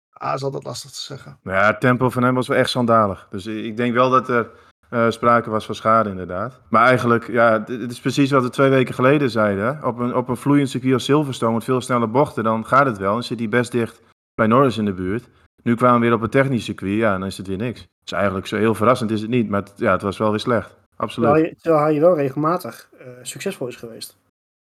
Ah, 0.10 0.34
is 0.34 0.44
altijd 0.44 0.64
lastig 0.64 0.92
te 0.92 1.02
zeggen. 1.02 1.40
Ja, 1.44 1.68
het 1.68 1.80
tempo 1.80 2.10
van 2.10 2.24
hem 2.24 2.36
was 2.36 2.48
wel 2.48 2.58
echt 2.58 2.70
schandalig. 2.70 3.28
Dus 3.30 3.46
ik 3.46 3.78
denk 3.78 3.94
wel 3.94 4.10
dat 4.10 4.30
er 4.30 4.52
uh, 4.92 5.10
sprake 5.10 5.50
was 5.50 5.66
van 5.66 5.76
schade, 5.76 6.10
inderdaad. 6.10 6.62
Maar 6.70 6.86
eigenlijk, 6.86 7.32
ja, 7.32 7.52
het 7.52 7.92
is 7.92 8.00
precies 8.00 8.32
wat 8.32 8.44
we 8.44 8.50
twee 8.50 8.70
weken 8.70 8.94
geleden 8.94 9.30
zeiden. 9.30 9.80
Op 9.84 10.00
een, 10.00 10.16
op 10.16 10.28
een 10.28 10.38
vloeiend 10.38 10.70
circuit 10.70 10.94
als 10.94 11.04
Silverstone 11.04 11.54
met 11.54 11.64
veel 11.64 11.82
snelle 11.82 12.08
bochten, 12.08 12.44
dan 12.44 12.66
gaat 12.66 12.86
het 12.86 12.98
wel. 12.98 13.14
Dan 13.14 13.24
zit 13.24 13.40
hij 13.40 13.50
best 13.50 13.72
dicht 13.72 14.02
bij 14.36 14.48
Norris 14.48 14.78
in 14.78 14.86
de 14.86 14.94
buurt. 14.94 15.30
Nu 15.64 15.76
kwamen 15.76 16.00
we 16.00 16.06
weer 16.06 16.16
op 16.16 16.22
een 16.22 16.30
technisch 16.30 16.66
circuit, 16.66 16.98
ja, 16.98 17.12
dan 17.18 17.28
is 17.28 17.38
het 17.38 17.48
weer 17.48 17.58
niks. 17.58 17.86
Dus 18.04 18.12
eigenlijk 18.12 18.48
zo 18.48 18.58
heel 18.58 18.76
verrassend 18.76 19.12
is 19.12 19.22
het 19.22 19.30
niet, 19.30 19.50
maar 19.50 19.62
het, 19.62 19.74
ja, 19.76 19.92
het 19.92 20.02
was 20.02 20.18
wel 20.18 20.30
weer 20.30 20.40
slecht. 20.40 20.76
Absoluut. 20.96 21.30
Terwijl, 21.30 21.50
je, 21.50 21.62
terwijl 21.62 21.84
hij 21.84 22.00
wel 22.00 22.16
regelmatig 22.16 22.90
uh, 22.94 23.08
succesvol 23.22 23.68
is 23.68 23.76
geweest. 23.76 24.18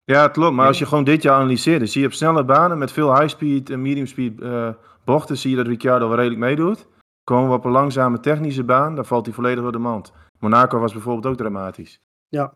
Ja, 0.05 0.29
klopt. 0.29 0.55
Maar 0.55 0.67
als 0.67 0.79
je 0.79 0.87
gewoon 0.87 1.05
dit 1.05 1.23
jaar 1.23 1.35
analyseert, 1.35 1.79
dan 1.79 1.89
zie 1.89 2.01
je 2.01 2.07
op 2.07 2.13
snelle 2.13 2.45
banen 2.45 2.79
met 2.79 2.93
veel 2.93 3.19
high-speed 3.19 3.71
en 3.71 3.83
medium-speed 3.83 4.41
uh, 4.41 4.69
bochten, 5.05 5.37
zie 5.37 5.51
je 5.51 5.57
dat 5.57 5.67
Ricciardo 5.67 6.09
wel 6.09 6.17
redelijk 6.17 6.41
meedoet. 6.41 6.87
Komen 7.25 7.49
we 7.49 7.57
op 7.57 7.65
een 7.65 7.71
langzame 7.71 8.21
technische 8.21 8.65
baan, 8.65 8.95
dan 8.95 9.05
valt 9.05 9.27
hij 9.27 9.35
volledig 9.35 9.63
door 9.63 9.73
de 9.73 9.79
mand. 9.79 10.13
Monaco 10.39 10.79
was 10.79 10.93
bijvoorbeeld 10.93 11.27
ook 11.27 11.37
dramatisch. 11.37 12.01
Ja. 12.29 12.53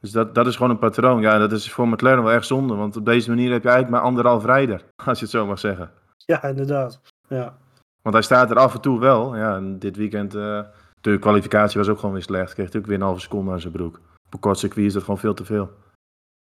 Dus 0.00 0.10
dat, 0.10 0.34
dat 0.34 0.46
is 0.46 0.56
gewoon 0.56 0.70
een 0.70 0.78
patroon. 0.78 1.20
Ja, 1.20 1.38
dat 1.38 1.52
is 1.52 1.72
voor 1.72 1.88
McLaren 1.88 2.22
wel 2.22 2.32
echt 2.32 2.46
zonde, 2.46 2.74
want 2.74 2.96
op 2.96 3.04
deze 3.04 3.28
manier 3.28 3.52
heb 3.52 3.62
je 3.62 3.68
eigenlijk 3.68 3.98
maar 3.98 4.10
anderhalf 4.10 4.44
rijder, 4.44 4.84
als 5.04 5.18
je 5.18 5.24
het 5.24 5.34
zo 5.34 5.46
mag 5.46 5.58
zeggen. 5.58 5.90
Ja, 6.16 6.42
inderdaad. 6.42 7.00
Ja. 7.28 7.58
Want 8.02 8.14
hij 8.14 8.24
staat 8.24 8.50
er 8.50 8.56
af 8.56 8.74
en 8.74 8.80
toe 8.80 9.00
wel. 9.00 9.36
Ja, 9.36 9.56
en 9.56 9.78
dit 9.78 9.96
weekend, 9.96 10.34
uh, 10.34 10.60
de 11.00 11.18
kwalificatie 11.18 11.78
was 11.78 11.88
ook 11.88 11.98
gewoon 11.98 12.14
weer 12.14 12.22
slecht. 12.22 12.54
Kreeg 12.54 12.76
ook 12.76 12.86
weer 12.86 12.96
een 12.96 13.02
halve 13.02 13.20
seconde 13.20 13.50
aan 13.50 13.60
zijn 13.60 13.72
broek. 13.72 14.00
Op 14.26 14.34
een 14.34 14.40
kort 14.40 14.58
circuit 14.58 14.86
is 14.86 14.92
dat 14.92 15.02
gewoon 15.02 15.18
veel 15.18 15.34
te 15.34 15.44
veel. 15.44 15.70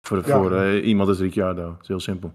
Voor, 0.08 0.24
voor 0.24 0.52
uh, 0.52 0.88
iemand 0.88 1.10
als 1.10 1.20
Ricciardo. 1.20 1.64
Dat 1.64 1.82
is 1.82 1.88
heel 1.88 2.00
simpel. 2.00 2.34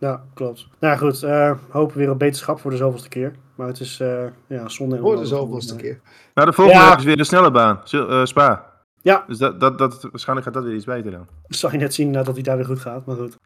Ja, 0.00 0.24
klopt. 0.34 0.68
Nou 0.78 0.98
goed, 0.98 1.22
uh, 1.22 1.52
hopen 1.68 1.98
weer 1.98 2.10
op 2.10 2.18
beterschap 2.18 2.60
voor 2.60 2.70
de 2.70 2.76
zoveelste 2.76 3.08
keer. 3.08 3.32
Maar 3.54 3.66
het 3.66 3.80
is 3.80 4.00
uh, 4.00 4.24
ja, 4.46 4.68
zonde. 4.68 4.98
Voor 4.98 5.16
de 5.16 5.26
zoveelste 5.26 5.76
keer. 5.76 6.00
Nou, 6.34 6.48
de 6.48 6.54
volgende 6.54 6.80
ja. 6.80 6.96
is 6.96 7.04
weer 7.04 7.16
de 7.16 7.24
snelle 7.24 7.50
baan. 7.50 7.80
Uh, 7.92 8.24
Spa. 8.24 8.70
Ja. 9.02 9.24
Dus 9.26 9.38
dat, 9.38 9.60
dat, 9.60 9.78
dat, 9.78 10.02
waarschijnlijk 10.10 10.46
gaat 10.46 10.56
dat 10.56 10.64
weer 10.64 10.74
iets 10.74 10.84
beter 10.84 11.10
dan. 11.10 11.26
Zal 11.48 11.72
je 11.72 11.78
net 11.78 11.94
zien 11.94 12.12
dat 12.12 12.26
hij 12.26 12.42
daar 12.42 12.56
weer 12.56 12.66
goed 12.66 12.80
gaat, 12.80 13.06
maar 13.06 13.16
goed. 13.16 13.36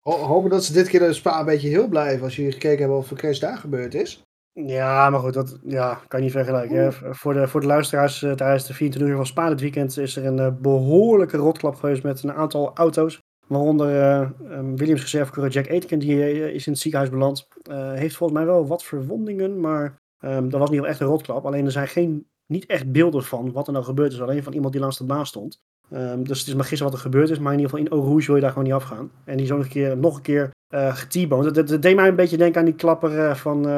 hopen 0.00 0.50
dat 0.50 0.64
ze 0.64 0.72
dit 0.72 0.88
keer 0.88 1.00
de 1.00 1.12
Spa 1.12 1.38
een 1.38 1.44
beetje 1.44 1.68
heel 1.68 1.88
blijven 1.88 2.24
als 2.24 2.36
jullie 2.36 2.52
gekeken 2.52 2.78
hebben 2.78 2.96
of 2.96 3.10
er 3.10 3.16
Chris 3.16 3.40
daar 3.40 3.56
gebeurd 3.56 3.94
is. 3.94 4.22
Ja, 4.52 5.10
maar 5.10 5.20
goed, 5.20 5.34
dat 5.34 5.58
ja, 5.64 6.00
kan 6.08 6.18
je 6.18 6.24
niet 6.24 6.34
vergelijken. 6.34 6.92
Voor, 7.14 7.34
de, 7.34 7.48
voor 7.48 7.60
de 7.60 7.66
luisteraars 7.66 8.22
uh, 8.22 8.32
tijdens 8.32 8.66
de 8.66 8.74
24 8.74 9.10
uur 9.10 9.16
van 9.16 9.26
Spa 9.26 9.48
dit 9.48 9.60
weekend 9.60 9.98
is 9.98 10.16
er 10.16 10.26
een 10.26 10.38
uh, 10.38 10.48
behoorlijke 10.60 11.36
rotklap 11.36 11.74
geweest 11.74 12.02
met 12.02 12.22
een 12.22 12.32
aantal 12.32 12.70
auto's. 12.74 13.20
Waaronder 13.46 14.20
um, 14.50 14.76
Williams 14.76 15.02
reservecoureur 15.02 15.52
Jack 15.52 15.70
Aitken, 15.70 15.98
die 15.98 16.52
is 16.52 16.66
in 16.66 16.72
het 16.72 16.80
ziekenhuis 16.80 17.10
beland. 17.10 17.48
heeft 17.94 18.16
volgens 18.16 18.38
mij 18.38 18.48
wel 18.48 18.66
wat 18.66 18.84
verwondingen, 18.84 19.60
maar 19.60 19.98
um, 20.24 20.50
dat 20.50 20.60
was 20.60 20.70
niet 20.70 20.80
wel 20.80 20.88
echt 20.88 21.00
een 21.00 21.06
rotklap. 21.06 21.46
Alleen 21.46 21.64
er 21.64 21.70
zijn 21.70 21.88
geen, 21.88 22.26
niet 22.46 22.66
echt 22.66 22.92
beelden 22.92 23.22
van 23.22 23.52
wat 23.52 23.66
er 23.66 23.72
nou 23.72 23.84
gebeurd 23.84 24.12
is. 24.12 24.20
Alleen 24.20 24.42
van 24.42 24.52
iemand 24.52 24.72
die 24.72 24.80
langs 24.80 24.98
de 24.98 25.04
baan 25.04 25.26
stond. 25.26 25.60
Um, 25.92 26.24
dus 26.24 26.38
het 26.38 26.48
is 26.48 26.54
maar 26.54 26.64
gisteren 26.64 26.92
wat 26.92 27.00
er 27.00 27.10
gebeurd 27.10 27.30
is, 27.30 27.38
maar 27.38 27.52
in 27.52 27.58
ieder 27.58 27.70
geval 27.70 27.86
in 27.86 27.92
Eau 27.92 28.08
Rouge 28.08 28.26
wil 28.26 28.34
je 28.34 28.40
daar 28.40 28.50
gewoon 28.50 28.64
niet 28.64 28.74
afgaan. 28.74 29.10
En 29.24 29.36
die 29.36 29.46
zo 29.46 29.56
nog 29.56 29.64
een 29.64 29.70
keer, 29.70 29.96
nog 29.96 30.16
een 30.16 30.22
keer 30.22 30.50
uh, 30.74 30.96
Dat, 31.28 31.54
dat, 31.54 31.82
deed 31.82 31.96
mij 31.96 32.08
een 32.08 32.16
beetje 32.16 32.36
denken 32.36 32.60
aan 32.60 32.66
die 32.66 32.74
klapper 32.74 33.12
uh, 33.12 33.34
van 33.34 33.68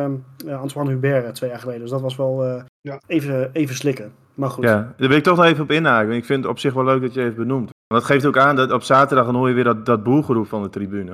uh, 0.47 0.61
Antoine 0.61 0.91
Hubert 0.91 1.35
twee 1.35 1.51
jaar 1.51 1.59
geleden. 1.59 1.81
Dus 1.81 1.91
dat 1.91 2.01
was 2.01 2.17
wel 2.17 2.65
ja. 2.81 3.01
even, 3.07 3.53
even 3.53 3.75
slikken. 3.75 4.13
Maar 4.35 4.51
goed. 4.51 4.65
Ja, 4.65 4.95
daar 4.97 5.09
wil 5.09 5.17
ik 5.17 5.23
toch 5.23 5.37
nog 5.37 5.45
even 5.45 5.63
op 5.63 5.71
inhaken. 5.71 6.13
Ik 6.13 6.25
vind 6.25 6.43
het 6.43 6.53
op 6.53 6.59
zich 6.59 6.75
wel 6.75 6.85
leuk 6.85 7.01
dat 7.01 7.15
je 7.15 7.23
even 7.23 7.37
benoemt. 7.37 7.71
Want 7.87 8.03
dat 8.03 8.05
geeft 8.05 8.27
ook 8.27 8.39
aan 8.39 8.57
dat 8.57 8.73
op 8.73 8.83
zaterdag 8.83 9.27
dan 9.27 9.35
hoor 9.35 9.49
je 9.49 9.55
weer 9.55 9.65
dat, 9.65 9.87
dat 9.87 10.03
boelgeroep 10.03 10.47
van 10.47 10.63
de 10.63 10.71
tribune. 10.71 11.11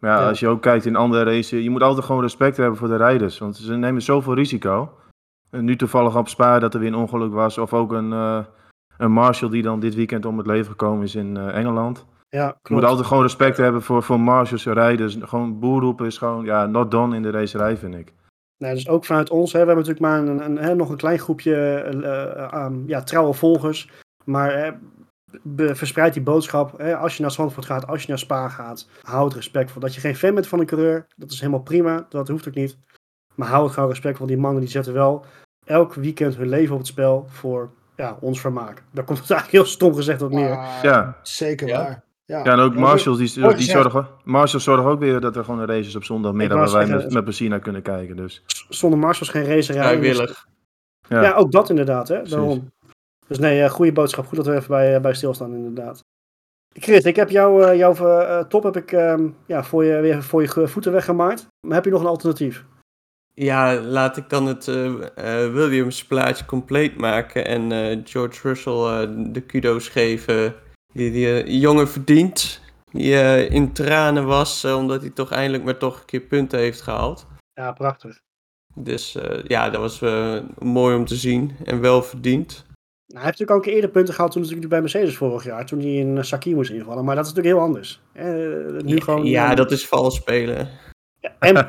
Maar 0.00 0.10
ja, 0.10 0.20
ja, 0.20 0.28
als 0.28 0.40
je 0.40 0.48
ook 0.48 0.62
kijkt 0.62 0.86
in 0.86 0.96
andere 0.96 1.24
races, 1.24 1.62
je 1.62 1.70
moet 1.70 1.82
altijd 1.82 2.06
gewoon 2.06 2.22
respect 2.22 2.56
hebben 2.56 2.78
voor 2.78 2.88
de 2.88 2.96
rijders. 2.96 3.38
Want 3.38 3.56
ze 3.56 3.74
nemen 3.76 4.02
zoveel 4.02 4.34
risico. 4.34 4.92
En 5.50 5.64
nu 5.64 5.76
toevallig 5.76 6.16
op 6.16 6.28
Spa 6.28 6.58
dat 6.58 6.74
er 6.74 6.80
weer 6.80 6.88
een 6.88 6.94
ongeluk 6.94 7.32
was. 7.32 7.58
Of 7.58 7.74
ook 7.74 7.92
een, 7.92 8.10
een 8.96 9.12
Marshall 9.12 9.50
die 9.50 9.62
dan 9.62 9.80
dit 9.80 9.94
weekend 9.94 10.24
om 10.24 10.38
het 10.38 10.46
leven 10.46 10.70
gekomen 10.70 11.04
is 11.04 11.14
in 11.14 11.36
Engeland. 11.36 12.06
Ja, 12.30 12.56
Je 12.62 12.74
moet 12.74 12.84
altijd 12.84 13.06
gewoon 13.06 13.22
respect 13.22 13.56
hebben 13.56 13.82
voor, 13.82 14.02
voor 14.02 14.20
marshals 14.20 14.66
en 14.66 14.72
rijders. 14.72 15.18
Gewoon 15.20 15.58
boerroepen 15.58 16.06
is 16.06 16.18
gewoon, 16.18 16.44
ja, 16.44 16.66
not 16.66 16.90
done 16.90 17.16
in 17.16 17.22
de 17.22 17.30
racerij, 17.30 17.76
vind 17.76 17.94
ik. 17.94 18.12
Nou, 18.58 18.74
dus 18.74 18.88
ook 18.88 19.04
vanuit 19.04 19.30
ons, 19.30 19.52
hè, 19.52 19.60
we 19.60 19.66
hebben 19.66 19.84
natuurlijk 19.86 20.12
maar 20.12 20.18
een, 20.18 20.44
een, 20.44 20.70
een 20.70 20.76
nog 20.76 20.90
een 20.90 20.96
klein 20.96 21.18
groepje 21.18 21.84
uh, 21.94 22.66
ja, 22.86 23.02
trouwe 23.02 23.34
volgers. 23.34 23.90
Maar 24.24 24.78
verspreid 25.56 26.12
die 26.12 26.22
boodschap. 26.22 26.78
Hè, 26.78 26.96
als 26.96 27.16
je 27.16 27.22
naar 27.22 27.30
Zandvoort 27.30 27.66
gaat, 27.66 27.86
als 27.86 28.02
je 28.02 28.08
naar 28.08 28.18
Spa 28.18 28.48
gaat, 28.48 28.88
houd 29.02 29.34
respectvol. 29.34 29.80
Dat 29.80 29.94
je 29.94 30.00
geen 30.00 30.16
fan 30.16 30.34
bent 30.34 30.46
van 30.46 30.60
een 30.60 30.66
coureur, 30.66 31.06
dat 31.16 31.30
is 31.30 31.40
helemaal 31.40 31.62
prima. 31.62 32.06
Dat 32.08 32.28
hoeft 32.28 32.48
ook 32.48 32.54
niet. 32.54 32.78
Maar 33.34 33.48
hou 33.48 33.64
het 33.64 33.72
gewoon 33.72 33.88
respect, 33.88 34.18
want 34.18 34.30
die 34.30 34.40
mannen 34.40 34.60
die 34.60 34.70
zetten 34.70 34.92
wel 34.92 35.24
elk 35.64 35.94
weekend 35.94 36.36
hun 36.36 36.48
leven 36.48 36.72
op 36.72 36.78
het 36.78 36.88
spel 36.88 37.26
voor 37.28 37.70
ja, 37.96 38.16
ons 38.20 38.40
vermaak. 38.40 38.82
Daar 38.92 39.04
komt 39.04 39.18
het 39.18 39.30
eigenlijk 39.30 39.62
heel 39.62 39.72
stom 39.72 39.94
gezegd 39.94 40.22
op 40.22 40.30
neer. 40.30 40.58
Ja. 40.82 41.18
Zeker 41.22 41.68
waar. 41.68 41.90
Ja. 41.90 42.02
Ja, 42.28 42.44
en 42.44 42.58
ook 42.58 42.74
Marshalls, 42.74 43.18
die, 43.18 43.54
die 43.54 43.70
zorgen, 43.70 44.08
Marshalls 44.24 44.64
zorgen 44.64 44.90
ook 44.90 44.98
weer 44.98 45.20
dat 45.20 45.36
er 45.36 45.44
gewoon 45.44 45.60
een 45.60 45.66
race 45.66 45.88
is 45.88 45.96
op 45.96 46.04
zondagmiddag 46.04 46.58
waar 46.58 46.86
wij 46.86 46.96
met, 46.96 47.12
met 47.12 47.24
plezier 47.24 47.48
naar 47.48 47.60
kunnen 47.60 47.82
kijken. 47.82 48.16
Dus. 48.16 48.42
Zonder 48.68 48.98
Marshalls 48.98 49.32
geen 49.32 49.44
race 49.44 49.72
rijden. 49.72 49.98
Vrijwillig. 49.98 50.46
Ja. 51.08 51.22
ja, 51.22 51.34
ook 51.34 51.52
dat 51.52 51.70
inderdaad. 51.70 52.08
Hè? 52.08 52.22
Daarom. 52.22 52.70
Dus 53.26 53.38
nee, 53.38 53.62
uh, 53.62 53.70
goede 53.70 53.92
boodschap. 53.92 54.26
Goed 54.26 54.36
dat 54.36 54.46
we 54.46 54.54
even 54.54 54.68
bij, 54.68 54.94
uh, 54.94 55.00
bij 55.00 55.14
stilstaan 55.14 55.54
inderdaad. 55.54 56.04
Chris, 56.72 57.04
ik 57.04 57.16
heb 57.16 57.30
jou, 57.30 57.64
uh, 57.64 57.76
jouw 57.76 57.94
top 58.44 58.62
heb 58.62 58.76
ik, 58.76 58.92
um, 58.92 59.36
ja, 59.46 59.64
voor, 59.64 59.84
je, 59.84 60.00
weer 60.00 60.22
voor 60.22 60.42
je 60.42 60.68
voeten 60.68 60.92
weggemaakt. 60.92 61.46
Maar 61.66 61.74
heb 61.74 61.84
je 61.84 61.90
nog 61.90 62.00
een 62.00 62.06
alternatief? 62.06 62.64
Ja, 63.34 63.80
laat 63.80 64.16
ik 64.16 64.28
dan 64.28 64.46
het 64.46 64.64
Williams 65.52 66.04
plaatje 66.04 66.44
compleet 66.44 66.96
maken 66.96 67.46
en 67.46 67.70
George 68.06 68.48
Russell 68.48 69.08
de 69.32 69.40
kudo's 69.40 69.88
geven 69.88 70.54
die 70.98 71.12
die 71.44 71.58
jongen 71.58 71.88
verdient. 71.88 72.60
Die 72.90 73.48
in 73.48 73.72
tranen 73.72 74.26
was, 74.26 74.64
omdat 74.64 75.00
hij 75.00 75.10
toch 75.10 75.30
eindelijk 75.30 75.64
maar 75.64 75.76
toch 75.76 75.98
een 75.98 76.04
keer 76.04 76.20
punten 76.20 76.58
heeft 76.58 76.80
gehaald. 76.80 77.26
Ja, 77.54 77.72
prachtig. 77.72 78.20
Dus 78.74 79.16
uh, 79.16 79.42
ja, 79.44 79.70
dat 79.70 79.80
was 79.80 80.00
mooi 80.58 80.96
om 80.96 81.04
te 81.04 81.16
zien 81.16 81.56
en 81.64 81.80
wel 81.80 82.02
verdiend. 82.02 82.66
Nou, 83.06 83.20
hij 83.20 83.24
heeft 83.24 83.38
natuurlijk 83.38 83.58
ook 83.58 83.66
een 83.66 83.72
eerder 83.72 83.90
punten 83.90 84.14
gehad 84.14 84.30
toen 84.30 84.42
natuurlijk 84.42 84.70
bij 84.70 84.80
Mercedes 84.80 85.16
vorig 85.16 85.44
jaar, 85.44 85.66
toen 85.66 85.78
hij 85.78 85.94
in 85.94 86.24
Saki 86.24 86.54
moest 86.54 86.70
invallen. 86.70 87.04
Maar 87.04 87.14
dat 87.14 87.26
is 87.26 87.32
natuurlijk 87.32 87.56
heel 87.56 87.66
anders. 87.66 88.00
Eh, 88.12 88.24
nu 88.84 88.94
ja, 88.94 89.02
gewoon, 89.02 89.24
ja, 89.24 89.54
dat 89.54 89.70
is 89.70 89.86
vals 89.86 90.14
spelen. 90.14 90.68
Ja, 91.20 91.32
en, 91.38 91.54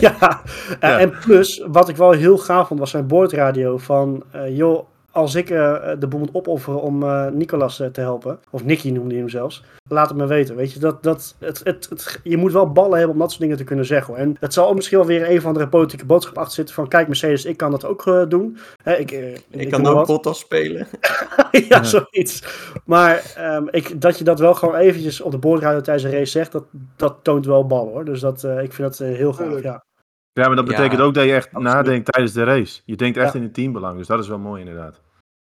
ja, 0.00 0.42
ja, 0.80 0.98
en 0.98 1.10
plus, 1.10 1.64
wat 1.66 1.88
ik 1.88 1.96
wel 1.96 2.10
heel 2.10 2.38
gaaf 2.38 2.68
vond, 2.68 2.80
was 2.80 2.90
zijn 2.90 3.06
boordradio 3.06 3.78
van, 3.78 4.24
joh, 4.48 4.86
als 5.12 5.34
ik 5.34 5.50
uh, 5.50 5.90
de 5.98 6.06
boel 6.06 6.20
moet 6.20 6.34
opofferen 6.34 6.80
om 6.80 7.02
uh, 7.02 7.28
Nicolas 7.28 7.80
uh, 7.80 7.86
te 7.86 8.00
helpen, 8.00 8.38
of 8.50 8.64
Nicky 8.64 8.90
noemde 8.90 9.10
hij 9.10 9.18
hem 9.18 9.28
zelfs, 9.28 9.62
laat 9.88 10.08
het 10.08 10.18
me 10.18 10.26
weten. 10.26 10.56
Weet 10.56 10.72
je, 10.72 10.78
dat, 10.78 11.02
dat, 11.02 11.34
het, 11.38 11.60
het, 11.64 11.88
het, 11.88 12.20
je 12.22 12.36
moet 12.36 12.52
wel 12.52 12.72
ballen 12.72 12.96
hebben 12.96 13.14
om 13.14 13.18
dat 13.18 13.28
soort 13.28 13.42
dingen 13.42 13.56
te 13.56 13.64
kunnen 13.64 13.86
zeggen. 13.86 14.16
En 14.16 14.36
het 14.40 14.52
zal 14.52 14.74
misschien 14.74 14.98
wel 14.98 15.06
weer 15.06 15.30
een 15.30 15.40
van 15.40 15.54
de 15.54 15.68
politieke 15.68 16.06
boodschap 16.06 16.38
achter 16.38 16.54
zitten 16.54 16.74
van, 16.74 16.88
kijk 16.88 17.06
Mercedes, 17.06 17.44
ik 17.44 17.56
kan 17.56 17.70
dat 17.70 17.84
ook 17.84 18.30
doen. 18.30 18.58
ik, 18.84 19.10
ik, 19.10 19.44
ik, 19.50 19.70
kan 19.70 19.86
ook 19.86 20.06
Bottas 20.06 20.38
spelen. 20.38 20.86
ja, 21.50 21.60
ja, 21.68 21.82
zoiets. 21.82 22.42
Maar 22.84 23.34
um, 23.56 23.68
ik, 23.70 24.00
dat 24.00 24.18
je 24.18 24.24
dat 24.24 24.38
wel 24.38 24.54
gewoon 24.54 24.74
eventjes 24.74 25.20
op 25.20 25.30
de 25.30 25.38
boordradio 25.38 25.80
tijdens 25.80 26.04
een 26.04 26.18
race 26.18 26.30
zegt, 26.30 26.52
dat, 26.52 26.64
dat 26.96 27.16
toont 27.22 27.46
wel 27.46 27.66
ballen 27.66 27.92
hoor. 27.92 28.04
Dus 28.04 28.20
dat, 28.20 28.44
ik 28.44 28.72
vind 28.72 28.98
dat 28.98 28.98
heel 28.98 29.32
gaaf, 29.32 29.62
ja. 29.62 29.84
Ja, 30.32 30.46
maar 30.46 30.56
dat 30.56 30.64
betekent 30.64 30.98
ja, 30.98 31.04
ook 31.04 31.14
dat 31.14 31.24
je 31.24 31.34
echt 31.34 31.46
absoluut. 31.46 31.72
nadenkt 31.72 32.12
tijdens 32.12 32.34
de 32.34 32.44
race. 32.44 32.80
Je 32.84 32.96
denkt 32.96 33.16
echt 33.16 33.32
ja. 33.32 33.38
in 33.38 33.44
het 33.44 33.54
teambelang, 33.54 33.98
dus 33.98 34.06
dat 34.06 34.18
is 34.18 34.28
wel 34.28 34.38
mooi 34.38 34.60
inderdaad. 34.60 35.00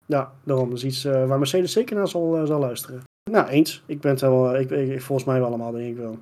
Ja, 0.06 0.32
daarom 0.44 0.72
is 0.72 0.84
iets 0.84 1.04
uh, 1.04 1.26
waar 1.26 1.38
Mercedes 1.38 1.72
zeker 1.72 1.96
naar 1.96 2.08
zal, 2.08 2.38
uh, 2.38 2.46
zal 2.46 2.60
luisteren. 2.60 3.02
Nou, 3.30 3.46
eens. 3.46 3.82
Ik 3.86 4.00
ben 4.00 4.10
het 4.10 4.20
wel, 4.20 4.56
ik, 4.56 4.70
ik, 4.70 5.02
volgens 5.02 5.28
mij 5.28 5.38
wel 5.38 5.48
allemaal, 5.48 5.72
denk 5.72 5.86
ik 5.86 5.96
wel. 5.96 6.18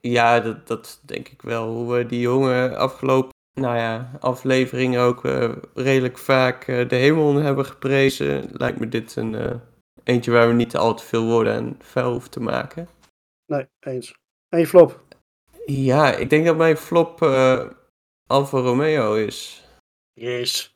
Ja, 0.00 0.40
dat, 0.40 0.66
dat 0.66 1.00
denk 1.04 1.28
ik 1.28 1.42
wel. 1.42 1.74
Hoe 1.74 1.94
we 1.94 2.06
die 2.06 2.20
jongen 2.20 2.76
afgelopen 2.76 3.30
nou 3.60 3.76
ja, 3.76 4.10
afleveringen 4.20 5.00
ook 5.00 5.24
uh, 5.24 5.52
redelijk 5.74 6.18
vaak 6.18 6.66
de 6.66 6.96
hemel 6.96 7.34
hebben 7.34 7.66
geprezen, 7.66 8.44
lijkt 8.52 8.80
me 8.80 8.88
dit 8.88 9.16
een 9.16 9.60
eentje 10.04 10.30
waar 10.30 10.48
we 10.48 10.54
niet 10.54 10.76
al 10.76 10.94
te 10.94 11.04
veel 11.04 11.24
woorden 11.24 11.52
en 11.52 11.76
vuil 11.78 12.10
hoeven 12.10 12.30
te 12.30 12.40
maken. 12.40 12.88
Nee, 13.46 13.66
eens. 13.80 14.14
En 14.48 14.58
je 14.58 14.66
flop? 14.66 15.02
Ja, 15.66 16.12
ik 16.12 16.30
denk 16.30 16.46
dat 16.46 16.56
mijn 16.56 16.76
flop 16.76 17.20
Alfa 18.30 18.58
Romeo 18.58 19.14
is. 19.14 19.64
Yes. 20.12 20.74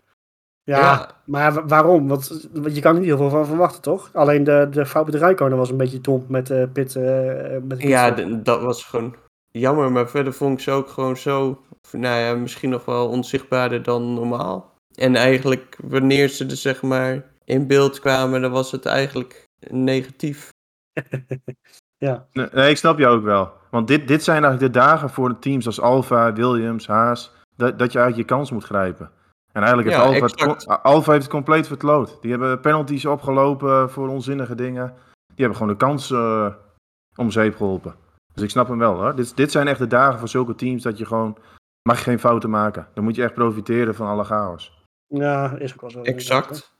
Ja, 0.63 0.79
ja, 0.79 1.11
maar 1.27 1.67
waarom? 1.67 2.09
Want, 2.09 2.49
want 2.53 2.75
je 2.75 2.81
kan 2.81 2.95
er 2.95 3.01
niet 3.01 3.09
heel 3.09 3.17
veel 3.17 3.31
van 3.31 3.47
verwachten, 3.47 3.83
toch? 3.83 4.11
Alleen 4.13 4.45
de, 4.45 4.67
de 4.71 4.87
fout 4.87 5.05
bij 5.05 5.13
de 5.13 5.27
Rijkonen 5.27 5.59
was 5.59 5.71
een 5.71 5.77
beetje 5.77 6.01
tom 6.01 6.25
met 6.29 6.51
uh, 6.51 6.65
Pit. 6.73 6.95
Uh, 6.95 7.57
met 7.63 7.83
ja, 7.83 8.11
dat 8.43 8.63
was 8.63 8.85
gewoon 8.85 9.17
jammer. 9.51 9.93
Maar 9.93 10.09
verder 10.09 10.33
vond 10.33 10.53
ik 10.53 10.65
ze 10.65 10.71
ook 10.71 10.89
gewoon 10.89 11.17
zo, 11.17 11.63
nou 11.93 12.21
ja, 12.21 12.35
misschien 12.35 12.71
nog 12.71 12.85
wel 12.85 13.09
onzichtbaarder 13.09 13.83
dan 13.83 14.15
normaal. 14.15 14.73
En 14.95 15.17
eigenlijk, 15.17 15.79
wanneer 15.83 16.29
ze 16.29 16.47
er 16.47 16.57
zeg 16.57 16.83
maar 16.83 17.25
in 17.45 17.67
beeld 17.67 18.01
kwamen, 18.01 18.41
dan 18.41 18.51
was 18.51 18.71
het 18.71 18.87
eigenlijk 18.87 19.45
negatief. 19.71 20.49
ja. 22.07 22.27
Nee, 22.33 22.71
ik 22.71 22.77
snap 22.77 22.99
je 22.99 23.07
ook 23.07 23.23
wel. 23.23 23.53
Want 23.71 23.89
dit, 23.89 24.09
dit 24.09 24.25
zijn 24.25 24.45
eigenlijk 24.45 24.73
de 24.73 24.81
dagen 24.81 25.11
voor 25.11 25.29
de 25.29 25.39
teams 25.39 25.67
als 25.67 25.81
Alfa, 25.81 26.33
Williams, 26.33 26.87
Haas 26.87 27.33
dat, 27.57 27.79
dat 27.79 27.93
je 27.93 27.99
uit 27.99 28.17
je 28.17 28.25
kans 28.25 28.51
moet 28.51 28.65
grijpen. 28.65 29.11
En 29.53 29.63
eigenlijk 29.63 29.89
heeft 29.89 30.01
ja, 30.03 30.27
Alfa, 30.27 30.51
het, 30.51 30.83
Alfa 30.83 31.11
heeft 31.11 31.25
het 31.25 31.33
compleet 31.33 31.67
verkloot. 31.67 32.19
Die 32.21 32.31
hebben 32.31 32.61
penalties 32.61 33.07
opgelopen 33.07 33.91
voor 33.91 34.09
onzinnige 34.09 34.55
dingen. 34.55 34.95
Die 35.27 35.45
hebben 35.45 35.57
gewoon 35.57 35.73
de 35.73 35.79
kans 35.79 36.11
uh, 36.11 36.55
om 37.17 37.31
zeep 37.31 37.57
geholpen. 37.57 37.95
Dus 38.33 38.43
ik 38.43 38.51
snap 38.51 38.69
hem 38.69 38.79
wel 38.79 38.95
hoor. 38.95 39.17
Dit, 39.17 39.37
dit 39.37 39.51
zijn 39.51 39.69
echt 39.69 39.79
de 39.79 39.87
dagen 39.87 40.19
voor 40.19 40.29
zulke 40.29 40.55
teams 40.55 40.83
dat 40.83 40.99
je 40.99 41.07
gewoon 41.07 41.39
mag 41.89 42.03
geen 42.03 42.19
fouten 42.19 42.51
maken. 42.51 42.89
Dan 42.95 43.05
moet 43.05 43.15
je 43.17 43.23
echt 43.23 43.35
profiteren 43.35 43.95
van 43.95 44.07
alle 44.07 44.25
chaos. 44.25 44.85
Ja, 45.07 45.57
is 45.59 45.73
ook 45.73 45.81
wel 45.81 45.91
zo. 45.91 46.03
Exact. 46.03 46.73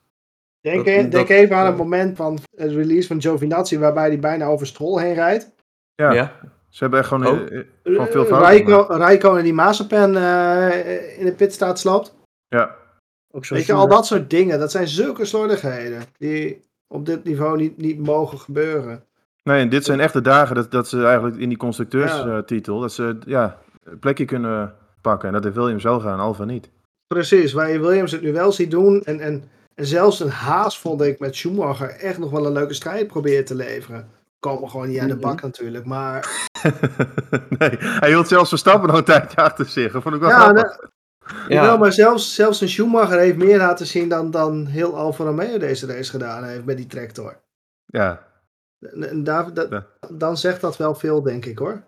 Denk, 0.61 0.77
dat, 0.77 0.85
denk 0.85 1.13
dat, 1.13 1.29
even 1.29 1.57
aan 1.57 1.67
het 1.67 1.77
moment 1.77 2.17
van 2.17 2.39
het 2.57 2.71
release 2.71 3.09
van 3.09 3.21
Giovinazzi 3.21 3.79
waarbij 3.79 4.09
hij 4.09 4.19
bijna 4.19 4.47
over 4.47 4.67
Strol 4.67 4.99
heen 4.99 5.15
rijdt. 5.15 5.55
Ja. 5.95 6.13
ja. 6.13 6.33
Ze 6.75 6.83
hebben 6.83 6.99
echt 6.99 7.09
gewoon, 7.09 7.27
oh. 7.27 7.47
gewoon 7.83 8.07
veel 8.07 8.25
fouten 8.25 8.97
Rijko, 8.97 9.37
en 9.37 9.45
die 9.45 9.55
Mazepen 9.55 10.15
uh, 10.15 11.19
in 11.19 11.25
de 11.25 11.35
pitstaat 11.37 11.79
slaapt. 11.79 12.15
Ja. 12.49 12.77
Ook 13.31 13.45
zo 13.45 13.55
Weet 13.55 13.67
je, 13.67 13.73
al 13.73 13.89
dat 13.89 14.07
soort 14.07 14.31
dingen. 14.31 14.59
Dat 14.59 14.71
zijn 14.71 14.89
zulke 14.89 15.25
slordigheden. 15.25 16.03
Die 16.19 16.61
op 16.87 17.07
dit 17.07 17.25
niveau 17.25 17.57
niet, 17.57 17.77
niet 17.77 17.99
mogen 17.99 18.39
gebeuren. 18.39 19.05
Nee, 19.43 19.61
en 19.61 19.69
dit 19.69 19.85
zijn 19.85 20.01
echte 20.01 20.21
dagen 20.21 20.55
dat, 20.55 20.71
dat 20.71 20.89
ze 20.89 21.05
eigenlijk 21.05 21.37
in 21.37 21.49
die 21.49 21.59
constructeurstitel... 21.59 22.75
Ja. 22.75 22.81
dat 22.81 22.93
ze 22.93 23.19
ja, 23.27 23.59
een 23.85 23.99
plekje 23.99 24.25
kunnen 24.25 24.75
pakken. 25.01 25.29
En 25.29 25.35
dat 25.35 25.45
heeft 25.45 25.57
Williams 25.57 25.83
wel 25.83 26.01
gaan, 26.01 26.21
Alfa 26.21 26.45
niet. 26.45 26.71
Precies, 27.07 27.53
waar 27.53 27.71
je 27.71 27.81
Williams 27.81 28.13
het 28.13 28.23
nu 28.23 28.33
wel 28.33 28.53
ziet 28.53 28.71
doen. 28.71 29.03
En, 29.05 29.21
en, 29.21 29.45
en 29.75 29.87
zelfs 29.87 30.21
een 30.21 30.31
Haas 30.31 30.79
vond 30.79 31.03
ik 31.03 31.19
met 31.19 31.37
Schumacher 31.37 31.91
echt 31.91 32.19
nog 32.19 32.31
wel 32.31 32.47
een 32.47 32.53
leuke 32.53 32.75
strijd 32.75 33.07
proberen 33.07 33.45
te 33.45 33.55
leveren 33.55 34.23
komen 34.45 34.71
gewoon 34.71 34.89
niet 34.89 34.99
aan 34.99 35.09
de 35.09 35.17
bak 35.17 35.37
mhm. 35.37 35.45
natuurlijk, 35.45 35.85
maar... 35.85 36.49
nee, 37.59 37.77
hij 37.79 38.09
hield 38.09 38.29
zelfs 38.29 38.49
Verstappen 38.49 38.89
nog 38.89 38.99
een 38.99 39.05
tijdje 39.05 39.37
achter 39.37 39.67
zich. 39.67 39.93
Dat 39.93 40.03
vond 40.03 40.15
ik 40.15 40.21
wel 40.21 40.31
ja, 40.31 40.41
grappig. 40.41 40.91
ja. 41.49 41.63
Wel, 41.63 41.79
maar 41.79 41.93
zelfs, 41.93 42.35
zelfs 42.35 42.61
een 42.61 42.69
Schumacher 42.69 43.19
heeft 43.19 43.37
meer 43.37 43.59
laten 43.59 43.87
zien 43.87 44.09
dan, 44.09 44.31
dan 44.31 44.67
heel 44.67 44.97
Alfa 44.97 45.25
Romeo 45.25 45.59
deze 45.59 45.87
race 45.87 46.11
gedaan 46.11 46.45
heeft 46.45 46.65
met 46.65 46.77
die 46.77 46.87
tractor. 46.87 47.41
Ja. 47.87 48.27
En 49.01 49.25
daar, 49.25 49.55
dat, 49.55 49.85
Dan 50.11 50.37
zegt 50.37 50.61
dat 50.61 50.77
wel 50.77 50.95
veel, 50.95 51.23
denk 51.23 51.45
ik 51.45 51.59
hoor. 51.59 51.83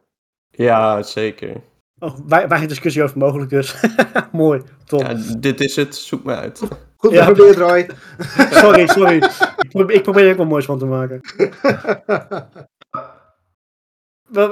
Ja, 0.50 1.02
zeker. 1.02 1.60
Oh, 1.98 2.18
wij, 2.26 2.48
wij 2.48 2.66
discussie 2.66 3.02
over 3.02 3.18
mogelijk 3.18 3.50
dus. 3.50 3.74
Mooi, 4.32 4.62
top. 4.84 5.00
Ja, 5.00 5.16
dit 5.38 5.60
is 5.60 5.76
het, 5.76 5.96
zoek 5.96 6.24
me 6.24 6.34
uit. 6.34 6.62
Goed 6.96 7.12
ja. 7.12 7.24
geprobeerd, 7.24 7.56
Roy. 7.56 7.88
sorry, 8.62 8.86
sorry. 8.86 9.16
Ik 9.88 10.02
probeer, 10.02 10.24
er 10.24 10.30
ook 10.30 10.36
wel 10.36 10.46
moois 10.46 10.64
van 10.64 10.78
te 10.78 10.86
maken. 10.86 11.20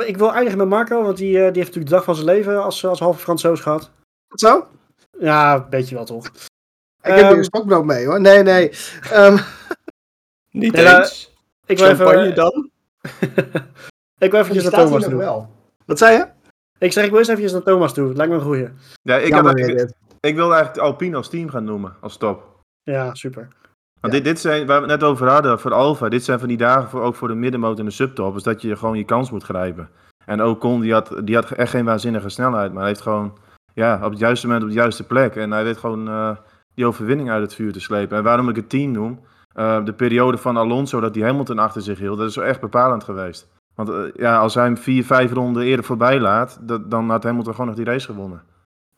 Ik 0.06 0.16
wil 0.16 0.32
eindigen 0.32 0.58
met 0.58 0.68
Marco, 0.68 1.02
want 1.02 1.16
die, 1.16 1.28
eh, 1.28 1.34
die 1.34 1.42
heeft 1.42 1.56
natuurlijk 1.56 1.86
de 1.86 1.94
dag 1.94 2.04
van 2.04 2.14
zijn 2.14 2.26
leven 2.26 2.62
als, 2.62 2.86
als 2.86 3.00
halve 3.00 3.18
Fransoos 3.18 3.60
gehad. 3.60 3.90
Wat 4.28 4.40
zo? 4.40 4.66
Ja, 5.18 5.54
een 5.54 5.68
beetje 5.70 5.94
wel 5.94 6.04
toch. 6.04 6.26
Ik 6.26 7.10
um, 7.10 7.16
heb 7.16 7.28
hier 7.28 7.38
een 7.38 7.44
stokbrood 7.44 7.84
mee 7.84 8.06
hoor. 8.06 8.20
Nee, 8.20 8.42
nee. 8.42 8.72
Um, 9.12 9.38
Niet 10.50 10.72
nee, 10.72 10.96
eens. 10.96 11.30
Uh, 11.30 11.34
ik 11.66 11.78
wil 11.78 11.88
even, 11.88 12.34
dan? 12.34 12.70
ik 14.18 14.30
wil 14.30 14.40
eventjes 14.40 14.62
naar 14.62 14.72
Thomas 14.72 15.04
toe. 15.04 15.16
Wel. 15.16 15.50
Wat 15.86 15.98
zei 15.98 16.16
je? 16.16 16.26
Ik 16.78 16.92
zeg, 16.92 17.04
ik 17.04 17.10
wil 17.10 17.18
eens 17.18 17.28
eventjes 17.28 17.52
naar 17.52 17.62
Thomas 17.62 17.94
toe. 17.94 18.14
Lijkt 18.14 18.32
me 18.32 18.38
een 18.38 18.44
goeie. 18.44 18.68
Ja, 19.02 19.16
ik, 19.16 19.32
had, 19.32 19.58
ik, 19.58 19.92
ik 20.20 20.34
wilde 20.34 20.54
eigenlijk 20.54 20.86
Alpine 20.86 21.16
als 21.16 21.28
team 21.28 21.48
gaan 21.48 21.64
noemen, 21.64 21.96
als 22.00 22.16
top. 22.16 22.62
Ja, 22.82 23.14
super. 23.14 23.48
Want 24.04 24.16
dit, 24.16 24.24
dit 24.24 24.40
zijn, 24.40 24.66
waar 24.66 24.82
we 24.82 24.90
het 24.90 25.00
net 25.00 25.10
over 25.10 25.28
hadden, 25.28 25.60
voor 25.60 25.72
Alfa, 25.72 26.08
dit 26.08 26.24
zijn 26.24 26.38
van 26.38 26.48
die 26.48 26.56
dagen 26.56 26.88
voor, 26.90 27.02
ook 27.02 27.14
voor 27.14 27.28
de 27.28 27.34
middenmoot 27.34 27.78
en 27.78 27.84
de 27.84 27.90
subtop, 27.90 28.36
is 28.36 28.42
dat 28.42 28.62
je 28.62 28.76
gewoon 28.76 28.96
je 28.96 29.04
kans 29.04 29.30
moet 29.30 29.42
grijpen. 29.42 29.88
En 30.24 30.44
Ocon, 30.44 30.80
die 30.80 30.92
had, 30.92 31.20
die 31.24 31.34
had 31.34 31.50
echt 31.50 31.70
geen 31.70 31.84
waanzinnige 31.84 32.28
snelheid, 32.28 32.70
maar 32.70 32.80
hij 32.80 32.88
heeft 32.88 33.00
gewoon 33.00 33.38
ja, 33.74 34.00
op 34.02 34.10
het 34.10 34.18
juiste 34.18 34.46
moment 34.46 34.64
op 34.64 34.70
de 34.70 34.76
juiste 34.76 35.06
plek. 35.06 35.36
En 35.36 35.50
hij 35.50 35.64
weet 35.64 35.76
gewoon 35.76 36.08
uh, 36.08 36.30
die 36.74 36.86
overwinning 36.86 37.30
uit 37.30 37.42
het 37.42 37.54
vuur 37.54 37.72
te 37.72 37.80
slepen. 37.80 38.16
En 38.16 38.22
waarom 38.22 38.48
ik 38.48 38.56
het 38.56 38.68
team 38.68 38.90
noem, 38.90 39.20
uh, 39.54 39.84
de 39.84 39.92
periode 39.92 40.38
van 40.38 40.56
Alonso 40.56 41.00
dat 41.00 41.14
hij 41.14 41.24
Hamilton 41.24 41.58
achter 41.58 41.82
zich 41.82 41.98
hield, 41.98 42.18
dat 42.18 42.28
is 42.28 42.36
echt 42.36 42.60
bepalend 42.60 43.04
geweest. 43.04 43.48
Want 43.74 43.88
uh, 43.88 43.96
ja, 44.16 44.38
als 44.38 44.54
hij 44.54 44.64
hem 44.64 44.76
vier, 44.76 45.04
vijf 45.04 45.32
ronden 45.32 45.62
eerder 45.62 45.84
voorbij 45.84 46.20
laat, 46.20 46.58
dat, 46.60 46.90
dan 46.90 47.10
had 47.10 47.24
Hamilton 47.24 47.52
gewoon 47.52 47.68
nog 47.68 47.76
die 47.76 47.84
race 47.84 48.06
gewonnen. 48.06 48.42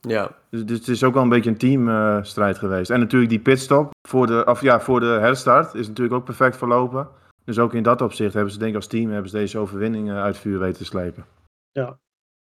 Ja. 0.06 0.30
Dus, 0.50 0.64
dus, 0.64 0.78
het 0.78 0.88
is 0.88 1.04
ook 1.04 1.14
wel 1.14 1.22
een 1.22 1.28
beetje 1.28 1.50
een 1.50 1.56
teamstrijd 1.56 2.54
uh, 2.54 2.60
geweest. 2.60 2.90
En 2.90 3.00
natuurlijk 3.00 3.30
die 3.30 3.40
pitstop 3.40 3.90
voor 4.08 4.26
de, 4.26 4.44
of 4.44 4.60
ja, 4.60 4.80
voor 4.80 5.00
de 5.00 5.06
herstart 5.20 5.74
is 5.74 5.88
natuurlijk 5.88 6.16
ook 6.16 6.24
perfect 6.24 6.56
verlopen. 6.56 7.08
Dus 7.44 7.58
ook 7.58 7.74
in 7.74 7.82
dat 7.82 8.02
opzicht 8.02 8.34
hebben 8.34 8.52
ze 8.52 8.58
denk 8.58 8.70
ik 8.70 8.76
als 8.76 8.86
team 8.86 9.10
hebben 9.10 9.30
ze 9.30 9.36
deze 9.36 9.58
overwinning 9.58 10.10
uit 10.10 10.38
vuur 10.38 10.58
weten 10.58 10.78
te 10.78 10.84
slepen. 10.84 11.24
Ja, 11.72 11.98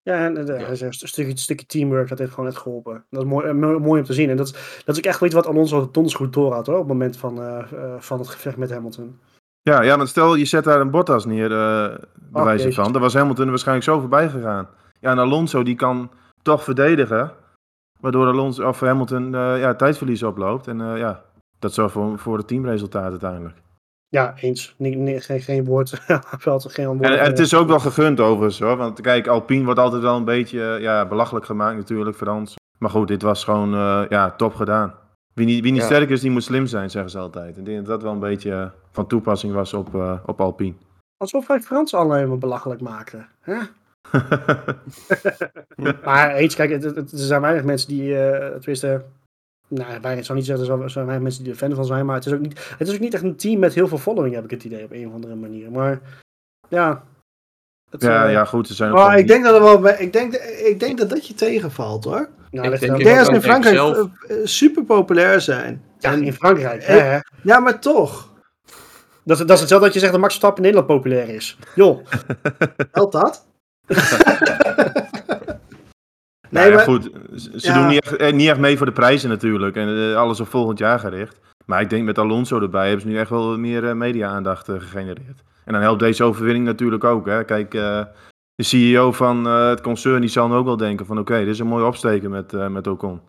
ja, 0.03 0.25
en 0.25 0.45
ja. 0.45 0.69
een 0.69 0.93
stukje, 0.93 1.37
stukje 1.37 1.65
teamwork, 1.65 2.09
dat 2.09 2.17
heeft 2.17 2.31
gewoon 2.31 2.45
net 2.45 2.57
geholpen. 2.57 3.05
Dat 3.09 3.23
is 3.23 3.29
mooi, 3.29 3.53
mooi 3.53 3.99
om 3.99 4.05
te 4.05 4.13
zien. 4.13 4.29
En 4.29 4.37
dat, 4.37 4.51
dat 4.85 4.95
is 4.95 4.97
ook 4.97 5.09
echt 5.09 5.19
weet 5.19 5.33
wat 5.33 5.47
Alonso 5.47 5.89
donders 5.91 6.15
goed 6.15 6.33
door 6.33 6.53
had 6.53 6.65
hoor, 6.65 6.75
op 6.75 6.81
het 6.81 6.91
moment 6.91 7.17
van, 7.17 7.39
uh, 7.39 7.63
van 7.97 8.19
het 8.19 8.29
gevecht 8.29 8.57
met 8.57 8.71
Hamilton. 8.71 9.19
Ja, 9.61 9.81
ja, 9.81 9.95
maar 9.95 10.07
stel 10.07 10.35
je 10.35 10.45
zet 10.45 10.63
daar 10.63 10.81
een 10.81 10.91
Bottas 10.91 11.25
neer, 11.25 11.51
uh, 11.51 11.95
bewijzen 12.31 12.73
van. 12.73 12.91
Daar 12.91 13.01
was 13.01 13.13
Hamilton 13.13 13.49
waarschijnlijk 13.49 13.87
zo 13.87 13.99
voorbij 13.99 14.29
gegaan. 14.29 14.67
Ja, 14.99 15.11
en 15.11 15.19
Alonso 15.19 15.63
die 15.63 15.75
kan 15.75 16.11
toch 16.41 16.63
verdedigen, 16.63 17.31
waardoor 18.01 18.27
Alonso, 18.27 18.67
of 18.67 18.79
Hamilton 18.79 19.33
uh, 19.35 19.59
ja, 19.59 19.75
tijdverlies 19.75 20.23
oploopt. 20.23 20.67
En 20.67 20.77
ja, 20.77 21.23
dat 21.59 21.73
zorgt 21.73 21.93
voor, 21.93 22.19
voor 22.19 22.37
het 22.37 22.47
teamresultaat 22.47 23.09
uiteindelijk. 23.09 23.61
Ja, 24.07 24.33
eens. 24.35 24.75
Nee, 24.77 24.95
nee, 24.95 25.21
geen, 25.21 25.41
geen 25.41 25.65
woord. 25.65 25.89
geen 26.37 26.87
woord. 26.87 27.01
En, 27.01 27.19
en, 27.19 27.25
het 27.25 27.39
is 27.39 27.53
ook 27.53 27.67
wel 27.67 27.79
gegund 27.79 28.19
overigens 28.19 28.59
hoor. 28.59 28.77
Want 28.77 29.01
kijk, 29.01 29.27
Alpine 29.27 29.65
wordt 29.65 29.79
altijd 29.79 30.01
wel 30.01 30.15
een 30.15 30.25
beetje 30.25 30.77
ja, 30.79 31.05
belachelijk 31.05 31.45
gemaakt 31.45 31.77
natuurlijk, 31.77 32.17
Frans. 32.17 32.55
Maar 32.77 32.89
goed, 32.89 33.07
dit 33.07 33.21
was 33.21 33.43
gewoon 33.43 33.73
uh, 33.73 34.01
ja, 34.09 34.31
top 34.31 34.55
gedaan. 34.55 34.93
Wie 35.33 35.45
niet, 35.45 35.63
wie 35.63 35.71
niet 35.71 35.83
sterk 35.83 36.09
is, 36.09 36.21
die 36.21 36.31
moet 36.31 36.43
slim 36.43 36.65
zijn, 36.65 36.89
zeggen 36.89 37.11
ze 37.11 37.17
altijd. 37.17 37.57
Ik 37.57 37.65
denk 37.65 37.77
dat 37.77 37.87
dat 37.87 38.01
wel 38.01 38.11
een 38.11 38.19
beetje 38.19 38.71
van 38.91 39.07
toepassing 39.07 39.53
was 39.53 39.73
op, 39.73 39.95
uh, 39.95 40.13
op 40.25 40.41
Alpine. 40.41 40.75
Alsof 41.17 41.47
wij 41.47 41.59
Frans 41.59 41.93
alleen 41.93 42.27
maar 42.27 42.37
belachelijk 42.37 42.81
maken. 42.81 43.27
Hè? 43.39 43.57
maar 46.05 46.35
eens, 46.35 46.55
kijk, 46.55 46.83
er 46.83 47.03
zijn 47.05 47.41
weinig 47.41 47.63
mensen 47.63 47.89
die, 47.89 48.09
uh, 48.13 48.47
tenminste, 48.47 49.03
nou, 49.67 50.01
wij 50.01 50.23
zou 50.23 50.37
niet 50.37 50.47
zeggen, 50.47 50.81
er 50.81 50.89
zijn 50.89 51.05
wij 51.05 51.19
mensen 51.19 51.43
die 51.43 51.51
er 51.51 51.57
fan 51.57 51.75
van 51.75 51.85
zijn, 51.85 52.05
maar 52.05 52.15
het 52.15 52.25
is, 52.25 52.33
ook 52.33 52.39
niet, 52.39 52.75
het 52.77 52.87
is 52.87 52.93
ook 52.93 52.99
niet 52.99 53.13
echt 53.13 53.23
een 53.23 53.35
team 53.35 53.59
met 53.59 53.73
heel 53.73 53.87
veel 53.87 53.97
following, 53.97 54.35
heb 54.35 54.43
ik 54.43 54.51
het 54.51 54.63
idee, 54.63 54.83
op 54.83 54.91
een 54.91 55.07
of 55.07 55.13
andere 55.13 55.35
manier. 55.35 55.71
Maar 55.71 55.99
ja. 56.69 57.03
Het, 57.89 58.01
ja, 58.01 58.25
uh, 58.25 58.31
ja, 58.31 58.45
goed, 58.45 58.67
ze 58.67 58.73
zijn 58.73 58.93
oh, 58.93 59.13
ik, 59.17 59.27
denk 59.27 59.43
dat 59.43 59.55
er 59.55 59.61
wel, 59.61 59.87
ik, 59.87 60.13
denk, 60.13 60.33
ik 60.65 60.79
denk 60.79 60.97
dat 60.97 61.09
dat 61.09 61.27
je 61.27 61.33
tegenvalt 61.33 62.03
hoor. 62.03 62.29
Nou, 62.51 62.73
ik 62.73 62.79
denk, 62.79 62.97
ik 62.97 63.03
denk 63.03 63.17
dat 63.17 63.25
ze 63.25 63.33
in 63.33 63.41
Frankrijk 63.41 63.75
zelf... 63.75 64.09
Eh, 64.27 64.37
super 64.43 64.83
populair 64.83 65.41
zijn. 65.41 65.83
Ja, 65.99 66.11
en, 66.11 66.23
in 66.23 66.33
Frankrijk, 66.33 66.83
hè, 66.83 66.99
hè? 66.99 67.19
Ja, 67.43 67.59
maar 67.59 67.79
toch. 67.79 68.29
Dat, 69.23 69.37
dat 69.37 69.49
is 69.49 69.59
hetzelfde 69.59 69.85
dat 69.85 69.93
je 69.93 69.99
zegt 69.99 70.11
dat 70.11 70.21
Max 70.21 70.33
Verstappen 70.33 70.63
in 70.63 70.71
Nederland 70.71 71.01
populair 71.01 71.35
is. 71.35 71.57
Joh. 71.75 72.05
Helpt 72.91 73.11
dat? 73.11 73.45
Nee, 76.51 76.69
nou 76.69 76.77
ja, 76.77 76.83
goed. 76.83 77.09
Ze 77.55 77.73
doen 77.73 77.87
niet 77.87 78.01
echt, 78.01 78.15
eh, 78.15 78.33
niet 78.33 78.49
echt 78.49 78.59
mee 78.59 78.77
voor 78.77 78.85
de 78.85 78.91
prijzen 78.91 79.29
natuurlijk. 79.29 79.75
En 79.75 79.87
uh, 79.87 80.15
alles 80.15 80.39
op 80.39 80.47
volgend 80.47 80.79
jaar 80.79 80.99
gericht. 80.99 81.39
Maar 81.65 81.81
ik 81.81 81.89
denk 81.89 82.05
met 82.05 82.17
Alonso 82.17 82.59
erbij 82.59 82.85
hebben 82.85 83.01
ze 83.01 83.07
nu 83.07 83.17
echt 83.17 83.29
wel 83.29 83.57
meer 83.57 83.83
uh, 83.83 83.93
media-aandacht 83.93 84.65
gegenereerd. 84.65 85.43
En 85.65 85.73
dan 85.73 85.81
helpt 85.81 85.99
deze 85.99 86.23
overwinning 86.23 86.65
natuurlijk 86.65 87.03
ook. 87.03 87.25
Hè. 87.25 87.43
Kijk, 87.43 87.71
de 87.71 88.63
CEO 88.63 89.11
van 89.11 89.45
het 89.45 89.81
concern 89.81 90.21
die 90.21 90.29
zal 90.29 90.49
dan 90.49 90.57
ook 90.57 90.65
wel 90.65 90.77
denken 90.77 91.05
van... 91.05 91.19
oké, 91.19 91.37
dit 91.37 91.47
is 91.47 91.59
een 91.59 91.67
mooi 91.67 91.85
opsteken 91.85 92.29
met, 92.29 92.69
met 92.69 92.87
Ocon. 92.87 93.21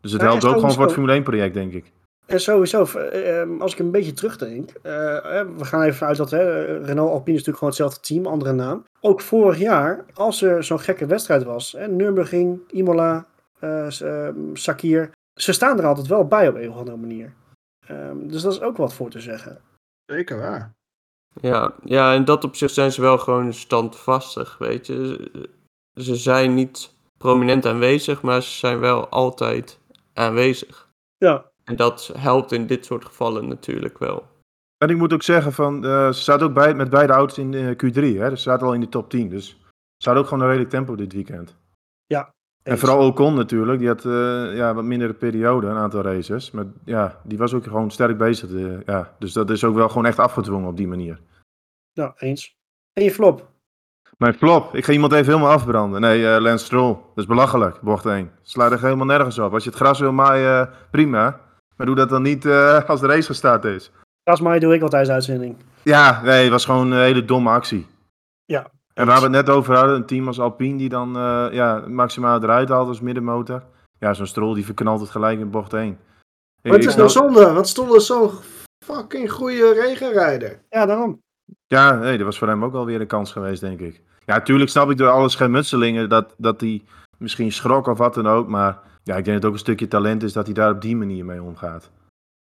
Dus 0.00 0.12
het 0.12 0.20
helpt 0.20 0.44
ook 0.44 0.54
gewoon 0.54 0.72
voor 0.72 0.82
het 0.82 0.92
Formule 0.92 1.20
1-project, 1.20 1.54
denk 1.54 1.72
ik. 1.72 1.92
En 2.26 2.40
sowieso, 2.40 2.84
ehm, 2.84 3.60
als 3.60 3.72
ik 3.72 3.78
een 3.78 3.90
beetje 3.90 4.12
terugdenk, 4.12 4.72
we 4.82 5.64
gaan 5.64 5.82
even 5.82 6.06
uit 6.06 6.16
dat 6.16 6.32
Renault 6.32 7.10
Alpine 7.10 7.36
is 7.36 7.44
natuurlijk 7.44 7.58
gewoon 7.58 7.68
hetzelfde 7.68 8.00
team, 8.00 8.26
andere 8.26 8.52
naam. 8.52 8.84
Ook 9.00 9.20
vorig 9.20 9.58
jaar, 9.58 10.04
als 10.14 10.42
er 10.42 10.64
zo'n 10.64 10.80
gekke 10.80 11.06
wedstrijd 11.06 11.44
was, 11.44 11.72
hè, 11.72 11.88
Nürburgring, 11.88 12.60
Imola, 12.70 13.26
uh, 13.60 13.88
Sakir, 14.52 15.10
ze 15.34 15.52
staan 15.52 15.78
er 15.78 15.86
altijd 15.86 16.06
wel 16.06 16.26
bij 16.26 16.48
op 16.48 16.54
een 16.54 16.70
of 16.70 16.76
andere 16.76 16.96
manier. 16.96 17.34
Um, 17.90 18.28
dus 18.28 18.42
dat 18.42 18.52
is 18.52 18.60
ook 18.60 18.76
wat 18.76 18.94
voor 18.94 19.10
te 19.10 19.20
zeggen. 19.20 19.60
Zeker 20.06 20.38
waar. 20.38 20.74
Ja, 21.40 21.74
ja, 21.84 22.12
in 22.12 22.24
dat 22.24 22.44
opzicht 22.44 22.74
zijn 22.74 22.92
ze 22.92 23.00
wel 23.00 23.18
gewoon 23.18 23.52
standvastig, 23.52 24.58
weet 24.58 24.86
je. 24.86 25.30
Ze 25.94 26.16
zijn 26.16 26.54
niet 26.54 26.94
prominent 27.18 27.66
aanwezig, 27.66 28.22
maar 28.22 28.42
ze 28.42 28.50
zijn 28.50 28.78
wel 28.78 29.08
altijd 29.08 29.78
aanwezig. 30.12 30.88
Ja. 31.16 31.52
En 31.64 31.76
dat 31.76 32.12
helpt 32.18 32.52
in 32.52 32.66
dit 32.66 32.84
soort 32.84 33.04
gevallen 33.04 33.48
natuurlijk 33.48 33.98
wel. 33.98 34.32
En 34.78 34.90
ik 34.90 34.96
moet 34.96 35.12
ook 35.12 35.22
zeggen, 35.22 35.52
van, 35.52 35.84
uh, 35.84 36.06
ze 36.06 36.20
staat 36.20 36.42
ook 36.42 36.54
bij, 36.54 36.74
met 36.74 36.90
beide 36.90 37.12
auto's 37.12 37.38
in 37.38 37.52
uh, 37.52 37.70
Q3. 37.70 38.18
Hè? 38.18 38.28
Dus 38.28 38.42
ze 38.42 38.48
staat 38.48 38.62
al 38.62 38.74
in 38.74 38.80
de 38.80 38.88
top 38.88 39.10
10. 39.10 39.28
Dus 39.28 39.60
ze 39.96 40.08
had 40.08 40.18
ook 40.18 40.24
gewoon 40.24 40.40
een 40.40 40.46
redelijk 40.46 40.70
tempo 40.70 40.94
dit 40.94 41.12
weekend. 41.12 41.56
Ja. 42.06 42.32
En 42.62 42.78
vooral 42.78 43.06
Ocon 43.06 43.34
natuurlijk. 43.34 43.78
Die 43.78 43.88
had 43.88 44.04
uh, 44.04 44.56
ja, 44.56 44.74
wat 44.74 44.84
mindere 44.84 45.12
periode, 45.12 45.66
een 45.66 45.76
aantal 45.76 46.02
races. 46.02 46.50
Maar 46.50 46.64
ja, 46.84 47.20
die 47.24 47.38
was 47.38 47.54
ook 47.54 47.64
gewoon 47.64 47.90
sterk 47.90 48.18
bezig. 48.18 48.50
ja. 48.86 49.14
Dus 49.18 49.32
dat 49.32 49.50
is 49.50 49.64
ook 49.64 49.74
wel 49.74 49.88
gewoon 49.88 50.06
echt 50.06 50.18
afgedwongen 50.18 50.68
op 50.68 50.76
die 50.76 50.88
manier. 50.88 51.20
Ja, 51.92 52.14
eens. 52.16 52.56
En 52.92 53.04
je 53.04 53.10
flop? 53.10 53.52
Mijn 54.18 54.34
flop? 54.34 54.74
Ik 54.74 54.84
ga 54.84 54.92
iemand 54.92 55.12
even 55.12 55.32
helemaal 55.32 55.52
afbranden. 55.52 56.00
Nee, 56.00 56.20
uh, 56.20 56.36
Lance 56.40 56.64
Stroll. 56.64 56.92
Dat 56.92 57.02
is 57.14 57.26
belachelijk, 57.26 57.80
bocht 57.80 58.06
1. 58.06 58.30
Slaat 58.42 58.72
er 58.72 58.80
helemaal 58.80 59.06
nergens 59.06 59.38
op. 59.38 59.52
Als 59.52 59.64
je 59.64 59.70
het 59.70 59.78
gras 59.78 60.00
wil 60.00 60.12
maaien, 60.12 60.70
prima. 60.90 61.40
Maar 61.76 61.86
doe 61.86 61.94
dat 61.94 62.08
dan 62.08 62.22
niet 62.22 62.46
als 62.86 63.00
de 63.00 63.06
race 63.06 63.26
gestart 63.26 63.64
is. 63.64 63.90
Kasmai 64.22 64.58
doe 64.60 64.74
ik 64.74 64.82
al 64.82 64.88
tijdens 64.88 65.08
de 65.08 65.14
uitzending. 65.14 65.56
Ja, 65.82 66.22
nee, 66.22 66.42
het 66.42 66.50
was 66.50 66.64
gewoon 66.64 66.90
een 66.90 67.02
hele 67.02 67.24
domme 67.24 67.50
actie. 67.50 67.86
Ja. 68.44 68.70
En 68.94 69.06
waar 69.06 69.16
we 69.16 69.22
het 69.22 69.30
net 69.32 69.50
over 69.50 69.76
hadden, 69.76 69.94
een 69.94 70.06
team 70.06 70.26
als 70.26 70.40
Alpine 70.40 70.78
die 70.78 70.88
dan 70.88 71.16
uh, 71.16 71.46
ja, 71.50 71.84
maximaal 71.86 72.42
eruit 72.42 72.68
haalt 72.68 72.88
als 72.88 73.00
middenmotor. 73.00 73.62
Ja, 73.98 74.14
zo'n 74.14 74.26
strol 74.26 74.54
die 74.54 74.64
verknalt 74.64 75.00
het 75.00 75.10
gelijk 75.10 75.38
in 75.38 75.50
bocht 75.50 75.72
1. 75.72 75.98
Maar 76.62 76.72
het 76.72 76.84
is 76.84 76.96
nou 76.96 77.08
zonde, 77.08 77.52
want 77.52 77.68
Stroll 77.68 77.96
is 77.96 78.06
zo'n 78.06 78.30
fucking 78.84 79.32
goede 79.32 79.72
regenrijder. 79.72 80.60
Ja, 80.70 80.86
daarom. 80.86 81.22
Ja, 81.66 81.92
nee, 81.92 82.16
dat 82.16 82.26
was 82.26 82.38
voor 82.38 82.48
hem 82.48 82.64
ook 82.64 82.72
wel 82.72 82.84
weer 82.84 83.00
een 83.00 83.06
kans 83.06 83.32
geweest, 83.32 83.60
denk 83.60 83.80
ik. 83.80 84.02
Ja, 84.26 84.34
natuurlijk 84.34 84.70
snap 84.70 84.90
ik 84.90 84.96
door 84.96 85.08
alle 85.10 85.28
schermutselingen 85.28 86.08
dat, 86.08 86.34
dat 86.38 86.60
hij 86.60 86.82
misschien 87.18 87.52
schrok 87.52 87.86
of 87.86 87.98
wat 87.98 88.14
dan 88.14 88.28
ook. 88.28 88.48
Maar 88.48 88.78
ja, 89.04 89.16
ik 89.16 89.24
denk 89.24 89.26
dat 89.26 89.34
het 89.34 89.44
ook 89.44 89.52
een 89.52 89.58
stukje 89.58 89.88
talent 89.88 90.22
is 90.22 90.32
dat 90.32 90.44
hij 90.44 90.54
daar 90.54 90.70
op 90.70 90.80
die 90.80 90.96
manier 90.96 91.24
mee 91.24 91.42
omgaat. 91.42 91.90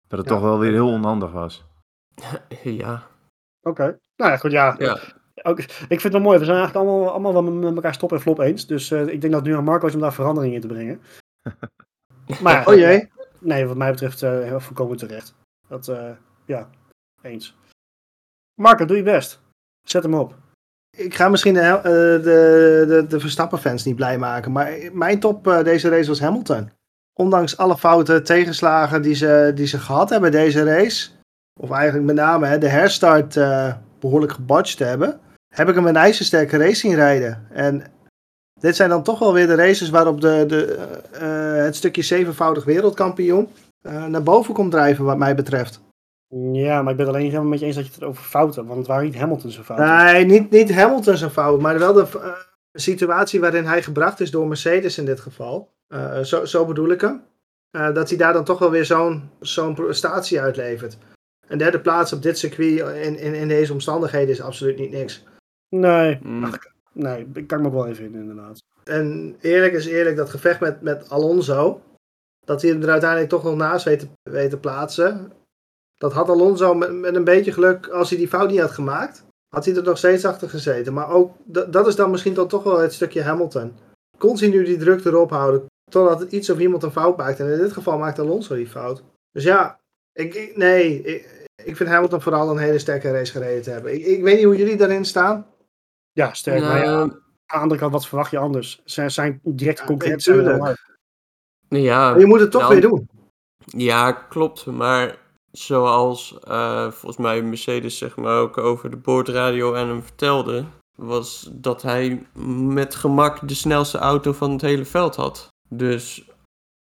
Dat 0.08 0.20
het 0.20 0.28
toch 0.28 0.42
wel 0.42 0.60
weer 0.60 0.72
heel 0.72 0.92
onhandig 0.92 1.32
was. 1.32 1.64
Ja. 2.64 3.08
Oké. 3.62 4.00
Nou 4.16 4.32
ja, 4.32 4.38
goed, 4.38 4.52
ja. 4.52 4.76
ja. 4.78 5.00
Ook, 5.44 5.60
ik 5.60 5.72
vind 5.88 6.04
het 6.04 6.12
wel 6.12 6.22
mooi. 6.22 6.40
We 6.40 6.46
zijn 6.46 6.58
eigenlijk 6.58 6.88
allemaal, 6.88 7.12
allemaal 7.12 7.34
wel 7.34 7.44
met 7.44 7.76
elkaar 7.76 7.94
stop 7.94 8.12
en 8.12 8.22
flop 8.22 8.40
eens. 8.40 8.68
Dus 8.68 8.92
uh, 8.92 9.02
ik 9.02 9.22
denk 9.22 9.34
dat 9.34 9.42
het 9.42 9.44
nu 9.44 9.56
aan 9.56 9.64
Marco 9.64 9.88
is 9.88 9.94
om 9.94 10.00
daar 10.00 10.14
verandering 10.14 10.54
in 10.54 10.62
te 10.62 10.68
brengen. 10.68 11.02
maar, 12.44 12.68
oh 12.68 12.76
jee. 12.76 13.12
Nee, 13.40 13.66
wat 13.66 13.78
mij 13.78 13.92
betreft 13.92 14.22
uh, 14.22 14.30
heel 14.30 14.60
volkomen 14.60 14.98
terecht. 14.98 15.36
Dat, 15.68 15.88
uh, 15.88 16.12
ja, 16.46 16.70
eens. 17.22 17.56
Marco, 18.62 18.86
doe 18.86 18.98
je 18.98 19.04
best. 19.04 19.42
Zet 19.88 20.04
hem 20.04 20.14
op. 20.14 20.36
Ik 20.98 21.16
ga 21.16 21.30
misschien 21.30 21.54
de, 21.54 21.80
de, 21.84 22.86
de, 22.88 23.06
de 23.08 23.20
Verstappen-fans 23.20 23.84
niet 23.84 23.96
blij 23.96 24.18
maken. 24.18 24.52
Maar 24.52 24.72
mijn 24.92 25.20
top 25.20 25.62
deze 25.64 25.90
race 25.90 26.08
was 26.08 26.20
Hamilton. 26.20 26.70
Ondanks 27.14 27.58
alle 27.58 27.78
fouten, 27.78 28.24
tegenslagen 28.24 29.02
die 29.02 29.16
ze, 29.16 29.52
die 29.56 29.68
ze 29.68 29.80
gehad 29.80 30.10
hebben 30.10 30.32
deze 30.32 30.64
race 30.64 31.10
of 31.60 31.72
eigenlijk 31.72 32.06
met 32.06 32.16
name 32.16 32.48
hè, 32.48 32.58
de 32.58 32.68
herstart 32.68 33.36
uh, 33.36 33.74
behoorlijk 34.00 34.32
gebotcht 34.32 34.80
hebben, 34.80 35.20
heb 35.56 35.70
ik 35.70 35.76
hem 35.76 35.86
een 35.86 35.96
ijzersterke 35.96 36.58
race 36.58 36.76
zien 36.76 36.96
rijden. 36.96 37.48
En 37.52 37.84
dit 38.60 38.76
zijn 38.76 38.90
dan 38.90 39.04
toch 39.04 39.20
wel 39.20 39.34
weer 39.34 39.48
de 39.48 39.56
races 39.56 39.90
waarop 39.90 40.22
de, 40.22 40.44
de, 40.48 40.78
het 41.64 41.76
stukje 41.76 42.02
zevenvoudig 42.02 42.64
wereldkampioen 42.64 43.48
naar 44.08 44.24
boven 44.24 44.54
komt 44.54 44.72
drijven, 44.72 45.06
wat 45.06 45.18
mij 45.18 45.36
betreft. 45.36 45.82
Ja, 46.52 46.82
maar 46.82 46.92
ik 46.92 46.98
ben 46.98 47.06
het 47.06 47.16
alleen 47.16 47.30
helemaal 47.30 47.50
met 47.50 47.60
je 47.60 47.66
eens 47.66 47.76
dat 47.76 47.86
je 47.86 47.92
het 47.94 48.04
over 48.04 48.24
fouten, 48.24 48.66
want 48.66 48.78
het 48.78 48.88
waren 48.88 49.06
niet 49.06 49.16
Hamilton 49.16 49.52
zijn 49.52 49.66
fouten. 49.66 49.88
Nee, 49.88 50.26
niet, 50.26 50.50
niet 50.50 50.74
Hamilton 50.74 51.18
zijn 51.18 51.32
fout, 51.32 51.62
maar 51.62 51.80
wel 51.80 51.94
de 51.94 52.36
situatie 52.74 53.40
waarin 53.40 53.66
hij 53.66 53.84
gebracht 53.84 54.20
is 54.20 54.32
door 54.32 54.48
Mercedes 54.48 54.98
in 54.98 55.06
dit 55.06 55.20
geval. 55.20 55.72
zo, 56.24 56.46
zo 56.46 56.66
bedoel 56.66 56.90
ik 56.90 57.02
hem. 57.02 57.24
dat 57.72 58.10
hij 58.10 58.18
daar 58.18 58.34
dan 58.34 58.44
toch 58.44 58.60
wel 58.60 58.72
weer 58.72 58.86
zo'n 58.86 59.30
zo'n 59.40 59.74
prestatie 59.74 60.42
uitlevert 60.42 60.98
een 61.52 61.58
derde 61.58 61.80
plaats 61.80 62.14
op 62.14 62.22
dit 62.22 62.38
circuit 62.38 62.80
in, 63.06 63.18
in, 63.20 63.34
in 63.34 63.48
deze 63.48 63.74
omstandigheden 63.74 64.30
is 64.30 64.42
absoluut 64.42 64.78
niet 64.78 64.92
niks. 64.92 65.24
Nee, 65.70 66.20
mm. 66.24 66.44
Ach, 66.44 66.58
nee, 66.92 67.28
ik 67.34 67.48
kan 67.48 67.62
me 67.62 67.72
wel 67.72 67.88
even 67.88 68.06
in, 68.06 68.14
inderdaad. 68.14 68.64
En 68.84 69.36
eerlijk 69.42 69.74
is 69.74 69.86
eerlijk, 69.86 70.16
dat 70.16 70.30
gevecht 70.30 70.60
met, 70.60 70.82
met 70.82 71.10
Alonso, 71.10 71.82
dat 72.46 72.62
hij 72.62 72.72
hem 72.72 72.82
er 72.82 72.90
uiteindelijk 72.90 73.30
toch 73.30 73.44
nog 73.44 73.56
naast 73.56 73.86
weet 73.86 74.00
te, 74.00 74.08
weet 74.24 74.50
te 74.50 74.58
plaatsen. 74.58 75.32
Dat 76.02 76.14
had 76.14 76.30
Alonso 76.30 76.74
met, 76.74 76.94
met 76.94 77.16
een 77.16 77.24
beetje 77.24 77.52
geluk, 77.52 77.88
als 77.88 78.10
hij 78.10 78.18
die 78.18 78.28
fout 78.28 78.50
niet 78.50 78.60
had 78.60 78.72
gemaakt, 78.72 79.26
had 79.56 79.66
hij 79.66 79.76
er 79.76 79.84
nog 79.84 79.98
steeds 79.98 80.26
achter 80.26 80.50
gezeten. 80.50 80.94
Maar 80.94 81.10
ook, 81.10 81.36
dat 81.72 81.88
is 81.88 81.96
dan 81.96 82.12
misschien 82.12 82.34
dan 82.34 82.48
toch 82.48 82.64
wel 82.64 82.80
het 82.80 82.94
stukje 82.94 83.22
Hamilton. 83.22 83.74
Continu 84.18 84.64
die 84.64 84.78
druk 84.78 85.06
erop 85.06 85.30
houden, 85.30 85.66
totdat 85.92 86.20
het 86.20 86.32
iets 86.32 86.50
of 86.50 86.60
iemand 86.60 86.84
een 86.84 86.92
fout 86.92 87.18
maakt. 87.18 87.40
En 87.40 87.52
in 87.52 87.58
dit 87.58 87.74
geval 87.74 87.98
maakt 87.98 88.20
Alonso 88.20 88.56
die 88.56 88.68
fout. 88.68 89.04
Dus 89.32 89.44
ja, 89.44 89.80
ik, 90.14 90.52
nee, 90.56 91.04
ik 91.64 91.76
vind 91.76 91.90
Hamilton 91.90 92.22
vooral 92.22 92.50
een 92.50 92.58
hele 92.58 92.80
sterke 92.80 93.12
race 93.12 93.32
gereden 93.32 93.62
te 93.62 93.70
hebben. 93.70 93.94
Ik, 93.94 94.06
ik 94.06 94.24
weet 94.24 94.36
niet 94.36 94.46
hoe 94.46 94.58
jullie 94.58 94.78
daarin 94.78 95.06
staan. 95.06 95.46
Ja, 96.12 96.34
sterk. 96.34 96.62
Maar 96.62 96.84
ja, 96.84 97.00
aan 97.00 97.10
de 97.46 97.54
andere 97.54 97.80
kant, 97.80 97.92
wat 97.92 98.08
verwacht 98.08 98.32
je 98.32 98.38
anders? 98.38 98.82
Ze 98.86 99.10
zijn 99.10 99.40
direct 99.44 99.84
concurrent. 99.84 100.24
Ja, 100.24 100.76
ja, 101.68 102.18
je 102.18 102.26
moet 102.26 102.40
het 102.40 102.52
toch 102.52 102.62
nou, 102.62 102.74
weer 102.74 102.90
doen. 102.90 103.10
Ja, 103.66 104.12
klopt. 104.12 104.66
Maar 104.66 105.20
zoals 105.52 106.38
uh, 106.48 106.92
volgens 106.92 107.18
mij 107.18 107.42
Mercedes 107.42 107.98
zeg 107.98 108.16
maar 108.16 108.40
ook 108.40 108.58
over 108.58 108.90
de 108.90 108.98
boordradio 108.98 109.76
aan 109.76 109.88
hem 109.88 110.04
vertelde, 110.04 110.66
was 110.98 111.50
dat 111.52 111.82
hij 111.82 112.26
met 112.56 112.96
gemak 112.96 113.48
de 113.48 113.54
snelste 113.54 113.98
auto 113.98 114.34
van 114.34 114.52
het 114.52 114.62
hele 114.62 114.86
veld 114.86 115.16
had. 115.16 115.48
Dus 115.70 116.26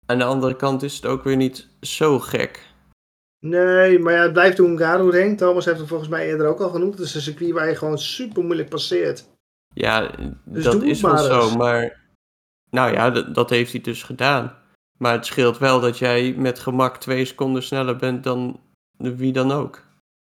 aan 0.05 0.17
de 0.17 0.23
andere 0.23 0.55
kant 0.55 0.83
is 0.83 0.95
het 0.95 1.05
ook 1.05 1.23
weer 1.23 1.35
niet 1.35 1.67
zo 1.81 2.19
gek. 2.19 2.67
Nee, 3.39 3.99
maar 3.99 4.13
ja, 4.13 4.21
het 4.21 4.33
blijft 4.33 4.57
Hungaroring. 4.57 5.37
Thomas 5.37 5.65
heeft 5.65 5.79
het 5.79 5.87
volgens 5.87 6.09
mij 6.09 6.27
eerder 6.27 6.47
ook 6.47 6.59
al 6.59 6.69
genoemd. 6.69 6.93
Het 6.93 7.07
is 7.07 7.15
een 7.15 7.21
circuit 7.21 7.51
waar 7.51 7.69
je 7.69 7.75
gewoon 7.75 7.97
super 7.97 8.43
moeilijk 8.43 8.69
passeert. 8.69 9.27
Ja, 9.73 10.11
dus 10.45 10.63
dat 10.63 10.83
is 10.83 11.01
wel 11.01 11.17
zo, 11.17 11.55
maar... 11.57 12.07
Nou 12.71 12.93
ja, 12.93 13.09
dat, 13.09 13.35
dat 13.35 13.49
heeft 13.49 13.71
hij 13.71 13.81
dus 13.81 14.03
gedaan. 14.03 14.57
Maar 14.99 15.13
het 15.13 15.25
scheelt 15.25 15.57
wel 15.57 15.79
dat 15.79 15.97
jij 15.97 16.33
met 16.37 16.59
gemak 16.59 16.97
twee 16.97 17.25
seconden 17.25 17.63
sneller 17.63 17.95
bent 17.95 18.23
dan 18.23 18.59
wie 18.97 19.33
dan 19.33 19.51
ook. 19.51 19.81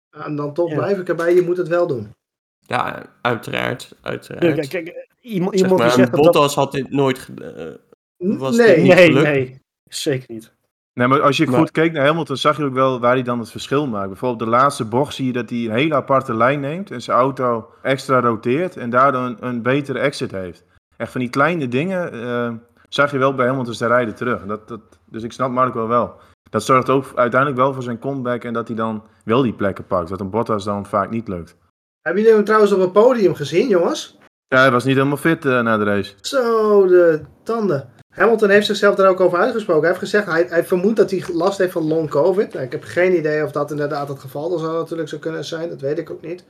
En 0.09 0.35
dan 0.35 0.53
toch 0.53 0.73
blijf 0.73 0.97
ik 0.97 1.09
erbij, 1.09 1.35
je 1.35 1.41
moet 1.41 1.57
het 1.57 1.67
wel 1.67 1.87
doen. 1.87 2.11
Ja, 2.59 3.05
uiteraard. 3.21 3.95
uiteraard. 4.01 4.55
Kijk, 4.55 4.69
kijk, 4.69 5.07
iemand, 5.21 5.55
iemand 5.55 5.81
die 5.81 5.89
zegt 5.89 6.11
Bottas 6.11 6.55
had 6.55 6.71
dit 6.71 6.91
nooit... 6.91 7.29
Uh, 7.41 7.73
was 8.17 8.55
nee, 8.55 8.77
niet 8.77 8.93
nee, 8.93 9.11
nee, 9.11 9.59
zeker 9.89 10.33
niet. 10.33 10.51
Nee, 10.93 11.07
maar 11.07 11.21
als 11.21 11.37
je 11.37 11.47
goed 11.47 11.71
keek 11.71 11.91
naar 11.91 12.05
Hamilton, 12.05 12.37
zag 12.37 12.57
je 12.57 12.63
ook 12.63 12.73
wel 12.73 12.99
waar 12.99 13.13
hij 13.13 13.23
dan 13.23 13.39
het 13.39 13.51
verschil 13.51 13.87
maakt. 13.87 14.07
Bijvoorbeeld 14.07 14.39
de 14.39 14.55
laatste 14.57 14.85
bocht 14.85 15.13
zie 15.13 15.25
je 15.25 15.33
dat 15.33 15.49
hij 15.49 15.59
een 15.59 15.71
hele 15.71 15.95
aparte 15.95 16.35
lijn 16.35 16.59
neemt 16.59 16.91
en 16.91 17.01
zijn 17.01 17.17
auto 17.17 17.69
extra 17.81 18.19
roteert 18.19 18.77
en 18.77 18.89
daardoor 18.89 19.21
een, 19.21 19.37
een 19.39 19.61
betere 19.61 19.99
exit 19.99 20.31
heeft. 20.31 20.63
Echt 20.97 21.11
van 21.11 21.21
die 21.21 21.29
kleine 21.29 21.67
dingen 21.67 22.15
uh, 22.15 22.53
zag 22.93 23.11
je 23.11 23.17
wel 23.17 23.35
bij 23.35 23.47
Hamilton 23.47 23.73
zijn 23.73 23.89
rijden 23.89 24.15
terug. 24.15 24.45
Dat, 24.45 24.67
dat, 24.67 24.79
dus 25.05 25.23
ik 25.23 25.31
snap 25.31 25.51
Mark 25.51 25.73
wel 25.73 25.87
wel. 25.87 26.15
Dat 26.49 26.63
zorgt 26.63 26.89
ook 26.89 27.05
uiteindelijk 27.15 27.61
wel 27.61 27.73
voor 27.73 27.83
zijn 27.83 27.99
comeback 27.99 28.43
en 28.43 28.53
dat 28.53 28.67
hij 28.67 28.75
dan 28.75 29.03
wel 29.25 29.41
die 29.41 29.53
plekken 29.53 29.85
pakt. 29.85 30.09
Wat 30.09 30.19
een 30.19 30.29
Bottas 30.29 30.63
dan 30.63 30.85
vaak 30.85 31.09
niet 31.09 31.27
lukt. 31.27 31.55
Hebben 32.01 32.21
jullie 32.21 32.37
hem 32.37 32.45
trouwens 32.45 32.71
op 32.71 32.79
het 32.79 32.91
podium 32.91 33.35
gezien, 33.35 33.67
jongens? 33.67 34.17
Ja, 34.47 34.59
hij 34.59 34.71
was 34.71 34.83
niet 34.83 34.95
helemaal 34.95 35.17
fit 35.17 35.45
uh, 35.45 35.61
na 35.61 35.77
de 35.77 35.83
race. 35.83 36.13
Zo, 36.21 36.87
de 36.87 37.21
tanden. 37.43 37.89
Hamilton 38.09 38.49
heeft 38.49 38.65
zichzelf 38.65 38.95
daar 38.95 39.09
ook 39.09 39.19
over 39.19 39.39
uitgesproken. 39.39 39.81
Hij 39.81 39.89
heeft 39.89 40.03
gezegd, 40.03 40.25
hij, 40.25 40.45
hij 40.49 40.65
vermoedt 40.65 40.97
dat 40.97 41.11
hij 41.11 41.23
last 41.33 41.57
heeft 41.57 41.71
van 41.71 41.87
long 41.87 42.09
covid. 42.09 42.53
Nou, 42.53 42.65
ik 42.65 42.71
heb 42.71 42.83
geen 42.83 43.17
idee 43.17 43.43
of 43.43 43.51
dat 43.51 43.71
inderdaad 43.71 44.07
het 44.07 44.19
geval 44.19 44.57
zou 44.57 44.73
natuurlijk 44.73 45.09
zou 45.09 45.21
kunnen 45.21 45.45
zijn. 45.45 45.69
Dat 45.69 45.81
weet 45.81 45.99
ik 45.99 46.09
ook 46.09 46.21
niet. 46.21 46.45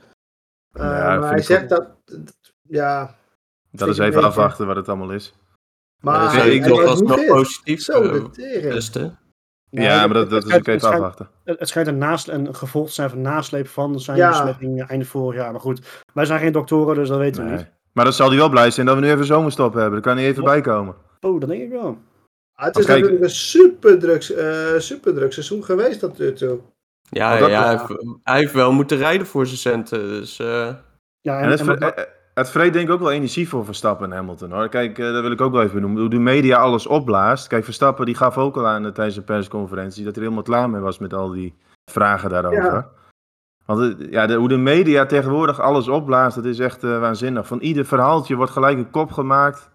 Uh, 0.72 0.82
maar 0.82 1.30
hij 1.30 1.42
zegt 1.42 1.68
dat, 1.68 1.88
ja... 2.62 3.14
Dat 3.70 3.88
is 3.88 3.98
even 3.98 4.24
afwachten 4.24 4.66
wat 4.66 4.76
het 4.76 4.88
allemaal 4.88 5.10
is. 5.10 5.34
Maar 6.04 6.46
ik 6.46 6.64
was 6.64 7.00
nog 7.00 7.26
positief 7.26 7.80
Zo, 7.80 8.30
de 8.30 9.12
ja, 9.82 10.06
maar 10.06 10.14
dat, 10.14 10.30
dat 10.30 10.46
is 10.46 10.54
ook 10.54 10.66
even 10.66 10.88
afwachten. 10.88 11.28
Het 11.44 11.68
schijnt 11.68 11.88
een, 11.88 11.98
naast, 11.98 12.28
een 12.28 12.54
gevolg 12.54 12.86
te 12.86 12.92
zijn 12.92 13.10
van 13.10 13.20
nasleep 13.20 13.68
van 13.68 14.00
zijn 14.00 14.16
ja. 14.16 14.28
besmetting 14.28 14.86
einde 14.86 15.04
vorig 15.04 15.40
jaar. 15.40 15.52
Maar 15.52 15.60
goed, 15.60 16.02
wij 16.12 16.24
zijn 16.24 16.40
geen 16.40 16.52
doktoren, 16.52 16.94
dus 16.94 17.08
dat 17.08 17.18
weten 17.18 17.44
we 17.44 17.50
niet. 17.50 17.66
Maar 17.92 18.04
dan 18.04 18.12
zal 18.12 18.28
hij 18.28 18.36
wel 18.36 18.48
blij 18.48 18.70
zijn 18.70 18.86
dat 18.86 18.94
we 18.94 19.00
nu 19.00 19.10
even 19.10 19.24
zomerstop 19.24 19.74
hebben. 19.74 19.92
Dan 19.92 20.00
kan 20.00 20.16
hij 20.16 20.26
even 20.26 20.44
bijkomen. 20.44 20.94
Oh, 21.20 21.40
dat 21.40 21.48
denk 21.48 21.62
ik 21.62 21.70
wel. 21.70 21.98
Ah, 22.54 22.66
het 22.66 22.78
is 22.78 22.86
natuurlijk 22.86 23.22
een 23.22 23.30
super 23.30 23.98
druk, 23.98 24.28
uh, 24.28 24.78
super 24.78 25.14
druk 25.14 25.32
seizoen 25.32 25.64
geweest 25.64 26.00
dat 26.00 26.18
natuurlijk. 26.18 26.62
Ja, 27.08 27.36
ja, 27.36 27.46
ja, 27.48 27.86
hij, 28.22 28.38
heeft, 28.38 28.52
wel 28.52 28.72
moeten 28.72 28.96
rijden 28.96 29.26
voor 29.26 29.46
zijn 29.46 29.58
centen. 29.58 30.08
Dus, 30.08 30.38
uh... 30.38 30.74
Ja, 31.20 31.40
en, 31.40 31.48
het 32.34 32.50
vreet 32.50 32.72
denk 32.72 32.88
ik 32.88 32.94
ook 32.94 33.00
wel 33.00 33.12
energie 33.12 33.48
voor 33.48 33.64
Verstappen 33.64 34.10
en 34.10 34.16
Hamilton. 34.16 34.52
Hoor. 34.52 34.68
Kijk, 34.68 34.98
uh, 34.98 35.12
dat 35.12 35.22
wil 35.22 35.30
ik 35.30 35.40
ook 35.40 35.52
wel 35.52 35.62
even 35.62 35.74
benoemen. 35.74 36.00
Hoe 36.00 36.10
de 36.10 36.18
media 36.18 36.56
alles 36.56 36.86
opblaast. 36.86 37.46
Kijk, 37.46 37.64
Verstappen 37.64 38.06
die 38.06 38.14
gaf 38.14 38.38
ook 38.38 38.56
al 38.56 38.66
aan 38.66 38.92
tijdens 38.92 39.16
de 39.16 39.22
persconferentie... 39.22 40.04
dat 40.04 40.14
hij 40.14 40.22
helemaal 40.22 40.44
klaar 40.44 40.70
mee 40.70 40.80
was 40.80 40.98
met 40.98 41.14
al 41.14 41.30
die 41.30 41.54
vragen 41.90 42.30
daarover. 42.30 42.74
Ja. 42.74 42.90
Want 43.66 43.96
ja, 44.10 44.26
de, 44.26 44.34
hoe 44.34 44.48
de 44.48 44.56
media 44.56 45.06
tegenwoordig 45.06 45.60
alles 45.60 45.88
opblaast, 45.88 46.34
dat 46.34 46.44
is 46.44 46.58
echt 46.58 46.82
waanzinnig. 46.82 47.46
Van 47.46 47.60
ieder 47.60 47.84
verhaaltje 47.84 48.36
wordt 48.36 48.52
gelijk 48.52 48.78
een 48.78 48.90
kop 48.90 49.12
gemaakt 49.12 49.72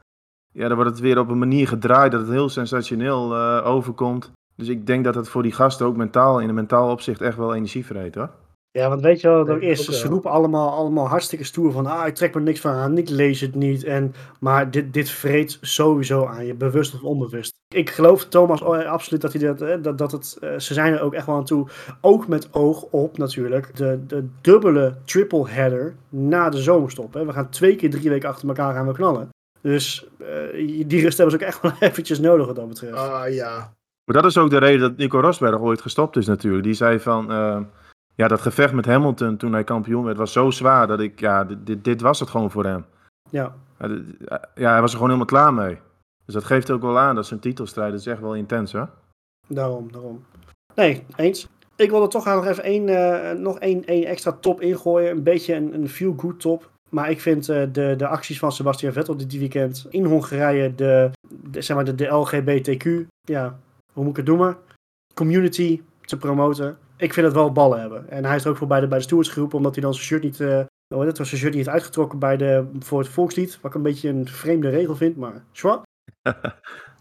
ja, 0.52 0.68
dan 0.68 0.76
wordt 0.76 0.92
het 0.92 1.00
weer 1.00 1.20
op 1.20 1.30
een 1.30 1.38
manier 1.38 1.68
gedraaid 1.68 2.12
dat 2.12 2.22
het 2.22 2.30
heel 2.30 2.50
sensationeel 2.50 3.38
overkomt. 3.64 4.32
Dus 4.56 4.68
ik 4.68 4.88
denk 4.88 5.04
dat 5.04 5.16
het 5.16 5.30
voor 5.30 5.44
die 5.44 5.52
gasten 5.52 5.86
ook 5.86 5.96
mentaal, 5.96 6.40
in 6.40 6.50
een 6.50 6.56
mentaal 6.56 6.92
opzicht 6.92 7.22
echt 7.22 7.38
wel 7.38 7.56
energie 7.56 7.86
vreet 7.86 8.16
hoor. 8.16 8.30
Ja, 8.72 8.90
want 8.90 9.02
weet 9.02 9.22
je 9.22 9.28
wel, 9.28 9.46
dat 9.46 9.62
is, 9.62 9.86
ze 9.86 10.08
roepen 10.08 10.32
allemaal, 10.32 10.70
allemaal 10.70 11.08
hartstikke 11.08 11.44
stoer 11.44 11.72
van, 11.72 11.86
ah, 11.86 12.08
ik 12.08 12.16
trek 12.16 12.34
me 12.34 12.42
niks 12.42 12.60
van 12.60 12.72
aan, 12.72 12.98
ik 12.98 13.10
lees 13.10 13.42
het 13.42 13.56
niet. 13.56 13.84
En, 13.84 14.14
maar 14.40 14.72
dit, 14.72 14.94
dit 14.94 15.10
vreet 15.10 15.58
sowieso 15.62 16.26
aan 16.26 16.46
je, 16.46 16.54
bewust 16.54 16.94
of 16.94 17.04
onbewust. 17.04 17.54
Ik 17.76 17.90
geloof 17.90 18.26
Thomas 18.26 18.62
oh, 18.62 18.86
absoluut 18.86 19.22
dat 19.22 19.34
hij 19.34 19.54
dat, 19.54 19.84
dat, 19.84 19.98
dat 19.98 20.12
het, 20.12 20.38
uh, 20.42 20.60
ze 20.60 20.74
zijn 20.74 20.94
er 20.94 21.02
ook 21.02 21.14
echt 21.14 21.26
wel 21.26 21.36
aan 21.36 21.46
toe, 21.46 21.68
ook 22.02 22.28
met 22.28 22.54
oog 22.54 22.84
op 22.84 23.18
natuurlijk, 23.18 23.76
de, 23.76 24.06
de 24.08 24.28
dubbele 24.42 24.96
triple 25.06 25.50
header 25.50 25.96
na 26.10 26.50
de 26.50 26.62
zomerstop. 26.62 27.14
Hè. 27.14 27.26
We 27.26 27.34
gaan 27.34 27.50
twee 27.50 27.76
keer 27.76 27.90
drie 27.90 28.10
weken 28.10 28.30
achter 28.30 28.48
elkaar 28.48 28.74
gaan 28.74 28.88
we 28.88 28.94
knallen. 28.94 29.30
Dus 29.62 30.08
uh, 30.22 30.88
die 30.88 31.02
rust 31.02 31.18
hebben 31.18 31.40
ze 31.40 31.44
ook 31.44 31.50
echt 31.50 31.62
wel 31.62 31.72
eventjes 31.90 32.20
nodig 32.20 32.46
wat 32.46 32.56
dat 32.56 32.68
betreft. 32.68 32.94
Ah 32.94 33.34
ja. 33.34 33.74
Maar 34.06 34.22
dat 34.22 34.26
is 34.26 34.38
ook 34.38 34.50
de 34.50 34.58
reden 34.58 34.80
dat 34.80 34.98
Nico 34.98 35.20
Rosberg 35.20 35.60
ooit 35.60 35.82
gestopt 35.82 36.16
is 36.16 36.26
natuurlijk. 36.26 36.64
Die 36.64 36.74
zei 36.74 37.00
van, 37.00 37.32
uh, 37.32 37.60
ja 38.20 38.28
dat 38.28 38.42
gevecht 38.42 38.74
met 38.74 38.86
Hamilton 38.86 39.38
toen 39.38 39.54
hij 39.54 39.64
kampioen 39.64 40.04
werd 40.04 40.18
was 40.18 40.32
zo 40.32 40.52
zwaar 40.52 40.88
dat 40.88 41.00
ik, 41.00 41.20
ja 41.20 41.44
dit, 41.44 41.84
dit 41.84 42.02
was 42.02 42.20
het 42.20 42.30
gewoon 42.30 42.52
voor 42.52 42.66
hem. 42.66 42.86
Ja. 43.30 43.56
Ja, 44.56 44.72
hij 44.72 44.82
was 44.82 44.92
er 44.92 44.98
gewoon 44.98 45.14
helemaal 45.14 45.26
klaar 45.26 45.54
mee. 45.54 45.78
Dus 46.26 46.34
dat 46.34 46.44
geeft 46.44 46.72
ook 46.72 46.82
wel 46.82 47.00
aan 47.00 47.16
dat 47.16 47.26
zijn 47.26 47.40
titelstrijd 47.40 47.94
is 47.94 48.06
echt 48.06 48.20
wel 48.20 48.36
intens 48.36 48.72
hè. 48.72 48.84
Daarom, 49.48 49.92
daarom. 49.92 50.26
Nee, 50.76 51.06
eens. 51.16 51.48
Ik 51.76 51.90
wil 51.90 52.02
er 52.02 52.10
toch 52.10 52.26
nog 52.26 52.46
even 52.46 52.64
één, 52.64 52.88
uh, 52.88 53.32
nog 53.32 53.60
één, 53.60 53.86
één 53.86 54.06
extra 54.06 54.32
top 54.32 54.62
ingooien. 54.62 55.12
Een 55.12 55.24
beetje 55.24 55.56
een, 55.56 55.74
een 55.74 55.90
feel-good 55.90 56.40
top. 56.40 56.70
Maar 56.90 57.10
ik 57.10 57.22
vind 57.22 57.50
uh, 57.50 57.64
de, 57.72 57.94
de 57.98 58.08
acties 58.08 58.40
van 58.40 58.52
Sebastian 58.52 58.94
Vettel 58.94 59.18
dit 59.18 59.38
weekend 59.38 59.86
in 59.90 60.06
Hongarije, 60.06 60.76
de, 60.76 61.12
de, 61.28 61.62
zeg 61.62 61.76
maar 61.76 61.86
de, 61.86 61.96
de 61.96 62.08
LGBTQ, 62.08 63.08
ja, 63.22 63.60
hoe 63.94 64.04
moet 64.04 64.12
ik 64.12 64.18
het 64.18 64.26
noemen? 64.26 64.58
Community 65.14 65.82
te 66.02 66.18
promoten. 66.18 66.78
Ik 67.00 67.14
vind 67.14 67.26
het 67.26 67.36
wel 67.36 67.52
ballen 67.52 67.80
hebben. 67.80 68.10
En 68.10 68.26
hij 68.26 68.36
is 68.36 68.44
er 68.44 68.50
ook 68.50 68.58
voor 68.58 68.68
bij 68.68 68.80
de, 68.80 68.88
bij 68.88 68.98
de 68.98 69.04
stewards 69.04 69.30
geroepen, 69.30 69.58
omdat 69.58 69.74
hij 69.74 69.84
dan 69.84 69.94
zijn 69.94 70.06
shirt 70.06 70.24
niet, 70.24 70.40
uh, 70.40 70.60
oh, 70.96 71.06
dat 71.06 71.18
was 71.18 71.28
zijn 71.28 71.42
shirt 71.42 71.54
niet 71.54 71.66
heeft 71.66 71.76
uitgetrokken 71.76 72.20
bij 72.20 72.38
de, 72.38 72.66
voor 72.80 73.00
het 73.00 73.10
volkslied. 73.10 73.58
Wat 73.62 73.72
ik 73.72 73.78
een 73.78 73.84
beetje 73.84 74.10
een 74.10 74.28
vreemde 74.28 74.70
regel 74.70 74.96
vind, 74.96 75.16
maar 75.16 75.44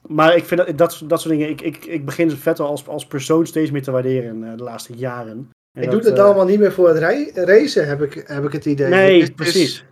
maar 0.07 0.37
ik 0.37 0.45
vind 0.45 0.67
dat, 0.67 0.79
dat, 0.79 1.03
dat 1.07 1.21
soort 1.21 1.35
dingen, 1.35 1.49
ik, 1.49 1.61
ik, 1.61 1.85
ik 1.85 2.05
begin 2.05 2.31
Vettel 2.31 2.67
als, 2.67 2.89
als 2.89 3.07
persoon 3.07 3.47
steeds 3.47 3.71
meer 3.71 3.83
te 3.83 3.91
waarderen 3.91 4.43
uh, 4.43 4.57
de 4.57 4.63
laatste 4.63 4.95
jaren. 4.95 5.51
Hij 5.73 5.87
doet 5.87 6.05
het 6.05 6.19
allemaal 6.19 6.45
niet 6.45 6.59
meer 6.59 6.73
voor 6.73 6.89
het 6.89 7.35
racen, 7.35 7.87
heb 7.87 8.03
ik, 8.03 8.25
heb 8.27 8.45
ik 8.45 8.53
het 8.53 8.65
idee. 8.65 8.89
Nee, 8.89 9.23
het, 9.23 9.35
precies. 9.35 9.85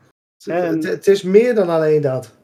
Het, 0.45 0.85
het, 0.85 1.07
is 1.07 1.23
meer 1.23 1.55
dan 1.55 1.69
alleen 1.69 2.01
dat. 2.01 2.35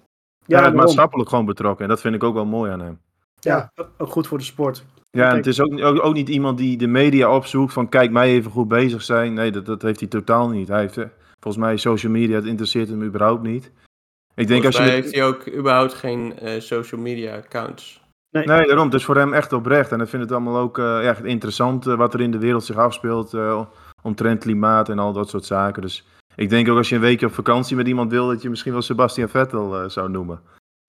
Ja, 0.47 0.65
ja 0.65 0.71
maatschappelijk 0.71 1.29
gewoon 1.29 1.45
betrokken. 1.45 1.85
En 1.85 1.91
dat 1.91 2.01
vind 2.01 2.15
ik 2.15 2.23
ook 2.23 2.35
wel 2.35 2.45
mooi 2.45 2.71
aan 2.71 2.81
hem. 2.81 3.01
Ja, 3.41 3.73
ook 3.99 4.11
goed 4.11 4.27
voor 4.27 4.39
de 4.39 4.45
sport. 4.45 4.85
Ja, 5.17 5.31
en 5.31 5.37
het 5.37 5.47
is 5.47 5.61
ook, 5.61 5.81
ook, 5.81 6.05
ook, 6.05 6.15
niet 6.15 6.29
iemand 6.29 6.59
die 6.59 6.77
de 6.77 6.87
media 6.87 7.35
opzoekt 7.35 7.73
van 7.73 7.89
kijk 7.89 8.11
mij 8.11 8.29
even 8.29 8.51
goed 8.51 8.69
bezig 8.69 9.03
zijn. 9.03 9.35
Nee, 9.35 9.51
dat, 9.51 9.67
dat 9.67 9.83
heeft 9.83 10.01
hij 10.01 10.09
totaal 10.09 10.49
niet. 10.49 10.69
Hij 10.69 10.81
heeft, 10.81 10.99
volgens 11.41 11.65
mij 11.65 11.77
social 11.77 12.13
media, 12.13 12.35
het 12.35 12.45
interesseert 12.45 12.89
hem 12.89 13.03
überhaupt 13.03 13.43
niet. 13.43 13.71
Ik 14.35 14.47
denk 14.47 14.65
als 14.65 14.77
je 14.77 14.83
heeft 14.83 15.15
hij 15.15 15.25
ook 15.25 15.49
überhaupt 15.49 15.95
geen 15.95 16.35
uh, 16.43 16.61
social 16.61 17.01
media 17.01 17.37
accounts. 17.37 18.01
Nee. 18.31 18.45
nee, 18.45 18.67
daarom. 18.67 18.85
Het 18.85 18.95
is 18.95 19.05
voor 19.05 19.17
hem 19.17 19.33
echt 19.33 19.53
oprecht. 19.53 19.93
En 19.93 20.01
ik 20.01 20.09
vind 20.09 20.23
het 20.23 20.33
allemaal 20.33 20.59
ook 20.59 20.79
uh, 20.79 21.09
echt 21.09 21.25
interessant 21.25 21.87
uh, 21.87 21.97
wat 21.97 22.15
er 22.15 22.21
in 22.21 22.31
de 22.31 22.39
wereld 22.39 22.65
zich 22.65 22.77
afspeelt. 22.77 23.35
Uh, 23.35 23.65
omtrent 24.03 24.41
klimaat 24.41 24.89
en 24.89 24.99
al 24.99 25.13
dat 25.13 25.29
soort 25.29 25.45
zaken. 25.45 25.83
Dus 25.83 26.05
ik 26.35 26.51
denk 26.51 26.69
ook 26.69 26.77
als 26.77 26.89
je 26.89 26.95
een 26.95 27.01
weekje 27.01 27.27
op 27.27 27.33
vakantie 27.33 27.77
met 27.77 27.89
iemand 27.89 28.11
wil, 28.11 28.29
dat 28.29 28.43
je 28.43 28.51
misschien 28.51 28.73
wel 28.73 28.83
Sebastian 28.83 29.29
Vettel 29.29 29.91
zou 29.91 30.11
noemen. 30.11 30.41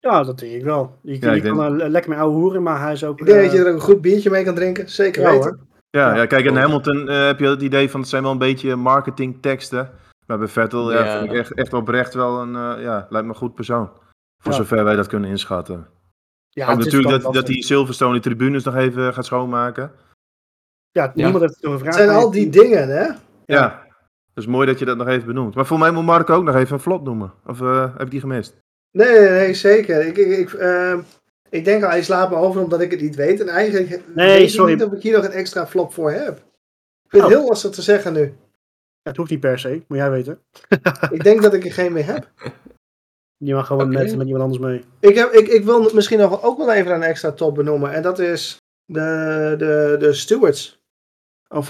Ja, 0.03 0.23
dat 0.23 0.39
denk 0.39 0.53
ik 0.53 0.63
wel. 0.63 0.97
Je, 1.01 1.17
ja, 1.19 1.39
kan 1.39 1.61
er 1.61 1.89
lekker 1.89 2.11
mee 2.11 2.19
ouwe 2.19 2.35
hoeren, 2.35 2.63
maar 2.63 2.81
hij 2.81 2.91
is 2.91 3.03
ook... 3.03 3.19
Ik 3.19 3.25
denk 3.25 3.43
dat 3.43 3.51
je 3.51 3.57
er 3.57 3.67
een 3.67 3.79
goed 3.79 4.01
biertje 4.01 4.29
mee 4.29 4.43
kan 4.43 4.55
drinken. 4.55 4.89
Zeker 4.89 5.21
ja, 5.21 5.31
weten. 5.31 5.67
Ja, 5.89 6.15
ja, 6.15 6.25
kijk, 6.25 6.45
in 6.45 6.55
Hamilton 6.55 7.07
heb 7.07 7.39
je 7.39 7.47
het 7.47 7.61
idee 7.61 7.89
van 7.89 7.99
het 7.99 8.09
zijn 8.09 8.23
wel 8.23 8.31
een 8.31 8.37
beetje 8.37 8.75
marketingteksten. 8.75 9.89
Maar 10.25 10.37
bij 10.37 10.47
Vettel 10.47 10.93
ja. 10.93 11.19
vind 11.19 11.31
ik 11.31 11.37
echt, 11.37 11.53
echt 11.53 11.73
oprecht 11.73 12.13
wel 12.13 12.41
een, 12.41 12.79
ja, 12.81 13.07
lijkt 13.09 13.27
me 13.27 13.33
een 13.33 13.39
goed 13.39 13.53
persoon. 13.53 13.89
Voor 14.41 14.53
zover 14.53 14.83
wij 14.83 14.95
dat 14.95 15.07
kunnen 15.07 15.29
inschatten. 15.29 15.87
Ja, 16.49 16.71
Ook 16.71 16.77
natuurlijk 16.77 17.21
dat, 17.21 17.33
dat 17.33 17.45
die 17.45 17.63
Silverstone 17.63 18.13
de 18.13 18.19
tribunes 18.19 18.63
nog 18.63 18.75
even 18.75 19.13
gaat 19.13 19.25
schoonmaken. 19.25 19.91
Ja, 20.91 21.11
niemand 21.15 21.39
heeft 21.39 21.55
het 21.55 21.71
gevraagd. 21.71 21.97
Het 21.97 22.05
zijn 22.05 22.17
al 22.17 22.31
die 22.31 22.49
dingen, 22.49 22.87
hè? 22.87 23.03
Ja. 23.03 23.17
ja. 23.45 23.87
Dus 24.33 24.45
mooi 24.45 24.67
dat 24.67 24.79
je 24.79 24.85
dat 24.85 24.97
nog 24.97 25.07
even 25.07 25.27
benoemt. 25.27 25.55
Maar 25.55 25.65
voor 25.65 25.79
mij 25.79 25.91
moet 25.91 26.05
Mark 26.05 26.29
ook 26.29 26.43
nog 26.43 26.55
even 26.55 26.73
een 26.73 26.79
vlot 26.79 27.03
noemen. 27.03 27.33
Of 27.45 27.61
uh, 27.61 27.81
heb 27.81 28.01
ik 28.01 28.11
die 28.11 28.19
gemist? 28.19 28.62
Nee, 28.93 29.19
nee, 29.19 29.29
nee 29.29 29.53
zeker. 29.53 30.05
Ik, 30.05 30.17
ik, 30.17 30.37
ik, 30.37 30.51
uh, 30.51 30.99
ik 31.49 31.65
denk 31.65 31.83
al, 31.83 31.89
hij 31.89 32.03
slaapt 32.03 32.31
me 32.31 32.37
over 32.37 32.61
omdat 32.61 32.81
ik 32.81 32.91
het 32.91 33.01
niet 33.01 33.15
weet. 33.15 33.39
En 33.39 33.47
eigenlijk 33.47 34.15
nee, 34.15 34.37
weet 34.37 34.51
sorry. 34.51 34.71
ik 34.71 34.77
niet 34.79 34.87
of 34.87 34.93
ik 34.93 35.01
hier 35.01 35.13
nog 35.13 35.25
een 35.25 35.31
extra 35.31 35.67
flop 35.67 35.93
voor 35.93 36.11
heb. 36.11 36.37
Ik 37.03 37.09
vind 37.09 37.23
het 37.23 37.31
oh. 37.31 37.39
heel 37.39 37.47
lastig 37.47 37.71
te 37.71 37.81
zeggen 37.81 38.13
nu. 38.13 38.21
Ja, 38.21 39.09
het 39.09 39.17
hoeft 39.17 39.29
niet 39.29 39.39
per 39.39 39.59
se, 39.59 39.83
moet 39.87 39.97
jij 39.97 40.09
weten. 40.09 40.39
ik 41.11 41.23
denk 41.23 41.41
dat 41.41 41.53
ik 41.53 41.65
er 41.65 41.71
geen 41.71 41.93
meer 41.93 42.05
heb. 42.05 42.29
Je 43.37 43.53
mag 43.53 43.67
gewoon 43.67 43.87
okay. 43.87 44.03
met, 44.03 44.15
met 44.15 44.27
iemand 44.27 44.43
anders 44.43 44.61
mee. 44.61 44.83
Ik, 44.99 45.15
heb, 45.15 45.31
ik, 45.31 45.47
ik 45.47 45.63
wil 45.63 45.93
misschien 45.93 46.19
nog 46.19 46.43
ook 46.43 46.57
wel 46.57 46.71
even 46.71 46.93
een 46.93 47.03
extra 47.03 47.31
top 47.31 47.55
benoemen. 47.55 47.93
En 47.93 48.01
dat 48.01 48.19
is 48.19 48.57
de, 48.85 49.55
de, 49.57 49.95
de 49.99 50.13
stewards. 50.13 50.81
Of 51.47 51.69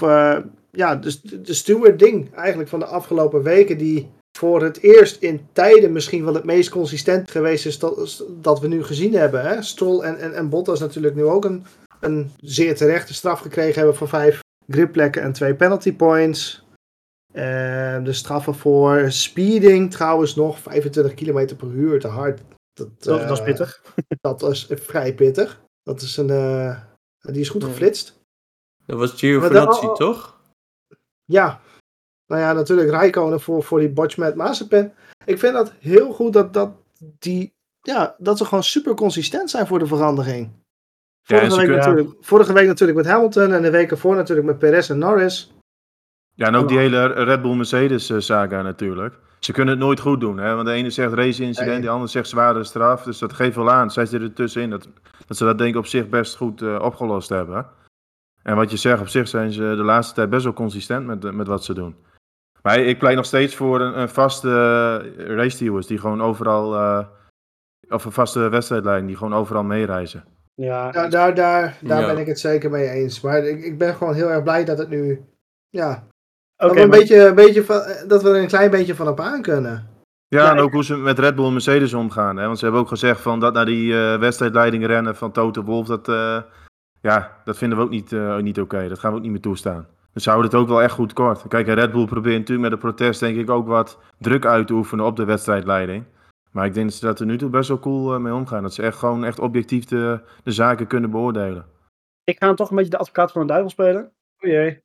ja, 0.70 0.96
dus 0.96 1.20
de 1.20 1.54
steward 1.54 1.98
ding 1.98 2.34
eigenlijk 2.34 2.68
van 2.68 2.78
de 2.78 2.86
afgelopen 2.86 3.42
weken 3.42 3.78
die 3.78 4.10
voor 4.38 4.62
het 4.62 4.80
eerst 4.80 5.22
in 5.22 5.46
tijden 5.52 5.92
misschien 5.92 6.24
wel 6.24 6.34
het 6.34 6.44
meest 6.44 6.70
consistent 6.70 7.30
geweest 7.30 7.66
is 7.66 7.78
dat, 7.78 8.24
dat 8.40 8.60
we 8.60 8.68
nu 8.68 8.84
gezien 8.84 9.14
hebben. 9.14 9.42
Hè? 9.42 9.62
Stroll 9.62 10.00
en, 10.00 10.18
en, 10.18 10.34
en 10.34 10.48
Bottas 10.48 10.80
natuurlijk 10.80 11.14
nu 11.14 11.24
ook 11.24 11.44
een, 11.44 11.66
een 12.00 12.30
zeer 12.40 12.76
terechte 12.76 13.14
straf 13.14 13.40
gekregen 13.40 13.74
hebben 13.74 13.96
van 13.96 14.08
vijf 14.08 14.42
gripplekken 14.68 15.22
en 15.22 15.32
twee 15.32 15.54
penalty 15.54 15.96
points. 15.96 16.62
Uh, 17.32 18.04
de 18.04 18.12
straffen 18.12 18.54
voor 18.54 19.12
speeding 19.12 19.90
trouwens 19.90 20.34
nog 20.34 20.58
25 20.58 21.14
km 21.14 21.56
per 21.56 21.68
uur 21.68 22.00
te 22.00 22.08
hard. 22.08 22.40
Dat, 22.72 22.88
dat, 23.02 23.20
dat 23.20 23.30
is 23.30 23.38
eh, 23.38 23.44
pittig. 23.44 23.82
dat 24.20 24.42
is 24.42 24.66
vrij 24.70 25.14
pittig. 25.14 25.60
Dat 25.82 26.00
is 26.00 26.16
een, 26.16 26.28
uh, 26.28 26.80
die 27.20 27.40
is 27.40 27.48
goed 27.48 27.64
geflitst. 27.64 28.20
Dat 28.86 28.98
was 28.98 29.12
Giovinazzi, 29.12 29.86
toch? 29.92 30.40
Ja. 31.24 31.60
Nou 32.34 32.46
ja, 32.46 32.52
natuurlijk 32.52 32.90
Rijkonen 32.90 33.40
voor, 33.40 33.62
voor 33.62 33.78
die 33.78 33.88
botch 33.88 34.16
met 34.16 34.34
Mazepin. 34.34 34.92
Ik 35.24 35.38
vind 35.38 35.52
dat 35.52 35.72
heel 35.78 36.12
goed 36.12 36.32
dat, 36.32 36.52
dat, 36.52 36.70
die, 37.18 37.54
ja, 37.80 38.14
dat 38.18 38.38
ze 38.38 38.44
gewoon 38.44 38.62
super 38.62 38.94
consistent 38.94 39.50
zijn 39.50 39.66
voor 39.66 39.78
de 39.78 39.86
verandering. 39.86 40.50
Vorige, 41.22 41.56
week 41.56 41.68
natuurlijk, 41.68 42.10
vorige 42.20 42.52
week 42.52 42.66
natuurlijk 42.66 42.98
met 42.98 43.06
Hamilton 43.06 43.52
en 43.52 43.62
de 43.62 43.70
week 43.70 43.90
ervoor 43.90 44.16
natuurlijk 44.16 44.46
met 44.46 44.58
Perez 44.58 44.90
en 44.90 44.98
Norris. 44.98 45.52
Ja, 46.34 46.46
en 46.46 46.54
ook 46.54 46.68
die 46.68 46.78
hele 46.78 47.06
Red 47.06 47.42
Bull 47.42 47.54
Mercedes 47.54 48.10
eh, 48.10 48.18
saga 48.18 48.62
natuurlijk. 48.62 49.18
Ze 49.38 49.52
kunnen 49.52 49.74
het 49.74 49.82
nooit 49.82 50.00
goed 50.00 50.20
doen, 50.20 50.38
hè? 50.38 50.54
want 50.54 50.66
de 50.66 50.72
ene 50.72 50.90
zegt 50.90 51.12
race-incident, 51.12 51.72
nee. 51.72 51.80
de 51.80 51.88
andere 51.88 52.10
zegt 52.10 52.28
zware 52.28 52.64
straf. 52.64 53.02
Dus 53.02 53.18
dat 53.18 53.32
geeft 53.32 53.56
wel 53.56 53.70
aan. 53.70 53.90
Zij 53.90 54.06
zitten 54.06 54.28
er 54.28 54.34
tussenin 54.34 54.70
dat, 54.70 54.88
dat 55.26 55.36
ze 55.36 55.44
dat 55.44 55.58
denk 55.58 55.70
ik 55.70 55.80
op 55.80 55.86
zich 55.86 56.08
best 56.08 56.36
goed 56.36 56.62
uh, 56.62 56.78
opgelost 56.80 57.28
hebben. 57.28 57.66
En 58.42 58.56
wat 58.56 58.70
je 58.70 58.76
zegt, 58.76 59.00
op 59.00 59.08
zich 59.08 59.28
zijn 59.28 59.52
ze 59.52 59.60
de 59.60 59.82
laatste 59.82 60.14
tijd 60.14 60.30
best 60.30 60.44
wel 60.44 60.52
consistent 60.52 61.06
met, 61.06 61.32
met 61.32 61.46
wat 61.46 61.64
ze 61.64 61.74
doen. 61.74 61.96
Maar 62.66 62.78
ik 62.78 62.98
pleit 62.98 63.16
nog 63.16 63.24
steeds 63.24 63.54
voor 63.54 63.80
een, 63.80 64.00
een 64.00 64.08
vaste 64.08 64.48
uh, 65.16 65.36
race 65.36 65.56
stewards 65.56 65.86
die 65.86 65.98
gewoon 65.98 66.22
overal, 66.22 66.74
uh, 66.74 67.06
of 67.88 68.04
een 68.04 68.12
vaste 68.12 68.48
wedstrijdlijn 68.48 69.06
die 69.06 69.16
gewoon 69.16 69.34
overal 69.34 69.64
meereizen. 69.64 70.24
Ja, 70.54 70.90
daar, 70.90 71.10
daar, 71.10 71.34
daar, 71.34 71.78
daar 71.82 72.06
ben 72.06 72.18
ik 72.18 72.26
het 72.26 72.40
zeker 72.40 72.70
mee 72.70 72.88
eens. 72.88 73.20
Maar 73.20 73.44
ik, 73.44 73.64
ik 73.64 73.78
ben 73.78 73.94
gewoon 73.94 74.14
heel 74.14 74.30
erg 74.30 74.42
blij 74.42 74.64
dat 74.64 74.78
het 74.78 74.88
nu, 74.88 75.24
ja, 75.68 76.06
dat, 76.56 76.72
we 76.72 76.80
een 76.80 76.90
beetje, 76.90 77.26
een 77.26 77.34
beetje 77.34 77.64
van, 77.64 77.82
dat 78.08 78.22
we 78.22 78.28
er 78.28 78.40
een 78.40 78.46
klein 78.46 78.70
beetje 78.70 78.94
van 78.94 79.08
op 79.08 79.20
aan 79.20 79.42
kunnen. 79.42 79.88
Ja, 80.28 80.50
en 80.50 80.58
ook 80.58 80.72
hoe 80.72 80.84
ze 80.84 80.96
met 80.96 81.18
Red 81.18 81.34
Bull 81.34 81.46
en 81.46 81.52
Mercedes 81.52 81.94
omgaan. 81.94 82.36
Hè? 82.36 82.46
Want 82.46 82.58
ze 82.58 82.64
hebben 82.64 82.82
ook 82.82 82.88
gezegd 82.88 83.20
van 83.20 83.40
dat 83.40 83.54
naar 83.54 83.64
die 83.64 83.92
uh, 83.92 84.18
wedstrijdleiding 84.18 84.86
rennen 84.86 85.16
van 85.16 85.32
Toto 85.32 85.62
Wolf, 85.62 85.86
dat, 85.86 86.08
uh, 86.08 86.42
ja, 87.00 87.40
dat 87.44 87.58
vinden 87.58 87.78
we 87.78 87.84
ook 87.84 87.90
niet, 87.90 88.12
uh, 88.12 88.36
niet 88.36 88.60
oké. 88.60 88.74
Okay. 88.74 88.88
Dat 88.88 88.98
gaan 88.98 89.10
we 89.10 89.16
ook 89.16 89.22
niet 89.22 89.32
meer 89.32 89.40
toestaan. 89.40 89.86
Dus 90.14 90.22
ze 90.22 90.30
houden 90.30 90.50
het 90.50 90.60
ook 90.60 90.68
wel 90.68 90.82
echt 90.82 90.92
goed 90.92 91.12
kort. 91.12 91.48
Kijk, 91.48 91.66
Red 91.66 91.92
Bull 91.92 92.04
probeert 92.04 92.38
natuurlijk 92.38 92.70
met 92.70 92.80
de 92.80 92.86
protest 92.86 93.20
denk 93.20 93.36
ik 93.36 93.50
ook 93.50 93.66
wat 93.66 93.98
druk 94.18 94.46
uit 94.46 94.66
te 94.66 94.72
oefenen 94.72 95.04
op 95.04 95.16
de 95.16 95.24
wedstrijdleiding. 95.24 96.04
Maar 96.50 96.66
ik 96.66 96.74
denk 96.74 96.86
dat 96.86 96.96
ze 96.96 97.06
dat 97.06 97.20
er 97.20 97.26
nu 97.26 97.38
toe 97.38 97.50
best 97.50 97.68
wel 97.68 97.78
cool 97.78 98.20
mee 98.20 98.34
omgaan. 98.34 98.62
Dat 98.62 98.74
ze 98.74 98.82
echt 98.82 98.96
gewoon 98.96 99.24
echt 99.24 99.38
objectief 99.38 99.84
de, 99.84 100.20
de 100.42 100.52
zaken 100.52 100.86
kunnen 100.86 101.10
beoordelen. 101.10 101.66
Ik 102.24 102.36
ga 102.38 102.54
toch 102.54 102.70
een 102.70 102.76
beetje 102.76 102.90
de 102.90 102.98
advocaat 102.98 103.32
van 103.32 103.40
de 103.40 103.46
duivel 103.46 103.70
spelen. 103.70 104.12
O 104.38 104.48
jee. 104.48 104.82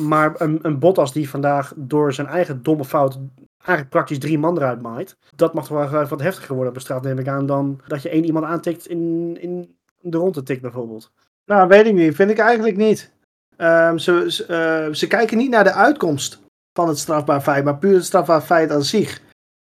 Maar 0.00 0.40
een, 0.40 0.58
een 0.62 0.78
Bottas 0.78 1.12
die 1.12 1.30
vandaag 1.30 1.72
door 1.76 2.12
zijn 2.12 2.26
eigen 2.26 2.62
domme 2.62 2.84
fout 2.84 3.18
eigenlijk 3.56 3.88
praktisch 3.88 4.18
drie 4.18 4.38
man 4.38 4.56
eruit 4.56 4.82
maait. 4.82 5.18
Dat 5.34 5.54
mag 5.54 5.66
toch 5.66 5.90
wel 5.90 6.06
wat 6.06 6.20
heftiger 6.20 6.54
worden 6.54 6.72
op 6.72 6.78
de 6.78 6.84
straat, 6.84 7.02
neem 7.02 7.18
ik 7.18 7.28
aan, 7.28 7.46
dan 7.46 7.80
dat 7.86 8.02
je 8.02 8.08
één 8.08 8.24
iemand 8.24 8.44
aantikt 8.44 8.86
in, 8.86 9.36
in 9.40 9.76
de 10.00 10.16
ronde 10.16 10.42
tik 10.42 10.60
bijvoorbeeld. 10.60 11.12
Nou, 11.44 11.68
weet 11.68 11.86
ik 11.86 11.94
niet. 11.94 12.14
Vind 12.14 12.30
ik 12.30 12.38
eigenlijk 12.38 12.76
niet. 12.76 13.15
Um, 13.58 13.98
ze, 13.98 14.24
ze, 14.28 14.46
uh, 14.88 14.94
ze, 14.94 15.06
kijken 15.06 15.36
niet 15.36 15.50
naar 15.50 15.64
de 15.64 15.72
uitkomst 15.72 16.38
van 16.72 16.88
het 16.88 16.98
strafbaar 16.98 17.40
feit, 17.40 17.64
maar 17.64 17.78
puur 17.78 17.94
het 17.94 18.04
strafbaar 18.04 18.40
feit 18.40 18.70
aan 18.70 18.84
zich. 18.84 19.20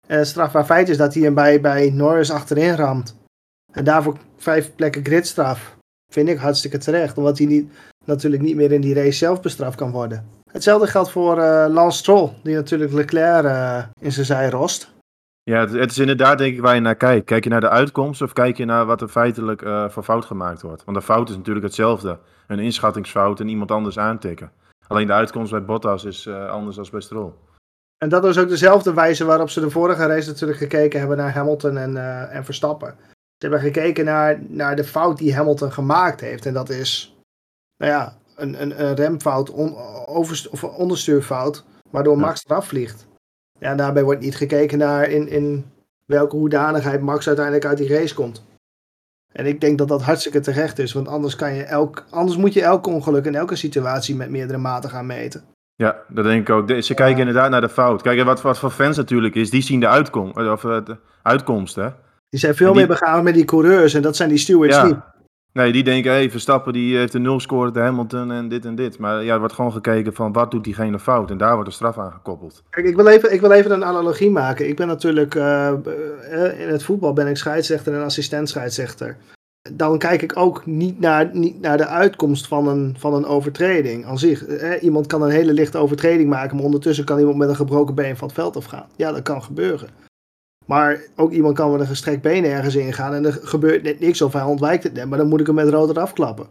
En 0.08 0.18
het 0.18 0.28
strafbaar 0.28 0.66
feit 0.66 0.90
is 0.90 0.98
dat 0.98 1.14
hij 1.14 1.24
hem 1.24 1.34
bij, 1.34 1.62
bij 1.62 1.90
Norris 1.90 2.32
achterin 2.32 2.76
ramt. 2.76 3.16
En 3.72 3.84
daarvoor 3.84 4.18
vijf 4.38 4.76
plekken 4.76 5.06
gridstraf. 5.06 5.76
Vind 6.12 6.30
ik 6.30 6.38
hartstikke 6.38 6.78
terecht, 6.78 7.18
omdat 7.18 7.38
hij 7.38 7.48
niet, 7.48 7.72
natuurlijk 8.06 8.42
niet 8.42 8.56
meer 8.56 8.72
in 8.72 8.82
die 8.82 8.94
race 8.94 9.18
zelf 9.18 9.42
bestraft 9.42 9.78
kan 9.78 9.92
worden. 9.92 10.26
Hetzelfde 10.52 10.88
geldt 10.88 11.12
voor 11.12 11.38
uh, 11.38 11.66
Lance 11.70 11.98
Stroll, 11.98 12.30
die 12.44 12.56
natuurlijk 12.56 12.92
Leclerc 12.94 13.46
uh, 13.46 13.84
in 14.02 14.12
zijn 14.12 14.26
zij 14.26 14.50
rost. 14.50 14.92
Ja, 15.50 15.60
het, 15.60 15.72
het, 15.72 15.92
is 15.92 15.98
inderdaad 15.98 16.38
denk 16.38 16.54
ik 16.54 16.62
waar 16.62 16.76
je 16.76 16.82
naar 16.82 16.96
kijkt. 16.96 17.26
Kijk 17.26 17.44
je 17.44 17.50
naar 17.50 17.62
de 17.62 17.70
uitkomst 17.70 18.22
of 18.22 18.34
kijk 18.34 18.58
je 18.58 18.66
naar 18.66 18.86
wat 18.86 19.02
er 19.02 19.08
feitelijk 19.08 19.62
uh, 19.62 19.90
voor 19.90 20.04
fout 20.04 20.26
gemaakt 20.26 20.62
wordt? 20.62 20.84
Want 20.84 20.98
de 20.98 21.04
fout 21.04 21.30
is 21.30 21.36
natuurlijk 21.36 21.66
hetzelfde. 21.66 22.20
Een 22.48 22.60
inschattingsfout 22.60 23.40
en 23.40 23.48
iemand 23.48 23.72
anders 23.72 24.00
aantikken. 24.00 24.52
Alleen 24.88 25.08
de 25.08 25.14
uitkomst 25.14 25.52
bij 25.52 25.64
Bottas 25.64 26.04
is 26.04 26.28
anders 26.28 26.76
dan 26.76 26.88
bij 26.92 27.02
Stroll. 27.02 27.32
En 27.98 28.10
dat 28.10 28.24
was 28.24 28.38
ook 28.38 28.50
dezelfde 28.50 28.94
wijze 28.94 29.26
waarop 29.26 29.50
ze 29.50 29.60
de 29.60 29.70
vorige 29.70 30.06
race 30.06 30.28
natuurlijk 30.28 30.60
gekeken 30.60 31.00
hebben 31.00 31.18
naar 31.18 31.34
Hamilton 31.34 31.78
en, 31.78 31.98
en 32.32 32.46
Verstappen. 32.46 32.96
Ze 33.10 33.48
hebben 33.48 33.60
gekeken 33.60 34.06
naar, 34.06 34.40
naar 34.48 34.76
de 34.76 34.84
fout 34.84 35.18
die 35.18 35.36
Hamilton 35.36 35.72
gemaakt 35.72 36.22
heeft. 36.22 36.46
En 36.46 36.54
dat 36.54 36.70
is 36.70 37.18
nou 37.78 37.92
ja, 37.92 38.18
een, 38.36 38.62
een, 38.62 38.86
een 38.86 38.96
remfout, 38.96 39.50
on, 39.50 39.76
of 40.50 40.64
onderstuurfout, 40.64 41.66
waardoor 41.90 42.18
Max 42.18 42.46
eraf 42.46 42.68
vliegt. 42.68 43.09
Ja, 43.60 43.76
daarbij 43.76 44.04
wordt 44.04 44.22
niet 44.22 44.36
gekeken 44.36 44.78
naar 44.78 45.10
in, 45.10 45.28
in 45.28 45.66
welke 46.06 46.36
hoedanigheid 46.36 47.02
Max 47.02 47.28
uiteindelijk 47.28 47.66
uit 47.66 47.78
die 47.78 47.94
race 47.94 48.14
komt. 48.14 48.48
En 49.32 49.46
ik 49.46 49.62
denk 49.62 49.78
dat 49.78 49.88
dat 49.88 50.02
hartstikke 50.02 50.40
terecht 50.40 50.80
is, 50.80 50.94
want 50.94 51.08
anders, 51.08 51.36
kan 51.36 51.54
je 51.54 51.64
elk, 51.64 52.06
anders 52.10 52.38
moet 52.38 52.54
je 52.54 52.62
elk 52.62 52.88
ongeluk 52.88 53.26
in 53.26 53.36
elke 53.36 53.56
situatie 53.56 54.16
met 54.16 54.30
meerdere 54.30 54.58
maten 54.58 54.90
gaan 54.90 55.06
meten. 55.06 55.44
Ja, 55.76 55.98
dat 56.08 56.24
denk 56.24 56.50
ik 56.50 56.56
ook. 56.56 56.84
Ze 56.84 56.94
kijken 56.94 57.20
inderdaad 57.20 57.50
naar 57.50 57.62
de 57.62 57.70
fout. 57.70 58.02
Kijk, 58.02 58.24
wat, 58.24 58.42
wat 58.42 58.60
voor 58.60 58.70
fans 58.70 58.98
natuurlijk 58.98 59.36
is, 59.36 59.50
die 59.50 59.62
zien 59.62 59.80
de, 59.80 59.88
uitkom, 59.88 60.32
of, 60.32 60.62
de 60.62 60.98
uitkomst. 61.22 61.76
Hè? 61.76 61.90
Die 62.30 62.40
zijn 62.40 62.56
veel 62.56 62.74
meer 62.74 62.88
begaan 62.88 63.24
met 63.24 63.34
die 63.34 63.46
coureurs 63.46 63.94
en 63.94 64.02
dat 64.02 64.16
zijn 64.16 64.30
die 64.30 64.38
stewards 64.38 64.76
ja. 64.76 64.86
niet. 64.86 64.98
Nee, 65.54 65.72
die 65.72 65.84
denken, 65.84 66.12
hey, 66.12 66.32
Verstappen 66.32 66.74
die 66.74 66.98
heeft 66.98 67.14
een 67.14 67.22
nul 67.22 67.40
score 67.40 67.72
de 67.72 67.80
Hamilton 67.80 68.32
en 68.32 68.50
dit 68.50 68.66
en 68.66 68.76
dit. 68.76 68.98
Maar 68.98 69.24
ja, 69.24 69.34
er 69.34 69.40
wordt 69.40 69.54
gewoon 69.54 69.72
gekeken 69.72 70.14
van 70.14 70.32
wat 70.32 70.52
doet 70.52 70.64
diegene 70.64 71.00
fout. 71.00 71.32
En 71.32 71.38
daar 71.38 71.54
wordt 71.54 71.70
de 71.70 71.76
straf 71.76 71.98
aan 71.98 72.12
gekoppeld. 72.12 72.64
Kijk, 72.70 72.86
ik 72.86 72.96
wil 72.96 73.08
even, 73.08 73.34
ik 73.34 73.42
wil 73.42 73.52
even 73.52 73.72
een 73.72 73.86
analogie 73.86 74.32
maken. 74.32 74.68
Ik 74.68 74.76
ben 74.76 74.88
natuurlijk, 74.88 75.36
uh, 75.36 75.74
in 76.60 76.68
het 76.68 76.84
voetbal 76.84 77.14
ben 77.14 77.28
ik 77.28 77.38
scheidsrechter 77.38 77.94
en 77.94 78.04
assistent 78.04 78.50
scheidsrechter. 78.50 79.18
Dan 79.74 79.98
kijk 79.98 80.22
ik 80.22 80.38
ook 80.38 80.66
niet 80.66 81.00
naar, 81.00 81.30
niet 81.34 81.62
naar 81.62 81.78
de 81.78 81.88
uitkomst 81.88 82.48
van 82.48 82.68
een, 82.68 82.96
van 82.98 83.14
een 83.14 83.26
overtreding 83.26 84.06
aan 84.06 84.20
zich. 84.20 84.46
Eh, 84.46 84.84
iemand 84.84 85.08
kan 85.08 85.22
een 85.22 85.30
hele 85.30 85.54
lichte 85.54 85.78
overtreding 85.78 86.30
maken, 86.30 86.56
maar 86.56 86.66
ondertussen 86.66 87.06
kan 87.06 87.20
iemand 87.20 87.38
met 87.38 87.50
een 87.50 87.56
gebroken 87.56 87.96
been 87.96 88.18
van 88.18 88.28
het 88.28 88.38
veld 88.38 88.56
afgaan. 88.56 88.88
Ja, 88.96 89.12
dat 89.12 89.22
kan 89.22 89.44
gebeuren. 89.44 89.90
Maar 90.70 91.02
ook 91.16 91.32
iemand 91.32 91.56
kan 91.56 91.72
met 91.72 91.80
een 91.80 91.88
gestrekt 91.88 92.22
been 92.22 92.46
ergens 92.46 92.76
ingaan 92.76 93.14
en 93.14 93.26
er 93.26 93.40
gebeurt 93.44 93.84
net 93.84 94.00
niks 94.00 94.22
of 94.22 94.34
hij 94.34 94.44
ontwijkt 94.44 94.84
het 94.84 94.94
net, 94.94 95.10
maar 95.10 95.18
dan 95.18 95.28
moet 95.28 95.40
ik 95.40 95.46
hem 95.46 95.56
met 95.56 95.70
rood 95.70 95.90
eraf 95.90 96.14
klappen. 96.14 96.48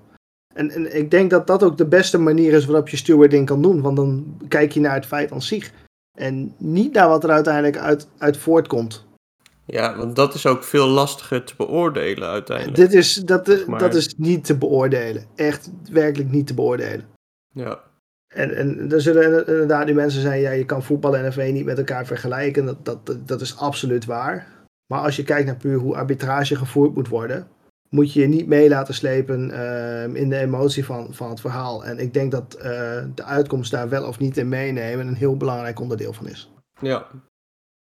En, 0.55 0.71
en 0.71 0.97
ik 0.97 1.11
denk 1.11 1.31
dat 1.31 1.47
dat 1.47 1.63
ook 1.63 1.79
de 1.79 1.87
beste 1.87 2.19
manier 2.19 2.53
is 2.53 2.65
waarop 2.65 2.89
je 2.89 2.97
stewarding 2.97 3.47
kan 3.47 3.63
doen, 3.63 3.81
want 3.81 3.97
dan 3.97 4.37
kijk 4.49 4.73
je 4.73 4.81
naar 4.81 4.95
het 4.95 5.07
feit 5.07 5.33
aan 5.33 5.43
zich. 5.43 5.73
En 6.19 6.55
niet 6.57 6.93
naar 6.93 7.09
wat 7.09 7.25
er 7.25 7.31
uiteindelijk 7.31 7.77
uit, 7.77 8.09
uit 8.19 8.37
voortkomt. 8.37 9.07
Ja, 9.65 9.97
want 9.97 10.17
dat 10.17 10.35
is 10.35 10.47
ook 10.47 10.65
veel 10.65 10.87
lastiger 10.87 11.45
te 11.45 11.55
beoordelen 11.57 12.29
uiteindelijk. 12.29 12.77
Dit 12.77 12.93
is, 12.93 13.15
dat, 13.15 13.67
maar... 13.67 13.79
dat 13.79 13.95
is 13.95 14.15
niet 14.17 14.45
te 14.45 14.57
beoordelen. 14.57 15.25
Echt 15.35 15.71
werkelijk 15.93 16.31
niet 16.31 16.47
te 16.47 16.55
beoordelen. 16.55 17.07
Ja. 17.53 17.81
En, 18.29 18.57
en 18.57 18.93
er 18.93 19.01
zullen 19.01 19.47
inderdaad 19.47 19.87
nu 19.87 19.95
mensen 19.95 20.21
zijn, 20.21 20.41
ja, 20.41 20.51
je 20.51 20.65
kan 20.65 20.83
voetbal 20.83 21.17
en 21.17 21.29
NV 21.29 21.51
niet 21.53 21.65
met 21.65 21.79
elkaar 21.79 22.07
vergelijken. 22.07 22.65
Dat, 22.65 22.85
dat, 22.85 23.29
dat 23.29 23.41
is 23.41 23.59
absoluut 23.59 24.05
waar. 24.05 24.47
Maar 24.87 25.01
als 25.01 25.17
je 25.17 25.23
kijkt 25.23 25.47
naar 25.47 25.57
puur 25.57 25.79
hoe 25.79 25.97
arbitrage 25.97 26.57
gevoerd 26.57 26.95
moet 26.95 27.09
worden, 27.09 27.49
moet 27.89 28.13
je 28.13 28.21
je 28.21 28.27
niet 28.27 28.47
mee 28.47 28.69
laten 28.69 28.95
slepen 28.95 29.51
uh, 29.51 30.15
in 30.15 30.29
de 30.29 30.37
emotie 30.37 30.85
van, 30.85 31.15
van 31.15 31.31
het 31.31 31.41
verhaal. 31.41 31.85
En 31.85 31.99
ik 31.99 32.15
denk 32.15 32.33
dat 32.33 32.57
uh, 32.57 32.63
de 33.15 33.25
uitkomst 33.25 33.71
daar 33.71 33.89
wel 33.89 34.07
of 34.07 34.19
niet 34.19 34.37
in 34.37 34.49
meenemen 34.49 35.07
een 35.07 35.15
heel 35.15 35.37
belangrijk 35.37 35.81
onderdeel 35.81 36.13
van 36.13 36.27
is. 36.27 36.53
Ja, 36.81 37.07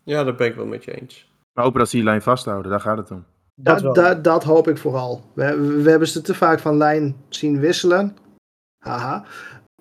ja 0.03 0.23
dat 0.23 0.37
ben 0.37 0.47
ik 0.47 0.55
wel 0.55 0.65
met 0.65 0.83
je 0.83 1.01
eens. 1.01 1.29
Maar 1.53 1.63
hopen 1.63 1.79
dat 1.79 1.89
ze 1.89 1.95
die 1.95 2.05
lijn 2.05 2.21
vasthouden, 2.21 2.71
daar 2.71 2.79
gaat 2.79 2.97
het 2.97 3.11
om. 3.11 3.25
Dat, 3.55 3.79
dat, 3.79 3.95
dat, 3.95 4.23
dat 4.23 4.43
hoop 4.43 4.67
ik 4.67 4.77
vooral. 4.77 5.21
We, 5.33 5.81
we 5.83 5.89
hebben 5.89 6.07
ze 6.07 6.21
te 6.21 6.33
vaak 6.33 6.59
van 6.59 6.77
lijn 6.77 7.15
zien 7.29 7.59
wisselen. 7.59 8.17
Haha 8.77 9.25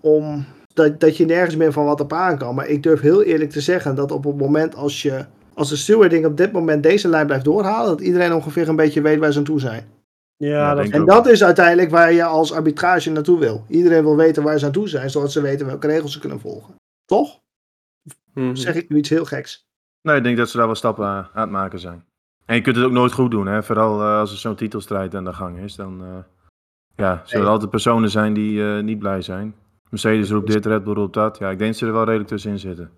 om 0.01 0.45
dat, 0.75 1.01
dat 1.01 1.17
je 1.17 1.25
nergens 1.25 1.57
meer 1.57 1.73
van 1.73 1.85
wat 1.85 2.01
op 2.01 2.13
aan 2.13 2.39
kan. 2.39 2.55
Maar 2.55 2.67
ik 2.67 2.83
durf 2.83 3.01
heel 3.01 3.23
eerlijk 3.23 3.51
te 3.51 3.61
zeggen 3.61 3.95
dat 3.95 4.13
op 4.13 4.25
het 4.25 4.37
moment 4.37 4.75
als 4.75 5.03
je 5.03 5.25
als 5.55 5.69
de 5.69 5.77
stewarding 5.77 6.27
op 6.27 6.37
dit 6.37 6.53
moment 6.53 6.83
deze 6.83 7.09
lijn 7.09 7.27
blijft 7.27 7.45
doorhalen, 7.45 7.89
dat 7.91 8.01
iedereen 8.01 8.33
ongeveer 8.33 8.69
een 8.69 8.77
beetje 8.77 9.01
weet 9.01 9.19
waar 9.19 9.33
ze 9.33 9.39
aan 9.39 9.45
toe 9.45 9.61
zijn. 9.61 9.89
Ja, 10.37 10.75
dat 10.75 10.89
en 10.89 11.05
dat 11.05 11.27
is 11.27 11.45
uiteindelijk 11.45 11.91
waar 11.91 12.13
je 12.13 12.25
als 12.25 12.53
arbitrage 12.53 13.11
naartoe 13.11 13.39
wil. 13.39 13.65
Iedereen 13.69 14.03
wil 14.03 14.17
weten 14.17 14.43
waar 14.43 14.59
ze 14.59 14.67
aan 14.67 14.73
toe 14.73 14.89
zijn, 14.89 15.11
zodat 15.11 15.33
ze 15.33 15.41
weten 15.41 15.67
welke 15.67 15.87
regels 15.87 16.13
ze 16.13 16.21
kunnen 16.21 16.41
volgen. 16.41 16.75
Toch? 17.05 17.41
Mm 18.35 18.57
Zeg 18.57 18.75
ik 18.75 18.89
nu 18.89 18.97
iets 18.97 19.09
heel 19.09 19.25
geks? 19.25 19.67
Nee, 20.03 20.17
ik 20.17 20.23
denk 20.23 20.37
dat 20.37 20.51
ze 20.51 20.57
daar 20.57 20.67
wel 20.67 20.75
stappen 20.75 21.07
aan 21.07 21.29
het 21.33 21.51
maken 21.51 21.79
zijn. 21.79 22.05
En 22.47 22.55
je 22.55 22.61
kunt 22.61 22.77
het 22.77 22.85
ook 22.85 22.93
nooit 22.93 23.13
goed 23.13 23.31
doen, 23.31 23.47
hè? 23.47 23.63
vooral 23.63 24.01
uh, 24.01 24.19
als 24.19 24.33
er 24.33 24.39
zo'n 24.39 24.55
titelstrijd 24.55 25.15
aan 25.15 25.25
de 25.25 25.33
gang 25.33 25.59
is. 25.59 25.75
Dan 25.75 26.03
uh, 26.03 26.09
ja, 26.97 27.23
zullen 27.25 27.45
er 27.45 27.53
altijd 27.53 27.71
personen 27.71 28.11
zijn 28.11 28.35
die 28.35 28.53
uh, 28.53 28.83
niet 28.83 28.99
blij 28.99 29.23
zijn. 29.23 29.55
Mercedes 29.91 30.31
roept 30.31 30.47
dit, 30.47 30.67
Red 30.67 30.85
Bull 30.85 30.95
roept 30.95 31.15
dat. 31.15 31.39
Ja, 31.39 31.51
ik 31.51 31.59
denk 31.59 31.71
dat 31.71 31.79
ze 31.79 31.87
er 31.87 31.93
wel 31.93 32.05
redelijk 32.05 32.29
tussenin 32.29 32.59
zitten. 32.59 32.91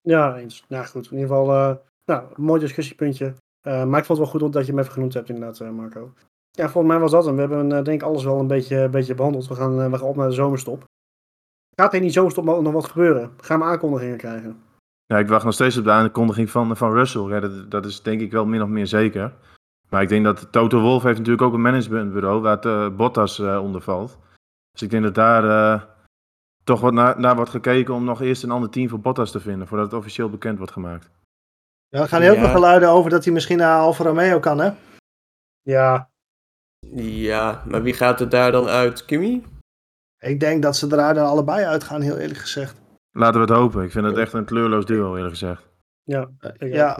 Ja, 0.00 0.36
eens. 0.36 0.64
Nou 0.68 0.86
goed, 0.86 1.04
in 1.04 1.18
ieder 1.18 1.28
geval, 1.28 1.48
uh, 1.48 1.76
nou, 2.04 2.22
een 2.34 2.42
mooi 2.44 2.60
discussiepuntje. 2.60 3.34
Uh, 3.62 3.84
maar 3.84 3.98
ik 3.98 4.04
vond 4.04 4.18
het 4.18 4.30
wel 4.30 4.40
goed 4.40 4.52
dat 4.52 4.66
je 4.66 4.70
hem 4.70 4.80
even 4.80 4.92
genoemd 4.92 5.14
hebt 5.14 5.28
inderdaad, 5.28 5.60
uh, 5.60 5.70
Marco. 5.70 6.12
Ja, 6.50 6.68
volgens 6.68 6.92
mij 6.92 7.02
was 7.02 7.10
dat 7.10 7.24
hem. 7.24 7.34
We 7.34 7.40
hebben 7.40 7.68
denk 7.68 8.00
ik 8.00 8.02
alles 8.02 8.24
wel 8.24 8.38
een 8.38 8.46
beetje, 8.46 8.76
een 8.76 8.90
beetje 8.90 9.14
behandeld. 9.14 9.48
We 9.48 9.54
gaan, 9.54 9.90
we 9.90 9.98
gaan 9.98 10.08
op 10.08 10.16
naar 10.16 10.28
de 10.28 10.34
zomerstop. 10.34 10.84
Gaat 11.76 11.90
er 11.90 11.96
in 11.96 12.02
die 12.02 12.10
zomerstop 12.10 12.44
nog 12.44 12.72
wat 12.72 12.88
gebeuren? 12.88 13.32
Gaan 13.36 13.58
we 13.58 13.64
aankondigingen 13.64 14.16
krijgen? 14.16 14.62
Ja, 15.06 15.18
ik 15.18 15.28
wacht 15.28 15.44
nog 15.44 15.54
steeds 15.54 15.76
op 15.76 15.84
de 15.84 15.90
aankondiging 15.90 16.50
van, 16.50 16.76
van 16.76 16.92
Russell. 16.92 17.22
Ja, 17.22 17.40
dat, 17.40 17.70
dat 17.70 17.84
is 17.84 18.02
denk 18.02 18.20
ik 18.20 18.32
wel 18.32 18.46
min 18.46 18.62
of 18.62 18.68
meer 18.68 18.86
zeker. 18.86 19.32
Maar 19.88 20.02
ik 20.02 20.08
denk 20.08 20.24
dat 20.24 20.52
Toto 20.52 20.80
Wolf 20.80 21.02
heeft 21.02 21.18
natuurlijk 21.18 21.46
ook 21.46 21.54
een 21.54 21.60
managementbureau 21.60 22.40
waar 22.40 22.58
het, 22.60 22.96
Bottas 22.96 23.40
onder 23.40 23.80
valt. 23.80 24.18
Dus 24.72 24.82
ik 24.82 24.90
denk 24.90 25.02
dat 25.02 25.14
daar 25.14 25.86
toch 26.64 26.80
wat 26.80 26.92
naar, 26.92 27.20
naar 27.20 27.36
wordt 27.36 27.50
gekeken 27.50 27.94
om 27.94 28.04
nog 28.04 28.20
eerst 28.20 28.42
een 28.42 28.50
ander 28.50 28.70
team 28.70 28.88
voor 28.88 29.00
Bottas 29.00 29.30
te 29.30 29.40
vinden, 29.40 29.66
voordat 29.66 29.86
het 29.86 29.98
officieel 29.98 30.30
bekend 30.30 30.58
wordt 30.58 30.72
gemaakt. 30.72 31.10
Ja, 31.88 32.00
er 32.00 32.08
gaan 32.08 32.22
heel 32.22 32.34
veel 32.34 32.48
geluiden 32.48 32.88
over 32.88 33.10
dat 33.10 33.24
hij 33.24 33.32
misschien 33.32 33.58
naar 33.58 33.78
Alfa 33.78 34.04
Romeo 34.04 34.40
kan, 34.40 34.60
hè? 34.60 34.70
Ja. 35.62 36.10
Ja, 36.96 37.62
maar 37.66 37.82
wie 37.82 37.94
gaat 37.94 38.20
er 38.20 38.28
daar 38.28 38.52
dan 38.52 38.66
uit? 38.66 39.04
Kimi? 39.04 39.44
Ik 40.18 40.40
denk 40.40 40.62
dat 40.62 40.76
ze 40.76 40.86
eruit 40.86 41.18
allebei 41.18 41.64
uitgaan, 41.64 42.00
heel 42.00 42.18
eerlijk 42.18 42.40
gezegd. 42.40 42.80
Laten 43.10 43.40
we 43.40 43.46
het 43.46 43.56
hopen. 43.56 43.84
Ik 43.84 43.90
vind 43.90 44.06
het 44.06 44.16
echt 44.16 44.32
een 44.32 44.44
kleurloos 44.44 44.86
duo, 44.86 45.14
eerlijk 45.14 45.32
gezegd. 45.32 45.72
Ja, 46.02 46.30
ja. 46.58 46.98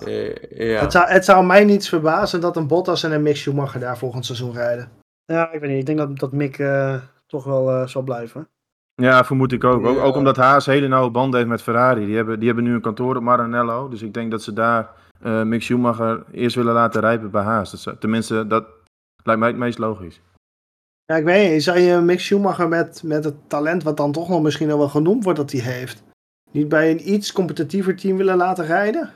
ja. 0.50 0.80
Het, 0.80 0.92
zou, 0.92 1.08
het 1.08 1.24
zou 1.24 1.46
mij 1.46 1.64
niets 1.64 1.88
verbazen 1.88 2.40
dat 2.40 2.56
een 2.56 2.66
Bottas 2.66 3.02
en 3.02 3.12
een 3.12 3.22
Mick 3.22 3.36
Schumacher 3.36 3.80
daar 3.80 3.98
volgend 3.98 4.26
seizoen 4.26 4.52
rijden. 4.52 4.90
Ja, 5.24 5.52
ik 5.52 5.60
weet 5.60 5.70
niet. 5.70 5.78
Ik 5.78 5.86
denk 5.86 5.98
dat, 5.98 6.18
dat 6.18 6.32
Mick 6.32 6.58
uh, 6.58 7.02
toch 7.26 7.44
wel 7.44 7.70
uh, 7.70 7.86
zal 7.86 8.02
blijven. 8.02 8.48
Ja, 8.94 9.24
vermoed 9.24 9.52
ik 9.52 9.64
ook. 9.64 9.86
ook. 9.86 9.98
Ook, 9.98 10.16
omdat 10.16 10.36
Haas 10.36 10.66
hele 10.66 10.88
nauwe 10.88 11.10
banden 11.10 11.38
heeft 11.38 11.50
met 11.50 11.62
Ferrari. 11.62 12.06
Die 12.06 12.16
hebben, 12.16 12.38
die 12.38 12.46
hebben 12.46 12.64
nu 12.64 12.74
een 12.74 12.80
kantoor 12.80 13.16
op 13.16 13.22
Maranello. 13.22 13.88
Dus 13.88 14.02
ik 14.02 14.14
denk 14.14 14.30
dat 14.30 14.42
ze 14.42 14.52
daar 14.52 14.90
uh, 15.22 15.42
Mick 15.42 15.62
Schumacher 15.62 16.24
eerst 16.32 16.56
willen 16.56 16.74
laten 16.74 17.00
rijpen 17.00 17.30
bij 17.30 17.42
Haas. 17.42 17.84
Dat, 17.84 18.00
tenminste, 18.00 18.46
dat 18.46 18.64
lijkt 19.22 19.40
mij 19.40 19.48
het 19.48 19.58
meest 19.58 19.78
logisch. 19.78 20.20
Ja, 21.04 21.16
ik 21.16 21.24
weet 21.24 21.52
niet. 21.52 21.62
Zou 21.62 21.78
je 21.78 22.00
Mick 22.00 22.20
Schumacher 22.20 22.68
met, 22.68 23.02
met 23.04 23.24
het 23.24 23.34
talent 23.46 23.82
wat 23.82 23.96
dan 23.96 24.12
toch 24.12 24.28
nog 24.28 24.42
misschien 24.42 24.66
wel 24.66 24.88
genoemd 24.88 25.24
wordt 25.24 25.38
dat 25.38 25.52
hij 25.52 25.60
heeft... 25.60 26.02
niet 26.52 26.68
bij 26.68 26.90
een 26.90 27.12
iets 27.12 27.32
competitiever 27.32 27.96
team 27.96 28.16
willen 28.16 28.36
laten 28.36 28.66
rijden? 28.66 29.10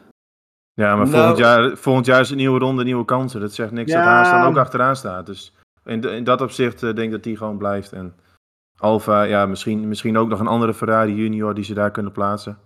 Ja, 0.72 0.96
maar 0.96 1.08
volgend, 1.08 1.38
nou- 1.38 1.62
jaar, 1.62 1.76
volgend 1.76 2.06
jaar 2.06 2.20
is 2.20 2.30
een 2.30 2.36
nieuwe 2.36 2.58
ronde, 2.58 2.84
nieuwe 2.84 3.04
kansen. 3.04 3.40
Dat 3.40 3.54
zegt 3.54 3.72
niks 3.72 3.92
dat 3.92 4.02
Haas 4.02 4.30
dan 4.30 4.42
ook 4.42 4.56
achteraan 4.56 4.96
staat. 4.96 5.26
Dus 5.26 5.52
in, 5.84 6.04
in 6.04 6.24
dat 6.24 6.40
opzicht 6.40 6.82
uh, 6.82 6.94
denk 6.94 7.06
ik 7.06 7.10
dat 7.10 7.24
hij 7.24 7.34
gewoon 7.34 7.58
blijft. 7.58 7.92
En 7.92 8.14
Alfa, 8.78 9.22
ja, 9.22 9.46
misschien, 9.46 9.88
misschien 9.88 10.16
ook 10.16 10.28
nog 10.28 10.40
een 10.40 10.46
andere 10.46 10.74
Ferrari 10.74 11.14
junior 11.14 11.54
die 11.54 11.64
ze 11.64 11.74
daar 11.74 11.90
kunnen 11.90 12.12
plaatsen. 12.12 12.58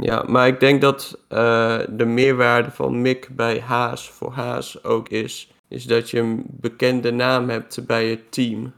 Ja, 0.00 0.24
maar 0.26 0.46
ik 0.46 0.60
denk 0.60 0.80
dat 0.80 1.18
uh, 1.28 1.80
de 1.88 2.04
meerwaarde 2.04 2.70
van 2.70 3.02
Mick 3.02 3.28
bij 3.36 3.60
Haas 3.60 4.10
voor 4.10 4.32
Haas 4.32 4.84
ook 4.84 5.08
is, 5.08 5.52
is 5.68 5.84
dat 5.84 6.10
je 6.10 6.18
een 6.20 6.44
bekende 6.48 7.10
naam 7.10 7.48
hebt 7.48 7.86
bij 7.86 8.08
het 8.08 8.32
team. 8.32 8.72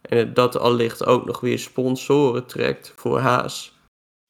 En 0.00 0.34
dat 0.34 0.58
allicht 0.58 1.06
ook 1.06 1.26
nog 1.26 1.40
weer 1.40 1.58
sponsoren 1.58 2.46
trekt 2.46 2.92
voor 2.96 3.18
Haas. 3.18 3.78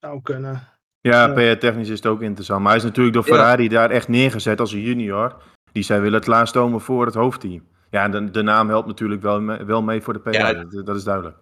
Zou 0.01 0.21
kunnen. 0.23 0.69
Ja, 1.01 1.29
PR-technisch 1.29 1.89
is 1.89 1.97
het 1.97 2.07
ook 2.07 2.23
interessant. 2.23 2.61
Maar 2.61 2.69
hij 2.69 2.79
is 2.79 2.87
natuurlijk 2.87 3.15
door 3.15 3.25
Ferrari 3.25 3.69
daar 3.69 3.91
echt 3.91 4.09
neergezet 4.09 4.61
als 4.61 4.73
een 4.73 4.81
junior. 4.81 5.37
Die 5.73 5.83
zij 5.83 6.01
willen 6.01 6.21
klaarstomen 6.21 6.81
voor 6.81 7.07
het 7.07 7.15
hoofdteam. 7.15 7.63
Ja, 7.91 8.09
de, 8.09 8.31
de 8.31 8.43
naam 8.43 8.69
helpt 8.69 8.87
natuurlijk 8.87 9.23
wel, 9.23 9.45
wel 9.67 9.83
mee 9.83 10.03
voor 10.03 10.13
de 10.13 10.19
PR. 10.19 10.31
Ja, 10.31 10.53
dat, 10.53 10.87
dat 10.87 10.97
is 10.97 11.05
duidelijk. 11.05 11.37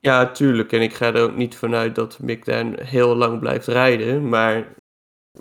Ja, 0.00 0.26
tuurlijk. 0.26 0.72
En 0.72 0.80
ik 0.80 0.94
ga 0.94 1.06
er 1.14 1.22
ook 1.22 1.36
niet 1.36 1.56
vanuit 1.56 1.94
dat 1.94 2.18
Mick 2.18 2.44
daar 2.44 2.64
heel 2.78 3.16
lang 3.16 3.38
blijft 3.38 3.66
rijden. 3.66 4.28
Maar 4.28 4.66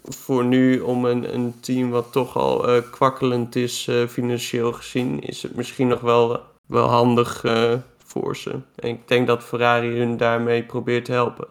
voor 0.03 0.45
nu, 0.45 0.79
om 0.79 1.05
een, 1.05 1.33
een 1.33 1.59
team 1.59 1.89
wat 1.89 2.11
toch 2.11 2.37
al 2.37 2.75
uh, 2.75 2.81
kwakkelend 2.91 3.55
is 3.55 3.87
uh, 3.87 4.07
financieel 4.07 4.71
gezien, 4.71 5.21
is 5.21 5.43
het 5.43 5.55
misschien 5.55 5.87
nog 5.87 6.01
wel, 6.01 6.41
wel 6.65 6.87
handig 6.87 7.43
uh, 7.43 7.73
voor 8.03 8.35
ze. 8.35 8.51
En 8.75 8.89
ik 8.89 9.07
denk 9.07 9.27
dat 9.27 9.43
Ferrari 9.43 9.97
hun 9.97 10.17
daarmee 10.17 10.63
probeert 10.63 11.05
te 11.05 11.11
helpen. 11.11 11.47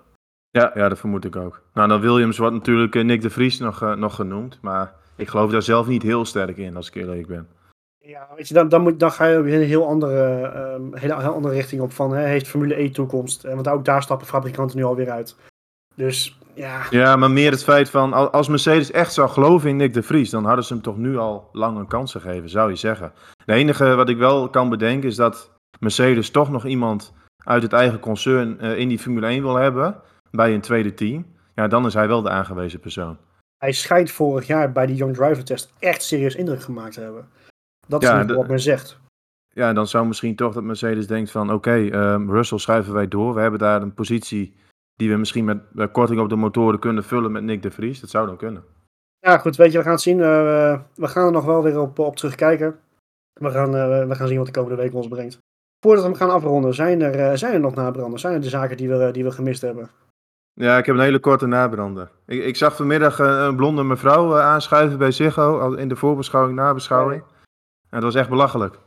Ja, 0.51 0.71
ja, 0.75 0.89
dat 0.89 0.99
vermoed 0.99 1.25
ik 1.25 1.37
ook. 1.37 1.63
Nou, 1.75 1.89
dan 1.89 2.01
Williams 2.01 2.39
wordt 2.39 2.55
natuurlijk 2.55 3.03
Nick 3.03 3.23
de 3.23 3.31
Vries 3.31 3.59
nog, 3.59 3.97
nog 3.97 4.15
genoemd. 4.15 4.59
Maar 4.63 4.95
ik 5.17 5.29
geloof 5.29 5.51
daar 5.51 5.63
zelf 5.63 5.87
niet 5.87 6.03
heel 6.03 6.25
sterk 6.25 6.57
in, 6.57 6.77
als 6.77 6.89
ik 6.89 6.95
eerlijk 6.95 7.27
ben. 7.27 7.49
Ja, 8.09 8.29
weet 8.37 8.49
je, 8.49 8.55
dan, 8.55 8.69
dan, 8.69 8.83
moet, 8.83 9.01
dan 9.01 9.13
ga 9.13 9.27
je 9.27 9.37
een 9.37 9.63
heel 9.63 9.87
andere, 9.87 10.43
um, 10.75 10.97
hele, 10.97 11.17
hele 11.17 11.29
andere 11.29 11.55
richting 11.55 11.81
op 11.81 11.93
van, 11.93 12.13
hè, 12.13 12.27
heeft 12.27 12.49
Formule 12.49 12.81
E 12.81 12.91
toekomst? 12.91 13.45
En 13.45 13.55
want 13.55 13.69
ook 13.69 13.85
daar 13.85 14.03
stappen 14.03 14.27
fabrikanten 14.27 14.77
nu 14.77 14.85
alweer 14.85 15.11
uit. 15.11 15.37
Dus, 15.95 16.39
ja. 16.55 16.83
Ja, 16.91 17.17
maar 17.17 17.31
meer 17.31 17.51
het 17.51 17.65
feit 17.65 17.91
van, 17.91 18.33
als 18.33 18.49
Mercedes 18.49 18.91
echt 18.91 19.13
zou 19.13 19.29
geloven 19.29 19.69
in 19.69 19.77
Nick 19.77 19.95
de 19.95 20.03
Vries, 20.03 20.31
dan 20.31 20.45
hadden 20.45 20.65
ze 20.65 20.73
hem 20.73 20.83
toch 20.83 20.97
nu 20.97 21.19
al 21.19 21.49
lang 21.53 21.79
een 21.79 21.87
kans 21.87 22.13
gegeven, 22.13 22.49
zou 22.49 22.71
je 22.71 22.77
zeggen. 22.77 23.13
Het 23.45 23.57
enige 23.57 23.95
wat 23.95 24.09
ik 24.09 24.17
wel 24.17 24.51
kan 24.51 24.69
bedenken 24.69 25.09
is 25.09 25.17
dat 25.17 25.51
Mercedes 25.81 26.31
toch 26.31 26.51
nog 26.51 26.67
iemand 26.67 27.13
uit 27.45 27.63
het 27.63 27.73
eigen 27.73 28.01
concern 28.01 28.59
uh, 28.61 28.79
in 28.79 28.89
die 28.89 28.99
Formule 28.99 29.27
1 29.27 29.43
wil 29.43 29.57
hebben, 29.57 30.01
bij 30.31 30.55
een 30.55 30.61
tweede 30.61 30.95
team. 30.95 31.27
Ja, 31.55 31.69
dan 31.69 31.87
is 31.87 31.95
hij 31.95 32.09
wel 32.09 32.23
de 32.23 32.31
aangewezen 32.31 32.81
persoon. 32.81 33.19
Hij 33.59 33.73
schijnt 33.73 34.11
vorig 34.11 34.47
jaar 34.47 34.73
bij 34.73 34.87
die 34.87 34.97
Young 34.97 35.15
Driver 35.15 35.45
Test 35.45 35.73
echt 35.79 36.03
serieus 36.03 36.35
indruk 36.35 36.63
gemaakt 36.63 36.95
te 36.95 37.01
hebben. 37.01 37.29
Dat 37.89 38.03
is 38.03 38.13
niet 38.13 38.35
wat 38.35 38.49
men 38.49 38.61
zegt. 38.61 38.99
Ja, 39.49 39.73
dan 39.73 39.87
zou 39.87 40.07
misschien 40.07 40.37
toch 40.37 40.55
dat 40.55 40.63
Mercedes 40.63 41.07
denkt 41.07 41.31
van 41.31 41.53
oké, 41.53 41.89
ehm, 41.91 42.31
Russell 42.31 42.59
schuiven 42.59 42.93
wij 42.93 43.09
door. 43.09 43.35
We 43.35 43.41
hebben 43.41 43.59
daar 43.59 43.83
een 43.83 43.95
positie 43.95 44.55
die 44.95 45.11
we 45.11 45.17
misschien 45.17 45.45
met 45.45 45.59
uh, 45.75 45.87
korting 45.93 46.21
op 46.21 46.29
de 46.29 46.37
motoren 46.37 46.79
kunnen 46.79 47.05
vullen 47.05 47.33
met 47.33 47.43
Nick 47.43 47.63
de 47.63 47.71
Vries. 47.71 48.01
Dat 48.01 48.11
zou 48.11 48.27
dan 48.27 48.37
kunnen. 48.37 48.65
Ja, 49.19 49.39
goed, 49.39 49.57
weet 49.57 49.73
je, 49.73 49.79
we 49.79 49.85
gaan 49.85 49.93
het 49.93 50.01
zien. 50.01 50.19
Uh, 50.19 50.79
we 50.95 51.09
gaan 51.09 51.27
er 51.27 51.33
nog 51.33 51.45
wel 51.45 51.63
weer 51.63 51.81
op, 51.81 51.99
op 51.99 52.17
terugkijken. 52.17 52.79
We 53.33 53.51
gaan, 53.51 53.75
uh, 53.75 54.07
we 54.07 54.15
gaan 54.15 54.29
zien 54.29 54.37
wat 54.37 54.47
de 54.47 54.53
komende 54.53 54.83
week 54.83 54.95
ons 54.95 55.09
brengt. 55.09 55.39
Voordat 55.81 56.03
we 56.03 56.09
hem 56.09 56.19
gaan 56.19 56.31
afronden, 56.31 56.75
zijn 56.75 57.03
er, 57.03 57.39
zijn 57.39 57.55
er 57.55 57.61
nog 57.61 57.75
nabranden? 57.75 58.21
Zijn 58.21 58.35
er 58.35 58.41
de 58.41 58.49
zaken 58.49 58.77
die 58.77 58.89
we, 58.89 59.11
die 59.11 59.25
we 59.25 59.31
gemist 59.31 59.61
hebben? 59.63 59.91
Ja, 60.53 60.79
ik 60.79 60.87
heb 60.87 60.95
een 60.95 61.01
hele 61.01 61.19
korte 61.19 61.47
nabrander. 61.47 62.11
Ik, 62.27 62.45
ik 62.45 62.57
zag 62.57 62.77
vanmiddag 62.77 63.19
een 63.19 63.57
blonde 63.57 63.83
mevrouw 63.83 64.39
aanschuiven 64.39 64.99
bij 64.99 65.11
Ziggo 65.11 65.73
in 65.73 65.89
de 65.89 65.97
voorbeschouwing, 65.97 66.57
nabeschouwing. 66.57 67.23
Ja, 67.23 67.38
dat 67.91 68.03
was 68.03 68.15
echt 68.15 68.29
belachelijk. 68.29 68.79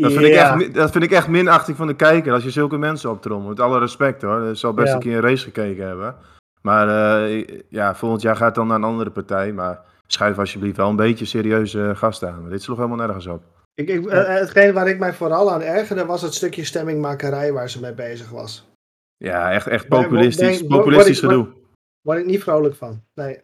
Dat 0.00 0.12
vind, 0.12 0.24
ik 0.24 0.34
echt, 0.34 0.74
dat 0.74 0.90
vind 0.90 1.04
ik 1.04 1.10
echt 1.10 1.28
minachting 1.28 1.76
van 1.76 1.86
de 1.86 1.96
kijker 1.96 2.32
als 2.32 2.44
je 2.44 2.50
zulke 2.50 2.76
mensen 2.76 3.10
optrommelt. 3.10 3.48
Met 3.48 3.60
alle 3.60 3.78
respect 3.78 4.22
hoor. 4.22 4.48
Ik 4.48 4.56
zal 4.56 4.74
best 4.74 4.92
een 4.92 4.98
keer 4.98 5.16
een 5.16 5.22
race 5.22 5.44
gekeken 5.44 5.86
hebben. 5.86 6.16
Maar 6.62 6.88
uh, 7.28 7.46
ja, 7.68 7.94
volgend 7.94 8.22
jaar 8.22 8.36
gaat 8.36 8.46
het 8.46 8.54
dan 8.54 8.66
naar 8.66 8.76
een 8.76 8.84
andere 8.84 9.10
partij. 9.10 9.52
Maar 9.52 9.80
schuif 10.06 10.38
alsjeblieft 10.38 10.76
wel 10.76 10.88
een 10.88 10.96
beetje 10.96 11.24
serieuze 11.24 11.92
gasten 11.96 12.32
aan. 12.32 12.50
dit 12.50 12.62
sloeg 12.62 12.76
helemaal 12.76 13.06
nergens 13.06 13.26
op. 13.26 13.42
Ik, 13.74 13.88
ik, 13.88 14.04
uh, 14.04 14.12
hetgeen 14.26 14.72
waar 14.72 14.88
ik 14.88 14.98
mij 14.98 15.14
vooral 15.14 15.52
aan 15.52 15.62
ergerde 15.62 16.04
was 16.04 16.22
het 16.22 16.34
stukje 16.34 16.64
stemmingmakerij 16.64 17.52
waar 17.52 17.70
ze 17.70 17.80
mee 17.80 17.94
bezig 17.94 18.30
was. 18.30 18.68
Ja, 19.16 19.52
echt, 19.52 19.66
echt 19.66 19.88
populistisch, 19.88 20.66
populistisch 20.66 21.20
word, 21.20 21.32
gedoe. 21.32 21.52
Word 22.00 22.18
ik 22.18 22.26
niet 22.26 22.42
vrolijk 22.42 22.74
van. 22.74 23.02
Nee. 23.14 23.40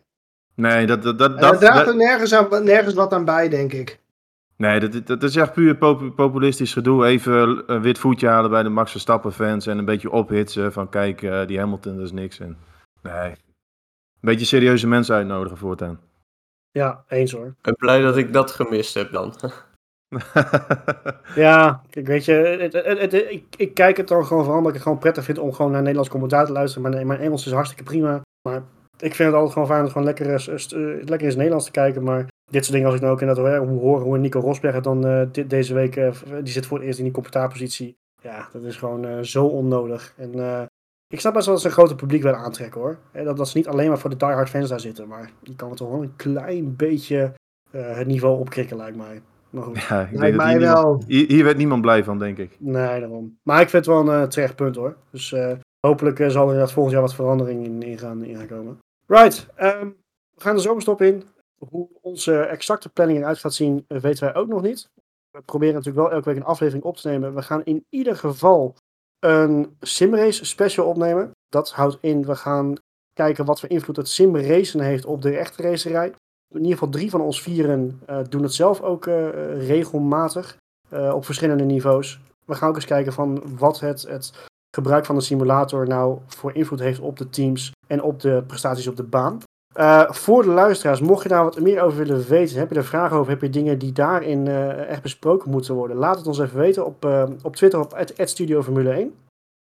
Nee, 0.55 0.87
dat... 0.87 1.03
dat, 1.03 1.19
dat, 1.19 1.41
dat 1.41 1.61
draagt 1.61 1.87
er 1.87 1.97
nergens, 1.97 2.35
aan, 2.35 2.65
nergens 2.65 2.95
wat 2.95 3.13
aan 3.13 3.25
bij, 3.25 3.49
denk 3.49 3.73
ik. 3.73 4.01
Nee, 4.63 4.81
dat, 4.81 5.07
dat 5.07 5.23
is 5.23 5.37
echt 5.37 5.53
puur 5.53 5.77
populistisch 6.15 6.73
gedoe. 6.73 7.07
Even 7.07 7.63
een 7.67 7.83
wit 7.83 7.99
voetje 7.99 8.29
halen 8.29 8.51
bij 8.51 8.63
de 8.63 8.69
Max 8.69 8.91
Verstappen 8.91 9.33
fans 9.33 9.67
en 9.67 9.79
een 9.79 9.85
beetje 9.85 10.11
ophitsen 10.11 10.73
van 10.73 10.89
kijk, 10.89 11.23
uh, 11.23 11.47
die 11.47 11.59
Hamilton, 11.59 11.97
dat 11.97 12.05
is 12.05 12.13
niks. 12.13 12.39
En, 12.39 12.57
nee, 13.03 13.31
een 13.31 13.37
beetje 14.21 14.47
serieuze 14.47 14.87
mensen 14.87 15.15
uitnodigen 15.15 15.59
voortaan. 15.59 16.01
Ja, 16.71 17.05
eens 17.09 17.33
hoor. 17.33 17.47
Ik 17.47 17.63
ben 17.63 17.75
blij 17.75 18.01
dat 18.01 18.17
ik 18.17 18.33
dat 18.33 18.51
gemist 18.51 18.95
heb 18.95 19.13
dan. 19.13 19.35
ja, 21.35 21.83
ik 21.91 22.07
weet 22.07 22.25
je, 22.25 22.33
het, 22.33 22.73
het, 22.73 23.13
ik, 23.13 23.45
ik, 23.57 23.75
kijk 23.75 23.97
het 23.97 24.09
dan 24.09 24.27
gewoon 24.27 24.43
vooral 24.43 24.59
omdat 24.59 24.73
ik 24.73 24.79
het 24.79 24.87
gewoon 24.87 24.99
prettig 24.99 25.25
vind 25.25 25.39
om 25.39 25.53
gewoon 25.53 25.71
naar 25.71 25.81
Nederlands 25.81 26.11
commentaar 26.11 26.47
te 26.47 26.53
luisteren. 26.53 26.91
Maar 26.91 27.07
mijn 27.07 27.21
Engels 27.21 27.47
is 27.47 27.53
hartstikke 27.53 27.85
prima. 27.85 28.21
Maar 28.49 28.63
ik 28.99 29.15
vind 29.15 29.29
het 29.29 29.35
altijd 29.35 29.53
gewoon 29.53 29.69
fijn 29.69 29.85
om 29.85 29.91
gewoon 29.91 30.07
lekker, 30.07 30.27
uh, 30.27 31.05
lekker 31.05 31.21
in 31.21 31.27
het 31.27 31.37
Nederlands 31.37 31.65
te 31.65 31.71
kijken. 31.71 32.03
Maar 32.03 32.27
dit 32.53 32.65
soort 32.65 32.73
dingen 32.73 32.87
als 32.87 32.95
ik 32.95 33.01
nou 33.01 33.13
ook 33.13 33.21
inderdaad 33.21 33.47
hoor, 33.47 33.69
hoe 33.69 33.81
horen 33.81 34.05
hoe 34.05 34.19
Nico 34.19 34.41
Rosberg 34.41 34.81
dan 34.81 35.07
uh, 35.07 35.23
dit, 35.33 35.51
deze 35.51 35.75
week, 35.75 35.97
uh, 35.97 36.11
die 36.43 36.53
zit 36.53 36.67
voor 36.67 36.79
het 36.79 36.87
eerst 36.87 36.99
in 36.99 37.05
die 37.05 37.13
commentaarpositie. 37.13 37.97
Ja, 38.23 38.49
dat 38.53 38.63
is 38.63 38.77
gewoon 38.77 39.07
uh, 39.07 39.19
zo 39.21 39.47
onnodig. 39.47 40.15
En 40.17 40.69
ik 41.09 41.21
snap 41.21 41.33
best 41.33 41.47
wel 41.47 41.55
dat 41.55 41.63
ze 41.63 41.69
een 41.69 41.75
groter 41.75 41.97
publiek 41.97 42.23
willen 42.23 42.39
aantrekken 42.39 42.81
hoor. 42.81 42.99
En 43.13 43.25
dat, 43.25 43.37
dat 43.37 43.49
ze 43.49 43.57
niet 43.57 43.69
alleen 43.69 43.89
maar 43.89 43.99
voor 43.99 44.11
de 44.11 44.17
diehard 44.17 44.49
fans 44.49 44.69
daar 44.69 44.81
zitten, 44.81 45.09
maar 45.09 45.31
die 45.43 45.57
kan 45.57 45.69
het 45.69 45.77
toch 45.77 45.91
wel 45.91 46.03
een 46.03 46.17
klein 46.17 46.77
beetje 46.77 47.33
het 47.71 48.07
niveau 48.07 48.39
opkrikken 48.39 48.77
lijkt 48.77 48.97
mij. 48.97 49.23
Maar 49.51 49.63
goed. 49.63 49.83
Ja, 49.89 50.01
ik 50.01 50.19
lijkt 50.19 50.37
mij 50.37 50.61
wel. 50.61 51.03
Hier, 51.07 51.27
hier, 51.29 51.45
werd 51.45 51.57
niemand 51.57 51.83
blij 51.83 52.05
van, 52.05 52.19
denk 52.19 52.39
ik. 52.39 52.57
Nee, 52.59 53.01
daarom. 53.01 53.39
Maar 53.43 53.61
ik 53.61 53.69
vind 53.69 53.87
het 53.87 53.95
wel 53.95 54.09
een 54.09 54.29
terecht 54.29 54.57
punt 54.57 54.77
hoor. 54.77 54.97
Dus 55.11 55.35
hopelijk 55.87 56.17
zal 56.19 56.27
er 56.27 56.41
inderdaad 56.41 56.73
volgend 56.73 56.95
jaar 56.95 57.03
wat 57.03 57.15
verandering 57.15 57.65
in, 57.65 57.83
in, 57.83 57.99
gaan, 57.99 58.25
in 58.25 58.37
gaan 58.37 58.47
komen. 58.47 58.79
Right, 59.07 59.47
um, 59.61 59.97
we 60.35 60.41
gaan 60.41 60.55
de 60.55 60.61
zomerstop 60.61 61.03
in. 61.03 61.23
Hoe 61.69 61.89
onze 62.01 62.41
exacte 62.43 62.89
planning 62.89 63.19
eruit 63.19 63.39
gaat 63.39 63.55
zien, 63.55 63.85
weten 63.89 64.25
wij 64.25 64.35
ook 64.35 64.49
nog 64.49 64.63
niet. 64.63 64.89
We 65.31 65.43
proberen 65.43 65.75
natuurlijk 65.75 66.05
wel 66.05 66.13
elke 66.13 66.29
week 66.29 66.39
een 66.39 66.45
aflevering 66.45 66.85
op 66.85 66.97
te 66.97 67.09
nemen. 67.09 67.35
We 67.35 67.43
gaan 67.43 67.65
in 67.65 67.85
ieder 67.89 68.17
geval 68.17 68.75
een 69.19 69.77
simrace 69.81 70.45
special 70.45 70.87
opnemen. 70.87 71.31
Dat 71.49 71.73
houdt 71.73 71.99
in, 72.01 72.25
we 72.25 72.37
gaan 72.37 72.75
kijken 73.13 73.45
wat 73.45 73.61
voor 73.61 73.69
invloed 73.69 73.97
het 73.97 74.09
simracen 74.09 74.81
heeft 74.81 75.05
op 75.05 75.23
de 75.23 75.37
echte 75.37 75.63
racerij. 75.63 76.07
In 76.55 76.61
ieder 76.61 76.73
geval 76.73 76.89
drie 76.89 77.11
van 77.11 77.21
ons 77.21 77.43
vieren 77.43 78.01
uh, 78.11 78.19
doen 78.29 78.43
het 78.43 78.55
zelf 78.55 78.81
ook 78.81 79.07
uh, 79.07 79.29
regelmatig. 79.67 80.57
Op 81.13 81.25
verschillende 81.25 81.65
niveaus. 81.65 82.21
We 82.45 82.55
gaan 82.55 82.69
ook 82.69 82.75
eens 82.75 82.85
kijken 82.85 83.13
van 83.13 83.57
wat 83.59 83.81
het, 83.81 84.03
het 84.03 84.33
gebruik 84.77 85.07
van 85.07 85.15
de 85.15 85.21
simulator 85.21 85.87
nou 85.87 86.19
voor 86.27 86.55
invloed 86.55 86.79
heeft 86.79 87.01
op 87.01 87.17
de 87.19 87.31
teams 87.31 87.73
en 87.87 88.03
op 88.03 88.21
de 88.21 88.45
prestaties 88.47 88.87
op 88.87 88.97
de 88.97 89.03
baan. 89.03 89.39
Uh, 89.77 90.11
voor 90.11 90.43
de 90.43 90.49
luisteraars, 90.49 91.01
mocht 91.01 91.23
je 91.23 91.29
daar 91.29 91.45
wat 91.45 91.61
meer 91.61 91.83
over 91.83 91.99
willen 91.99 92.29
weten, 92.29 92.59
heb 92.59 92.71
je 92.71 92.77
er 92.77 92.85
vragen 92.85 93.17
over, 93.17 93.33
heb 93.33 93.41
je 93.41 93.51
dingen 93.51 93.79
die 93.79 93.93
daarin 93.93 94.47
uh, 94.47 94.89
echt 94.89 95.03
besproken 95.03 95.51
moeten 95.51 95.75
worden, 95.75 95.97
laat 95.97 96.17
het 96.17 96.27
ons 96.27 96.39
even 96.39 96.59
weten 96.59 96.87
op, 96.87 97.05
uh, 97.05 97.25
op 97.43 97.57
Twitter 97.57 97.81
op 97.81 98.05
Studio 98.17 98.63
Formule 98.63 98.91
1. 98.91 99.15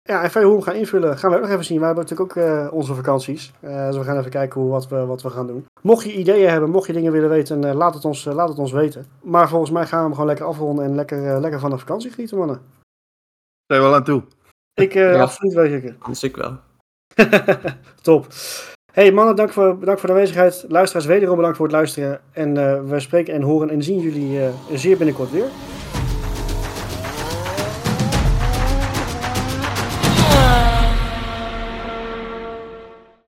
Ja, 0.01 0.23
en 0.23 0.31
verder 0.31 0.49
hoe 0.49 0.59
we 0.59 0.65
gaan 0.65 0.75
invullen, 0.75 1.17
gaan 1.17 1.29
we 1.29 1.35
ook 1.35 1.41
nog 1.41 1.51
even 1.51 1.65
zien. 1.65 1.79
We 1.79 1.85
hebben 1.85 2.03
natuurlijk 2.03 2.37
ook 2.37 2.71
onze 2.71 2.95
vakanties. 2.95 3.53
dus 3.59 3.97
we 3.97 4.03
gaan 4.03 4.17
even 4.17 4.31
kijken 4.31 4.61
hoe, 4.61 4.69
wat, 4.69 4.87
we, 4.87 5.05
wat 5.05 5.21
we 5.21 5.29
gaan 5.29 5.47
doen. 5.47 5.65
Mocht 5.81 6.03
je 6.03 6.13
ideeën 6.13 6.49
hebben, 6.49 6.69
mocht 6.69 6.87
je 6.87 6.93
dingen 6.93 7.11
willen 7.11 7.29
weten, 7.29 7.75
laat, 7.75 7.93
het 7.93 8.05
ons, 8.05 8.25
laat 8.25 8.49
het 8.49 8.57
ons 8.57 8.71
weten. 8.71 9.05
Maar 9.21 9.49
volgens 9.49 9.71
mij 9.71 9.85
gaan 9.85 9.97
we 9.99 10.03
hem 10.03 10.13
gewoon 10.13 10.27
lekker 10.27 10.45
afronden 10.45 10.85
en 10.85 10.95
lekker, 10.95 11.39
lekker 11.39 11.59
van 11.59 11.69
de 11.69 11.77
vakantie 11.77 12.11
genieten, 12.11 12.37
mannen. 12.37 12.61
Zijn 13.65 13.81
we 13.81 13.87
wel 13.87 13.95
aan 13.95 14.03
toe? 14.03 14.23
Ik, 14.73 14.93
ja. 14.93 15.21
absoluut 15.21 15.53
weet 15.53 15.83
ik. 15.83 15.95
Anders 15.99 16.23
ik 16.23 16.35
wel. 16.35 16.57
Top. 18.01 18.27
Hey 18.93 19.11
mannen, 19.11 19.35
dank 19.35 19.51
voor, 19.53 19.77
bedankt 19.77 19.99
voor 19.99 20.09
de 20.09 20.15
aanwezigheid. 20.15 20.65
Luisteraars, 20.67 21.05
wederom 21.05 21.35
bedankt 21.35 21.57
voor 21.57 21.65
het 21.65 21.75
luisteren. 21.75 22.19
En 22.31 22.55
uh, 22.55 22.79
we 22.85 22.99
spreken 22.99 23.33
en 23.33 23.41
horen 23.41 23.69
en 23.69 23.83
zien 23.83 23.99
jullie 23.99 24.37
uh, 24.37 24.47
zeer 24.73 24.97
binnenkort 24.97 25.31
weer. 25.31 25.45